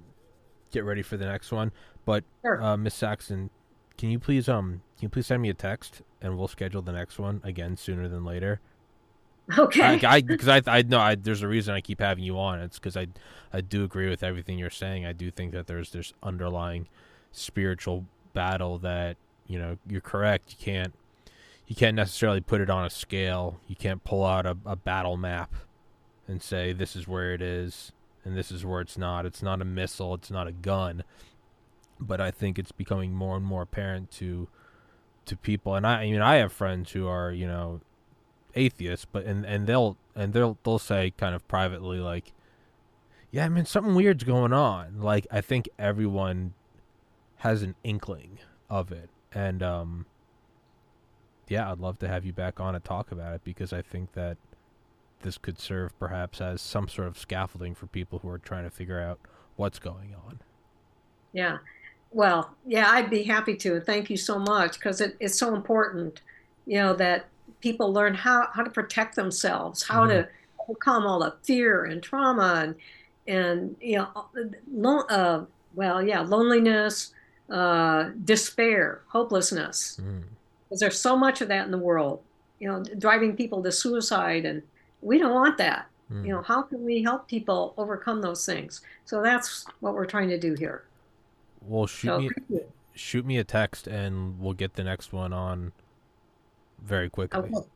get 0.71 0.83
ready 0.83 1.01
for 1.01 1.17
the 1.17 1.25
next 1.25 1.51
one. 1.51 1.71
But 2.05 2.23
sure. 2.41 2.61
Uh, 2.61 2.77
Miss 2.77 2.95
Saxon, 2.95 3.49
can 3.97 4.09
you 4.09 4.19
please 4.19 4.47
um 4.47 4.81
can 4.97 5.05
you 5.05 5.09
please 5.09 5.27
send 5.27 5.41
me 5.41 5.49
a 5.49 5.53
text 5.53 6.01
and 6.21 6.37
we'll 6.37 6.47
schedule 6.47 6.81
the 6.81 6.91
next 6.91 7.19
one 7.19 7.41
again 7.43 7.77
sooner 7.77 8.07
than 8.07 8.23
later? 8.23 8.59
Okay. 9.57 9.99
I 10.05 10.21
because 10.21 10.47
I, 10.47 10.57
I, 10.67 10.77
I 10.79 10.81
know 10.83 10.99
I, 10.99 11.15
there's 11.15 11.41
a 11.41 11.47
reason 11.47 11.73
I 11.73 11.81
keep 11.81 11.99
having 11.99 12.23
you 12.23 12.39
on. 12.39 12.59
It's 12.59 12.79
because 12.79 12.97
I 12.97 13.07
I 13.51 13.61
do 13.61 13.83
agree 13.83 14.09
with 14.09 14.23
everything 14.23 14.59
you're 14.59 14.69
saying. 14.69 15.05
I 15.05 15.13
do 15.13 15.31
think 15.31 15.51
that 15.53 15.67
there's 15.67 15.91
this 15.91 16.13
underlying 16.21 16.87
spiritual 17.31 18.05
battle 18.33 18.77
that 18.79 19.17
you 19.47 19.59
know 19.59 19.77
you're 19.87 20.01
correct. 20.01 20.55
You 20.57 20.57
can't 20.63 20.93
you 21.67 21.75
can't 21.75 21.95
necessarily 21.95 22.41
put 22.41 22.61
it 22.61 22.69
on 22.69 22.85
a 22.85 22.89
scale. 22.89 23.59
You 23.67 23.75
can't 23.75 24.03
pull 24.03 24.25
out 24.25 24.45
a, 24.45 24.57
a 24.65 24.75
battle 24.75 25.17
map 25.17 25.53
and 26.27 26.41
say 26.41 26.73
this 26.73 26.95
is 26.95 27.07
where 27.07 27.33
it 27.33 27.41
is 27.41 27.91
and 28.23 28.37
this 28.37 28.51
is 28.51 28.65
where 28.65 28.81
it's 28.81 28.97
not. 28.97 29.25
It's 29.25 29.41
not 29.41 29.61
a 29.61 29.65
missile. 29.65 30.13
It's 30.13 30.31
not 30.31 30.47
a 30.47 30.51
gun 30.51 31.03
but 31.99 32.21
I 32.21 32.31
think 32.31 32.59
it's 32.59 32.71
becoming 32.71 33.13
more 33.13 33.35
and 33.35 33.45
more 33.45 33.61
apparent 33.61 34.11
to 34.11 34.47
to 35.25 35.35
people. 35.35 35.75
And 35.75 35.85
I, 35.85 36.01
I 36.01 36.11
mean, 36.11 36.21
I 36.21 36.35
have 36.35 36.51
friends 36.51 36.91
who 36.91 37.07
are 37.07 37.31
you 37.31 37.47
know 37.47 37.81
atheists, 38.55 39.05
but 39.05 39.25
and 39.25 39.45
and 39.45 39.67
they'll 39.67 39.97
and 40.15 40.33
they'll 40.33 40.57
they'll 40.63 40.79
say 40.79 41.13
kind 41.17 41.35
of 41.35 41.47
privately 41.47 41.99
like, 41.99 42.33
yeah, 43.31 43.45
I 43.45 43.49
mean, 43.49 43.65
something 43.65 43.95
weird's 43.95 44.23
going 44.23 44.53
on. 44.53 45.01
Like 45.01 45.27
I 45.31 45.41
think 45.41 45.69
everyone 45.77 46.53
has 47.37 47.61
an 47.61 47.75
inkling 47.83 48.39
of 48.69 48.91
it, 48.91 49.09
and 49.37 49.61
um, 49.61 50.05
yeah, 51.47 51.71
I'd 51.71 51.77
love 51.77 51.99
to 51.99 52.07
have 52.07 52.25
you 52.25 52.33
back 52.33 52.59
on 52.59 52.73
and 52.73 52.83
talk 52.83 53.11
about 53.11 53.35
it 53.35 53.41
because 53.43 53.71
I 53.71 53.83
think 53.83 54.13
that 54.13 54.37
this 55.21 55.37
could 55.37 55.59
serve 55.59 55.97
perhaps 55.99 56.41
as 56.41 56.59
some 56.59 56.87
sort 56.87 57.07
of 57.07 57.19
scaffolding 57.19 57.75
for 57.75 57.85
people 57.85 58.17
who 58.19 58.29
are 58.29 58.39
trying 58.39 58.63
to 58.63 58.71
figure 58.71 58.99
out 58.99 59.19
what's 59.55 59.77
going 59.77 60.15
on. 60.25 60.39
Yeah. 61.33 61.59
Well, 62.11 62.49
yeah, 62.65 62.89
I'd 62.89 63.11
be 63.11 63.21
happy 63.21 63.55
to. 63.57 63.79
Thank 63.79 64.09
you 64.09 64.17
so 64.17 64.39
much 64.39 64.73
because 64.73 65.01
it, 65.01 65.15
it's 65.19 65.37
so 65.37 65.53
important, 65.53 66.21
you 66.65 66.79
know, 66.79 66.95
that 66.95 67.27
people 67.61 67.93
learn 67.93 68.15
how, 68.15 68.47
how 68.53 68.63
to 68.63 68.71
protect 68.71 69.15
themselves, 69.15 69.83
how 69.83 70.01
mm-hmm. 70.01 70.23
to 70.23 70.29
overcome 70.67 71.05
all 71.05 71.19
the 71.19 71.35
fear 71.43 71.85
and 71.85 72.01
trauma 72.01 72.63
and, 72.63 72.75
and 73.27 73.75
you 73.81 73.97
know, 73.97 74.25
lo- 74.73 75.05
uh, 75.09 75.45
well, 75.75 76.01
yeah, 76.01 76.21
loneliness, 76.21 77.13
uh, 77.49 78.09
despair, 78.23 79.01
hopelessness. 79.07 79.99
Mm. 80.01 80.23
Because 80.67 80.79
there's 80.79 80.99
so 80.99 81.15
much 81.15 81.41
of 81.41 81.47
that 81.47 81.65
in 81.65 81.71
the 81.71 81.77
world, 81.77 82.21
you 82.59 82.69
know, 82.69 82.83
driving 82.97 83.35
people 83.35 83.63
to 83.63 83.71
suicide. 83.71 84.45
And 84.45 84.61
we 85.01 85.17
don't 85.17 85.33
want 85.33 85.57
that. 85.57 85.87
Mm. 86.11 86.25
You 86.25 86.31
know, 86.33 86.41
how 86.41 86.61
can 86.61 86.83
we 86.83 87.03
help 87.03 87.27
people 87.27 87.73
overcome 87.77 88.21
those 88.21 88.45
things? 88.45 88.81
So 89.05 89.21
that's 89.21 89.65
what 89.79 89.93
we're 89.93 90.05
trying 90.05 90.29
to 90.29 90.39
do 90.39 90.55
here. 90.55 90.83
Well, 91.61 91.87
shoot 91.87 92.07
so, 92.07 92.19
me 92.19 92.29
shoot 92.93 93.25
me 93.25 93.37
a 93.37 93.43
text 93.43 93.87
and 93.87 94.39
we'll 94.39 94.53
get 94.53 94.73
the 94.73 94.83
next 94.83 95.13
one 95.13 95.31
on 95.31 95.71
very 96.81 97.09
quickly. 97.09 97.39
Okay. 97.39 97.67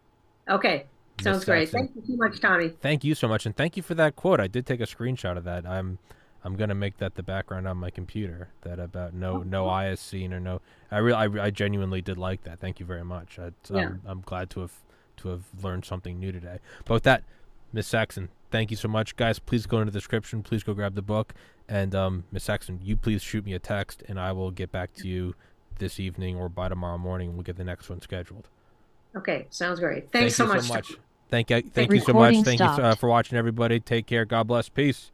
Okay. 0.50 0.86
Sounds 1.22 1.46
great. 1.46 1.70
Thank 1.70 1.92
you 1.96 2.02
so 2.08 2.16
much, 2.16 2.40
Tommy. 2.40 2.70
Thank 2.70 3.04
you 3.04 3.14
so 3.14 3.28
much, 3.28 3.46
and 3.46 3.56
thank 3.56 3.78
you 3.78 3.84
for 3.84 3.94
that 3.96 4.16
quote. 4.16 4.40
I 4.40 4.48
did 4.48 4.66
take 4.66 4.80
a 4.82 4.86
screenshot 4.86 5.38
of 5.38 5.44
that. 5.44 5.68
I'm 5.68 6.00
I'm 6.44 6.56
gonna 6.56 6.76
make 6.76 6.98
that 6.98 7.16
the 7.16 7.24
background 7.24 7.68
on 7.68 7.78
my 7.78 7.90
computer. 7.90 8.50
That 8.62 8.80
about 8.80 9.14
no 9.14 9.38
oh, 9.38 9.44
no 9.44 9.70
cool. 9.70 9.96
scene 9.96 10.34
or 10.34 10.40
no. 10.40 10.62
I 10.90 10.98
really 10.98 11.18
I, 11.18 11.46
I 11.46 11.50
genuinely 11.52 12.02
did 12.02 12.18
like 12.18 12.44
that. 12.44 12.60
Thank 12.60 12.80
you 12.80 12.86
very 12.86 13.06
much. 13.06 13.38
I, 13.40 13.52
yeah. 13.72 13.82
I'm, 13.82 14.02
I'm 14.06 14.22
glad 14.22 14.50
to 14.52 14.62
have 14.62 14.74
to 15.18 15.30
have 15.30 15.44
learned 15.62 15.86
something 15.86 16.20
new 16.20 16.32
today. 16.32 16.60
But 16.86 16.96
with 16.96 17.04
that, 17.04 17.24
Miss 17.74 17.88
Saxon, 17.88 18.30
thank 18.50 18.72
you 18.72 18.78
so 18.78 18.88
much, 18.88 19.16
guys. 19.16 19.40
Please 19.40 19.66
go 19.66 19.80
into 19.80 19.92
the 19.92 19.98
description. 19.98 20.44
Please 20.44 20.64
go 20.64 20.74
grab 20.74 20.96
the 20.96 21.02
book. 21.02 21.34
And 21.70 21.96
um, 21.96 22.26
Miss 22.32 22.44
Saxon, 22.44 22.80
you 22.84 22.98
please 22.98 23.22
shoot 23.22 23.46
me 23.46 23.54
a 23.54 23.60
text, 23.60 24.04
and 24.08 24.20
I 24.20 24.32
will 24.34 24.52
get 24.52 24.72
back 24.72 24.94
to 24.96 25.08
you 25.08 25.36
this 25.78 26.00
evening 26.00 26.36
or 26.36 26.50
by 26.50 26.70
tomorrow 26.70 26.98
morning. 26.98 27.30
and 27.30 27.38
We'll 27.38 27.44
get 27.44 27.56
the 27.56 27.64
next 27.64 27.90
one 27.90 28.02
scheduled. 28.02 28.50
Okay, 29.16 29.48
sounds 29.50 29.80
great. 29.80 30.12
Thanks 30.12 30.38
thank 30.38 30.50
so, 30.50 30.54
much. 30.54 30.64
so 30.64 30.74
much. 30.74 30.94
Thank 31.30 31.50
you, 31.50 31.62
thank 31.62 31.92
you 31.92 32.00
so 32.02 32.14
much. 32.14 32.36
Thank 32.44 32.58
stopped. 32.58 32.80
you 32.80 32.84
uh, 32.84 32.96
for 32.96 33.08
watching, 33.08 33.38
everybody. 33.38 33.80
Take 33.80 34.06
care. 34.06 34.26
God 34.26 34.48
bless. 34.48 34.68
Peace. 34.68 35.12